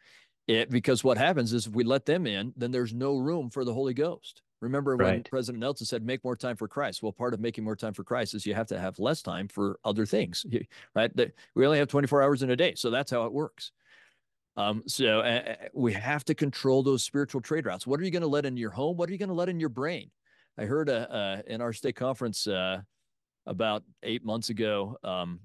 It, 0.46 0.70
because 0.70 1.02
what 1.02 1.18
happens 1.18 1.52
is 1.52 1.66
if 1.66 1.74
we 1.74 1.84
let 1.84 2.06
them 2.06 2.26
in, 2.26 2.52
then 2.56 2.70
there's 2.70 2.94
no 2.94 3.16
room 3.16 3.50
for 3.50 3.64
the 3.64 3.74
Holy 3.74 3.94
Ghost. 3.94 4.42
Remember 4.60 4.96
when 4.96 5.06
right. 5.06 5.30
President 5.30 5.60
Nelson 5.60 5.86
said, 5.86 6.02
make 6.02 6.24
more 6.24 6.36
time 6.36 6.56
for 6.56 6.66
Christ? 6.66 7.02
Well, 7.02 7.12
part 7.12 7.34
of 7.34 7.40
making 7.40 7.64
more 7.64 7.76
time 7.76 7.92
for 7.92 8.04
Christ 8.04 8.34
is 8.34 8.46
you 8.46 8.54
have 8.54 8.66
to 8.68 8.78
have 8.78 8.98
less 8.98 9.20
time 9.20 9.48
for 9.48 9.78
other 9.84 10.06
things, 10.06 10.46
right? 10.94 11.10
We 11.54 11.66
only 11.66 11.78
have 11.78 11.88
24 11.88 12.22
hours 12.22 12.42
in 12.42 12.50
a 12.50 12.56
day. 12.56 12.74
So 12.74 12.90
that's 12.90 13.10
how 13.10 13.26
it 13.26 13.32
works. 13.32 13.72
Um, 14.56 14.82
so 14.86 15.20
uh, 15.20 15.54
we 15.74 15.92
have 15.92 16.24
to 16.24 16.34
control 16.34 16.82
those 16.82 17.04
spiritual 17.04 17.42
trade 17.42 17.66
routes. 17.66 17.86
What 17.86 18.00
are 18.00 18.04
you 18.04 18.10
going 18.10 18.22
to 18.22 18.28
let 18.28 18.46
in 18.46 18.56
your 18.56 18.70
home? 18.70 18.96
What 18.96 19.10
are 19.10 19.12
you 19.12 19.18
going 19.18 19.28
to 19.28 19.34
let 19.34 19.50
in 19.50 19.60
your 19.60 19.68
brain? 19.68 20.10
I 20.58 20.64
heard 20.64 20.88
a, 20.88 21.12
uh, 21.12 21.42
in 21.46 21.60
our 21.60 21.74
state 21.74 21.96
conference 21.96 22.46
uh, 22.46 22.80
about 23.44 23.82
eight 24.02 24.24
months 24.24 24.48
ago. 24.48 24.96
Um, 25.04 25.40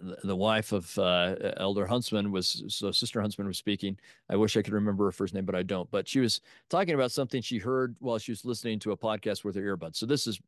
the, 0.00 0.36
wife 0.36 0.72
of 0.72 0.96
uh, 0.98 1.34
Elder 1.56 1.86
Huntsman 1.86 2.30
was 2.30 2.62
so 2.68 2.90
Sister 2.90 3.20
Huntsman 3.20 3.46
was 3.46 3.58
speaking. 3.58 3.98
I 4.28 4.36
wish 4.36 4.56
I 4.56 4.62
could 4.62 4.74
remember 4.74 5.04
her 5.06 5.12
first 5.12 5.34
name, 5.34 5.44
but 5.44 5.54
I 5.54 5.62
don't. 5.62 5.90
But 5.90 6.06
she 6.06 6.20
was 6.20 6.40
talking 6.70 6.94
about 6.94 7.12
something 7.12 7.42
she 7.42 7.58
heard 7.58 7.96
while 7.98 8.18
she 8.18 8.32
was 8.32 8.44
listening 8.44 8.78
to 8.80 8.92
a 8.92 8.96
podcast 8.96 9.44
with 9.44 9.56
her 9.56 9.62
earbuds. 9.62 9.96
So 9.96 10.06
this 10.06 10.26
is, 10.26 10.40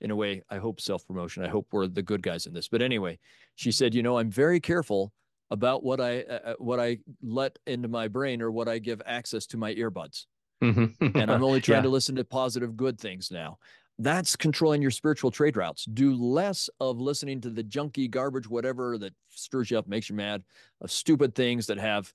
in 0.00 0.10
a 0.10 0.16
way, 0.16 0.42
I 0.50 0.58
hope 0.58 0.80
self 0.80 1.06
promotion. 1.06 1.44
I 1.44 1.48
hope 1.48 1.68
we're 1.72 1.86
the 1.86 2.02
good 2.02 2.22
guys 2.22 2.46
in 2.46 2.52
this. 2.52 2.68
But 2.68 2.82
anyway, 2.82 3.18
she 3.54 3.72
said, 3.72 3.94
you 3.94 4.02
know, 4.02 4.18
I'm 4.18 4.30
very 4.30 4.60
careful 4.60 5.12
about 5.50 5.82
what 5.82 6.00
I 6.00 6.22
uh, 6.22 6.38
uh 6.44 6.54
what 6.58 6.78
I 6.78 6.98
let 7.22 7.58
into 7.66 7.88
my 7.88 8.08
brain 8.08 8.42
or 8.42 8.50
what 8.50 8.68
I 8.68 8.78
give 8.78 9.02
access 9.06 9.46
to 9.46 9.56
my 9.56 9.74
earbuds. 9.74 10.26
Mm-hmm. 10.62 11.16
and 11.16 11.30
I'm 11.30 11.42
only 11.42 11.60
trying 11.62 11.78
yeah. 11.78 11.82
to 11.82 11.88
listen 11.88 12.16
to 12.16 12.24
positive, 12.24 12.76
good 12.76 13.00
things 13.00 13.30
now. 13.30 13.58
That's 14.02 14.34
controlling 14.34 14.80
your 14.80 14.90
spiritual 14.90 15.30
trade 15.30 15.58
routes. 15.58 15.84
Do 15.84 16.14
less 16.14 16.70
of 16.80 16.98
listening 16.98 17.42
to 17.42 17.50
the 17.50 17.62
junky 17.62 18.10
garbage, 18.10 18.48
whatever 18.48 18.96
that 18.96 19.12
stirs 19.28 19.70
you 19.70 19.78
up, 19.78 19.86
makes 19.86 20.08
you 20.08 20.16
mad, 20.16 20.42
of 20.80 20.90
stupid 20.90 21.34
things 21.34 21.66
that 21.66 21.78
have 21.78 22.10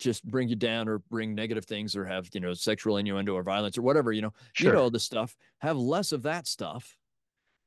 just 0.00 0.24
bring 0.24 0.48
you 0.48 0.56
down 0.56 0.88
or 0.88 0.98
bring 0.98 1.36
negative 1.36 1.64
things 1.64 1.94
or 1.94 2.04
have, 2.04 2.28
you 2.34 2.40
know, 2.40 2.52
sexual 2.52 2.96
innuendo 2.96 3.32
or 3.32 3.44
violence 3.44 3.78
or 3.78 3.82
whatever, 3.82 4.10
you 4.10 4.22
know, 4.22 4.32
sure. 4.54 4.70
you 4.70 4.74
know, 4.74 4.90
the 4.90 4.98
stuff. 4.98 5.36
Have 5.58 5.76
less 5.76 6.10
of 6.10 6.24
that 6.24 6.48
stuff 6.48 6.96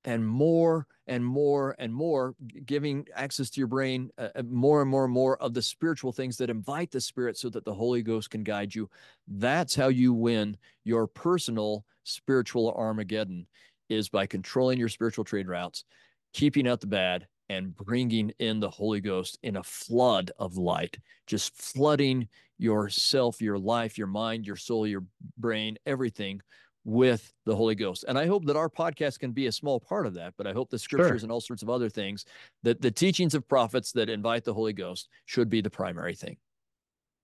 and 0.06 0.26
more 0.26 0.88
and 1.08 1.24
more 1.24 1.76
and 1.78 1.94
more 1.94 2.36
giving 2.66 3.08
access 3.16 3.50
to 3.50 3.60
your 3.60 3.68
brain 3.68 4.10
uh, 4.18 4.30
uh, 4.36 4.44
more 4.44 4.82
and 4.82 4.90
more 4.90 5.06
and 5.06 5.14
more 5.14 5.38
of 5.38 5.54
the 5.54 5.62
spiritual 5.62 6.12
things 6.12 6.38
that 6.38 6.50
invite 6.50 6.92
the 6.92 7.02
spirit 7.02 7.38
so 7.38 7.50
that 7.50 7.66
the 7.66 7.74
holy 7.74 8.02
ghost 8.02 8.30
can 8.30 8.44
guide 8.44 8.74
you. 8.74 8.90
That's 9.28 9.76
how 9.76 9.90
you 9.90 10.14
win 10.14 10.58
your 10.84 11.08
personal 11.08 11.86
spiritual 12.04 12.72
armageddon 12.72 13.46
is 13.90 14.10
by 14.10 14.26
controlling 14.26 14.80
your 14.80 14.90
spiritual 14.90 15.26
trade 15.26 15.48
routes 15.48 15.86
keeping 16.34 16.68
out 16.68 16.80
the 16.80 16.88
bad 16.88 17.28
and 17.50 17.76
bringing 17.76 18.32
in 18.40 18.62
the 18.62 18.70
holy 18.70 19.02
ghost 19.02 19.38
in 19.44 19.58
a 19.58 19.64
flood 19.64 20.32
of 20.40 20.56
light. 20.56 20.98
Just 21.28 21.54
flooding 21.54 22.30
yourself 22.62 23.42
your 23.42 23.58
life 23.58 23.98
your 23.98 24.06
mind 24.06 24.46
your 24.46 24.56
soul 24.56 24.86
your 24.86 25.04
brain 25.40 25.76
everything 25.88 26.40
with 26.84 27.34
the 27.46 27.56
Holy 27.56 27.76
Ghost. 27.76 28.06
And 28.08 28.18
I 28.18 28.26
hope 28.26 28.46
that 28.46 28.56
our 28.56 28.70
podcast 28.70 29.20
can 29.20 29.32
be 29.32 29.48
a 29.48 29.52
small 29.52 29.80
part 29.80 30.08
of 30.08 30.14
that, 30.16 30.34
but 30.38 30.48
I 30.48 30.54
hope 30.54 30.70
the 30.70 30.80
scriptures 30.80 31.22
sure. 31.22 31.26
and 31.26 31.32
all 31.32 31.42
sorts 31.42 31.62
of 31.62 31.70
other 31.70 31.90
things 31.90 32.26
that 32.64 32.82
the 32.82 32.92
teachings 32.92 33.36
of 33.36 33.48
prophets 33.48 33.92
that 33.94 34.10
invite 34.10 34.44
the 34.44 34.54
Holy 34.54 34.74
Ghost 34.74 35.10
should 35.26 35.50
be 35.50 35.62
the 35.62 35.70
primary 35.70 36.16
thing. 36.16 36.38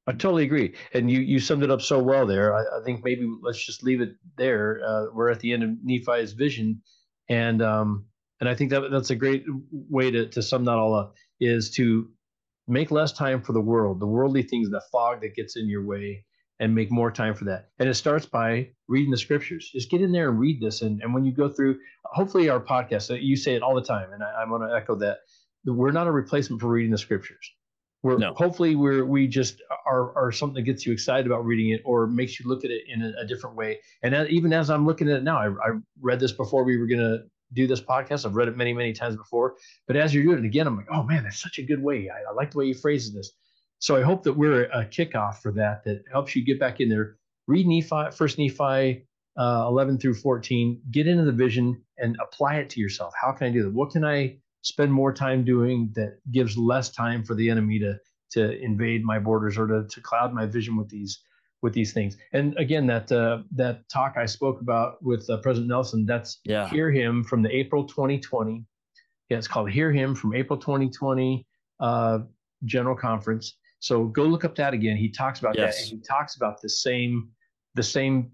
I 0.05 0.13
totally 0.13 0.43
agree. 0.43 0.73
And 0.93 1.11
you, 1.11 1.19
you 1.19 1.39
summed 1.39 1.63
it 1.63 1.71
up 1.71 1.81
so 1.81 2.01
well 2.01 2.25
there. 2.25 2.55
I, 2.55 2.61
I 2.61 2.83
think 2.85 3.03
maybe 3.03 3.27
let's 3.41 3.63
just 3.63 3.83
leave 3.83 3.99
it 3.99 4.15
there. 4.37 4.81
Uh, 4.85 5.05
we're 5.13 5.29
at 5.29 5.39
the 5.41 5.51
end 5.51 5.63
of 5.63 5.71
Nephi's 5.83 6.33
vision. 6.33 6.81
And, 7.27 7.61
um, 7.61 8.05
and 8.39 8.47
I 8.47 8.55
think 8.55 8.69
that 8.69 8.89
that's 8.89 9.09
a 9.09 9.15
great 9.15 9.43
way 9.71 10.11
to, 10.11 10.27
to 10.29 10.41
sum 10.41 10.63
that 10.65 10.77
all 10.77 10.93
up 10.93 11.15
is 11.41 11.71
to 11.71 12.09
make 12.69 12.91
less 12.91 13.11
time 13.11 13.41
for 13.41 13.53
the 13.53 13.61
world, 13.61 13.99
the 13.99 14.07
worldly 14.07 14.43
things, 14.43 14.69
the 14.69 14.81
fog 14.91 15.21
that 15.21 15.35
gets 15.35 15.57
in 15.57 15.67
your 15.67 15.85
way, 15.85 16.23
and 16.59 16.73
make 16.73 16.91
more 16.91 17.11
time 17.11 17.35
for 17.35 17.45
that. 17.45 17.69
And 17.79 17.87
it 17.87 17.93
starts 17.93 18.25
by 18.25 18.69
reading 18.87 19.11
the 19.11 19.17
scriptures. 19.17 19.69
Just 19.71 19.91
get 19.91 20.01
in 20.01 20.11
there 20.11 20.29
and 20.29 20.39
read 20.39 20.59
this. 20.59 20.81
And, 20.81 21.01
and 21.01 21.13
when 21.13 21.23
you 21.23 21.31
go 21.31 21.49
through, 21.49 21.79
hopefully, 22.03 22.49
our 22.49 22.59
podcast, 22.59 23.11
uh, 23.11 23.15
you 23.15 23.35
say 23.35 23.55
it 23.55 23.61
all 23.61 23.75
the 23.75 23.81
time, 23.81 24.11
and 24.13 24.23
I, 24.23 24.43
I 24.43 24.49
want 24.49 24.63
to 24.63 24.75
echo 24.75 24.95
that. 24.95 25.19
We're 25.65 25.91
not 25.91 26.07
a 26.07 26.11
replacement 26.11 26.61
for 26.61 26.67
reading 26.69 26.91
the 26.91 26.97
scriptures. 26.97 27.51
We're 28.03 28.17
no. 28.17 28.33
hopefully 28.35 28.75
we're 28.75 29.05
we 29.05 29.27
just 29.27 29.61
are 29.85 30.15
are 30.15 30.31
something 30.31 30.55
that 30.55 30.61
gets 30.61 30.85
you 30.85 30.93
excited 30.93 31.25
about 31.25 31.45
reading 31.45 31.71
it 31.71 31.81
or 31.83 32.05
makes 32.07 32.39
you 32.39 32.47
look 32.47 32.63
at 32.63 32.71
it 32.71 32.83
in 32.87 33.01
a, 33.01 33.11
a 33.21 33.25
different 33.25 33.55
way. 33.55 33.79
And 34.03 34.13
as, 34.13 34.29
even 34.29 34.53
as 34.53 34.69
I'm 34.69 34.85
looking 34.85 35.09
at 35.09 35.17
it 35.17 35.23
now, 35.23 35.37
I, 35.37 35.47
I 35.47 35.77
read 35.99 36.19
this 36.19 36.31
before 36.31 36.63
we 36.63 36.77
were 36.77 36.85
gonna 36.85 37.23
do 37.53 37.65
this 37.65 37.81
podcast. 37.81 38.25
I've 38.25 38.35
read 38.35 38.47
it 38.47 38.55
many 38.55 38.71
many 38.71 38.93
times 38.93 39.15
before, 39.15 39.55
but 39.87 39.95
as 39.95 40.13
you're 40.13 40.23
doing 40.23 40.39
it 40.39 40.45
again, 40.45 40.67
I'm 40.67 40.77
like, 40.77 40.87
oh 40.91 41.03
man, 41.03 41.23
that's 41.23 41.41
such 41.41 41.57
a 41.57 41.63
good 41.63 41.81
way. 41.81 42.09
I, 42.09 42.29
I 42.29 42.33
like 42.33 42.51
the 42.51 42.59
way 42.59 42.65
you 42.65 42.75
phrase 42.75 43.11
this. 43.11 43.31
So 43.79 43.95
I 43.95 44.01
hope 44.01 44.23
that 44.23 44.33
we're 44.33 44.65
a 44.65 44.85
kickoff 44.85 45.37
for 45.37 45.51
that 45.53 45.83
that 45.85 46.03
helps 46.11 46.35
you 46.35 46.43
get 46.43 46.59
back 46.59 46.79
in 46.79 46.89
there. 46.89 47.17
Read 47.47 47.67
Nephi, 47.67 48.11
First 48.11 48.37
Nephi 48.37 49.05
uh, 49.37 49.65
11 49.67 49.99
through 49.99 50.15
14. 50.15 50.81
Get 50.91 51.07
into 51.07 51.23
the 51.23 51.31
vision 51.31 51.81
and 51.97 52.17
apply 52.21 52.55
it 52.55 52.69
to 52.71 52.79
yourself. 52.79 53.13
How 53.21 53.31
can 53.31 53.47
I 53.47 53.49
do 53.51 53.63
that? 53.63 53.73
What 53.73 53.91
can 53.91 54.03
I 54.03 54.37
spend 54.63 54.91
more 54.91 55.13
time 55.13 55.45
doing 55.45 55.91
that 55.95 56.19
gives 56.31 56.57
less 56.57 56.89
time 56.89 57.23
for 57.23 57.35
the 57.35 57.49
enemy 57.49 57.79
to 57.79 57.97
to 58.29 58.59
invade 58.61 59.05
my 59.05 59.17
borders 59.17 59.57
or 59.57 59.67
to, 59.67 59.87
to 59.87 60.01
cloud 60.01 60.33
my 60.33 60.45
vision 60.45 60.75
with 60.75 60.89
these 60.89 61.21
with 61.61 61.73
these 61.73 61.93
things. 61.93 62.17
And 62.33 62.55
again, 62.57 62.85
that 62.87 63.11
uh, 63.11 63.39
that 63.55 63.87
talk 63.89 64.15
I 64.17 64.25
spoke 64.25 64.61
about 64.61 65.01
with 65.03 65.29
uh, 65.29 65.37
President 65.37 65.69
Nelson, 65.69 66.05
that's 66.05 66.39
yeah. 66.43 66.67
hear 66.69 66.91
him 66.91 67.23
from 67.23 67.41
the 67.41 67.55
April 67.55 67.85
2020. 67.85 68.65
Yeah, 69.29 69.37
it's 69.37 69.47
called 69.47 69.69
Hear 69.69 69.91
Him 69.91 70.15
from 70.15 70.33
April 70.33 70.57
2020 70.57 71.45
uh, 71.81 72.19
General 72.63 72.95
Conference. 72.95 73.57
So 73.79 74.05
go 74.05 74.23
look 74.23 74.43
up 74.43 74.55
that 74.55 74.73
again. 74.73 74.97
He 74.97 75.09
talks 75.09 75.39
about 75.39 75.55
yes. 75.57 75.75
that. 75.75 75.91
And 75.91 75.99
he 75.99 76.07
talks 76.07 76.35
about 76.35 76.61
the 76.61 76.69
same 76.69 77.29
the 77.75 77.83
same 77.83 78.31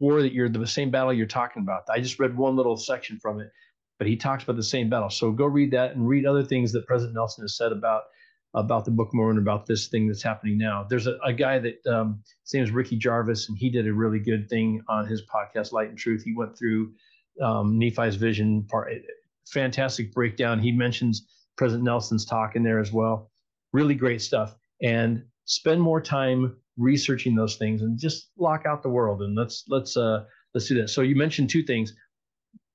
war 0.00 0.22
that 0.22 0.32
you're 0.32 0.48
the 0.48 0.66
same 0.66 0.90
battle 0.90 1.12
you're 1.12 1.26
talking 1.26 1.62
about. 1.62 1.82
I 1.90 2.00
just 2.00 2.18
read 2.18 2.36
one 2.36 2.56
little 2.56 2.76
section 2.76 3.18
from 3.20 3.40
it, 3.40 3.50
but 3.98 4.08
he 4.08 4.16
talks 4.16 4.44
about 4.44 4.56
the 4.56 4.62
same 4.62 4.88
battle. 4.88 5.10
So 5.10 5.30
go 5.30 5.44
read 5.44 5.70
that 5.72 5.94
and 5.94 6.08
read 6.08 6.26
other 6.26 6.42
things 6.42 6.72
that 6.72 6.86
President 6.86 7.14
Nelson 7.14 7.44
has 7.44 7.56
said 7.56 7.72
about 7.72 8.02
about 8.54 8.84
the 8.84 8.90
Book 8.90 9.08
of 9.08 9.14
Mormon, 9.14 9.38
about 9.38 9.64
this 9.64 9.88
thing 9.88 10.06
that's 10.06 10.22
happening 10.22 10.58
now. 10.58 10.84
There's 10.88 11.06
a, 11.06 11.16
a 11.24 11.32
guy 11.32 11.58
that 11.58 11.86
um, 11.86 12.22
his 12.44 12.52
name 12.52 12.64
is 12.64 12.70
Ricky 12.70 12.96
Jarvis, 12.96 13.48
and 13.48 13.56
he 13.56 13.70
did 13.70 13.86
a 13.86 13.94
really 13.94 14.18
good 14.18 14.46
thing 14.50 14.82
on 14.90 15.06
his 15.06 15.22
podcast, 15.22 15.72
Light 15.72 15.88
and 15.88 15.96
Truth. 15.96 16.22
He 16.22 16.34
went 16.34 16.58
through 16.58 16.92
um, 17.40 17.78
Nephi's 17.78 18.16
vision 18.16 18.64
part, 18.64 18.92
fantastic 19.50 20.12
breakdown. 20.12 20.58
He 20.60 20.70
mentions 20.70 21.26
President 21.56 21.84
Nelson's 21.84 22.26
talk 22.26 22.54
in 22.54 22.62
there 22.62 22.78
as 22.78 22.92
well. 22.92 23.30
Really 23.72 23.94
great 23.94 24.20
stuff 24.20 24.54
and 24.82 25.22
spend 25.44 25.80
more 25.80 26.00
time 26.00 26.56
researching 26.76 27.34
those 27.34 27.56
things 27.56 27.82
and 27.82 27.98
just 27.98 28.30
lock 28.38 28.64
out 28.66 28.82
the 28.82 28.88
world 28.88 29.22
and 29.22 29.36
let's 29.36 29.64
let's 29.68 29.96
uh 29.96 30.24
let's 30.54 30.66
do 30.66 30.74
that 30.80 30.88
so 30.88 31.02
you 31.02 31.14
mentioned 31.14 31.50
two 31.50 31.62
things 31.62 31.94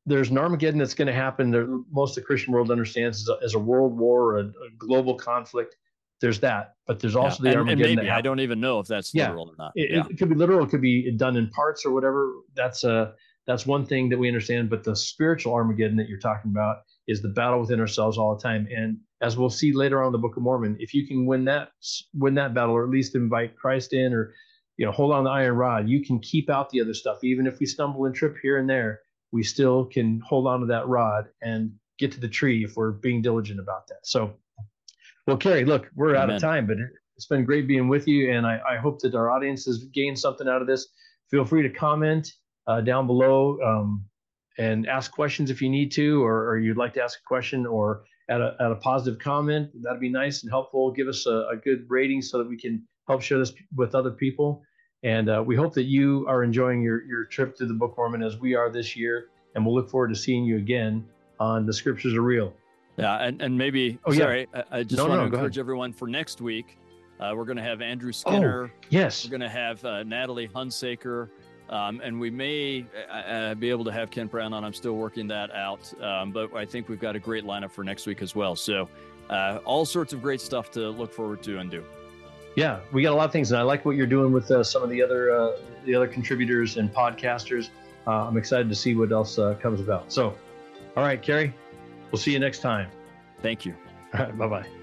there's 0.08 0.30
an 0.30 0.38
Armageddon 0.38 0.80
that's 0.80 0.94
going 0.94 1.08
to 1.08 1.14
happen. 1.14 1.52
There, 1.52 1.68
most 1.92 2.12
of 2.12 2.24
the 2.24 2.28
Christian 2.28 2.54
world 2.54 2.72
understands 2.72 3.22
as 3.22 3.28
a, 3.28 3.44
as 3.44 3.54
a 3.54 3.60
world 3.60 3.96
war, 3.96 4.38
a, 4.38 4.46
a, 4.46 4.70
global 4.78 5.16
conflict. 5.16 5.76
There's 6.22 6.40
that, 6.40 6.76
but 6.88 7.00
there's 7.00 7.16
also 7.16 7.44
yeah. 7.44 7.52
the 7.52 7.60
and, 7.60 7.70
Armageddon. 7.70 7.86
And 7.86 7.96
maybe 7.98 8.10
I 8.10 8.22
don't 8.22 8.40
even 8.40 8.60
know 8.60 8.80
if 8.80 8.88
that's 8.88 9.14
yeah. 9.14 9.26
literal 9.26 9.50
or 9.50 9.56
not. 9.60 9.74
It, 9.76 9.92
yeah. 9.92 10.04
it, 10.10 10.18
could 10.18 10.30
be 10.30 10.36
literal. 10.36 10.66
It 10.66 10.70
could 10.70 10.82
be 10.82 11.12
done 11.12 11.36
in 11.36 11.50
parts 11.50 11.86
or 11.86 11.92
whatever. 11.92 12.32
That's 12.56 12.86
a 12.86 13.14
that's 13.46 13.68
one 13.68 13.86
thing 13.86 14.10
that 14.10 14.18
we 14.18 14.28
understand. 14.28 14.70
But 14.70 14.84
the 14.84 14.96
spiritual 14.96 15.54
Armageddon 15.54 15.98
that 15.98 16.08
you're 16.08 16.20
talking 16.20 16.50
about 16.50 16.78
is 17.08 17.22
the 17.22 17.30
battle 17.30 17.60
within 17.60 17.80
ourselves 17.80 18.18
all 18.18 18.36
the 18.36 18.42
time. 18.42 18.68
And 18.76 18.98
as 19.22 19.38
we'll 19.38 19.50
see 19.50 19.74
later 19.74 20.02
on 20.02 20.08
in 20.08 20.12
the 20.12 20.18
Book 20.18 20.38
of 20.38 20.44
Mormon, 20.44 20.78
if 20.80 20.94
you 20.94 21.08
can 21.08 21.26
win 21.26 21.46
that 21.46 21.70
win 22.14 22.36
that 22.36 22.54
battle, 22.54 22.76
or 22.76 22.84
at 22.84 22.90
least 22.90 23.16
invite 23.16 23.56
Christ 23.56 23.94
in, 23.94 24.14
or 24.14 24.34
you 24.78 24.86
know 24.86 24.92
hold 24.92 25.12
on 25.12 25.24
the 25.24 25.30
iron 25.30 25.56
rod, 25.56 25.90
you 25.90 26.04
can 26.04 26.20
keep 26.20 26.50
out 26.50 26.70
the 26.70 26.82
other 26.82 26.94
stuff. 26.94 27.24
Even 27.24 27.48
if 27.48 27.60
we 27.60 27.66
stumble 27.66 28.06
and 28.06 28.16
trip 28.16 28.36
here 28.42 28.58
and 28.58 28.70
there, 28.70 29.02
we 29.32 29.44
still 29.44 29.86
can 29.86 30.22
hold 30.26 30.48
on 30.48 30.62
to 30.62 30.66
that 30.68 30.88
rod 30.88 31.30
and 31.42 31.72
get 31.98 32.12
to 32.12 32.20
the 32.20 32.28
tree 32.28 32.64
if 32.64 32.76
we're 32.76 32.92
being 32.92 33.22
diligent 33.22 33.60
about 33.60 33.88
that. 33.88 34.06
So, 34.06 34.36
well, 35.26 35.38
Kerry, 35.38 35.66
look, 35.66 35.90
we're 35.96 36.16
Amen. 36.16 36.22
out 36.22 36.36
of 36.36 36.42
time, 36.42 36.68
but 36.68 36.78
it's 37.16 37.26
been 37.26 37.46
great 37.46 37.68
being 37.68 37.88
with 37.88 38.08
you, 38.08 38.32
and 38.32 38.46
I, 38.46 38.60
I, 38.70 38.78
hope 38.78 39.00
that 39.00 39.16
our 39.16 39.32
audience 39.32 39.66
has 39.66 39.86
gained 39.86 40.20
something 40.20 40.48
out 40.48 40.62
of 40.62 40.68
this. 40.68 40.88
Feel 41.32 41.46
free 41.46 41.64
to 41.64 41.70
comment 41.70 42.32
uh, 42.68 42.82
down 42.82 43.08
below 43.08 43.58
um, 43.66 44.06
and 44.60 44.88
ask 44.88 45.12
questions 45.12 45.50
if 45.50 45.62
you 45.62 45.70
need 45.70 45.92
to, 45.94 46.24
or, 46.24 46.48
or, 46.50 46.58
you'd 46.60 46.78
like 46.78 46.94
to 46.94 47.02
ask 47.02 47.20
a 47.20 47.28
question, 47.28 47.66
or 47.66 48.04
add 48.30 48.42
a, 48.42 48.56
add 48.60 48.72
a 48.72 48.76
positive 48.76 49.20
comment. 49.20 49.70
That'd 49.82 50.00
be 50.00 50.10
nice 50.10 50.44
and 50.44 50.52
helpful. 50.52 50.92
Give 50.92 51.08
us 51.08 51.26
a, 51.26 51.48
a 51.52 51.56
good 51.64 51.86
rating 51.88 52.22
so 52.22 52.38
that 52.38 52.48
we 52.48 52.58
can 52.58 52.84
help 53.08 53.22
share 53.22 53.40
this 53.40 53.54
with 53.76 53.96
other 53.96 54.12
people. 54.12 54.64
And 55.04 55.30
uh, 55.30 55.44
we 55.46 55.56
hope 55.56 55.74
that 55.76 55.84
you 55.84 56.26
are 56.28 56.44
enjoying 56.44 56.82
your, 56.82 57.04
your 57.06 57.26
trip 57.26 57.56
to 57.58 57.66
the 57.66 57.74
Book 57.74 57.96
Mormon 57.98 58.24
as 58.24 58.38
we 58.38 58.56
are 58.56 58.70
this 58.70 58.96
year. 58.96 59.30
And 59.56 59.66
we'll 59.66 59.76
look 59.76 59.90
forward 59.90 60.10
to 60.10 60.16
seeing 60.16 60.44
you 60.44 60.58
again 60.58 61.06
on 61.40 61.66
The 61.66 61.74
Scriptures 61.74 62.16
Are 62.16 62.22
Real. 62.22 62.54
Yeah. 62.98 63.18
And, 63.18 63.42
and 63.42 63.58
maybe, 63.58 64.00
oh, 64.06 64.12
sorry, 64.12 64.48
yeah. 64.54 64.64
I, 64.72 64.80
I 64.80 64.84
just 64.84 64.98
no, 64.98 65.08
want 65.08 65.14
no, 65.14 65.30
to 65.30 65.36
encourage 65.36 65.58
everyone 65.58 65.94
for 65.94 66.08
next 66.08 66.42
week. 66.42 66.78
Uh, 67.20 67.34
we're 67.36 67.46
going 67.46 67.58
to 67.58 67.64
have 67.64 67.82
Andrew 67.82 68.12
Skinner. 68.12 68.66
Oh, 68.66 68.88
yes. 68.90 69.24
We're 69.24 69.32
going 69.32 69.42
to 69.42 69.50
have 69.50 69.84
uh, 69.86 70.04
Natalie 70.04 70.48
Hunsaker. 70.48 71.30
Um, 71.70 72.02
and 72.04 72.20
we 72.20 72.30
may 72.30 72.86
uh, 73.10 73.14
uh, 73.14 73.56
be 73.56 73.70
able 73.70 73.84
to 73.86 73.92
have 73.92 74.10
Ken 74.10 74.28
Brown 74.28 74.54
on. 74.54 74.64
I'm 74.64 74.74
still 74.74 74.96
working 74.96 75.28
that 75.28 75.52
out. 75.54 75.92
Um, 76.02 76.32
but 76.32 76.54
I 76.56 76.66
think 76.66 76.90
we've 76.90 77.00
got 77.00 77.16
a 77.16 77.20
great 77.20 77.44
lineup 77.44 77.72
for 77.72 77.84
next 77.84 78.06
week 78.06 78.22
as 78.22 78.36
well. 78.36 78.56
So, 78.56 78.88
uh, 79.30 79.60
all 79.66 79.86
sorts 79.86 80.14
of 80.14 80.22
great 80.22 80.40
stuff 80.40 80.72
to 80.72 80.90
look 80.90 81.14
forward 81.14 81.44
to 81.44 81.60
and 81.60 81.70
do 81.70 81.84
yeah, 82.58 82.80
we 82.92 83.04
got 83.04 83.14
a 83.14 83.16
lot 83.16 83.26
of 83.26 83.32
things, 83.32 83.52
and 83.52 83.60
I 83.60 83.62
like 83.62 83.86
what 83.86 83.96
you're 83.96 84.08
doing 84.08 84.34
with 84.34 84.50
uh, 84.50 84.64
some 84.64 84.82
of 84.82 84.90
the 84.90 85.02
other 85.02 85.32
uh, 85.32 85.58
the 85.86 85.94
other 85.94 86.08
contributors 86.08 86.78
and 86.78 86.92
podcasters. 86.92 87.70
Uh, 88.08 88.28
I'm 88.28 88.36
excited 88.36 88.68
to 88.68 88.76
see 88.76 88.96
what 88.96 89.12
else 89.12 89.38
uh, 89.38 89.54
comes 89.62 89.80
about. 89.80 90.12
So, 90.12 90.36
all 90.96 91.04
right, 91.04 91.22
Kerry, 91.22 91.54
we'll 92.12 92.20
see 92.20 92.34
you 92.34 92.40
next 92.40 92.60
time. 92.60 92.90
Thank 93.44 93.64
you. 93.64 93.76
All 94.14 94.22
right, 94.22 94.38
bye 94.38 94.48
bye. 94.48 94.77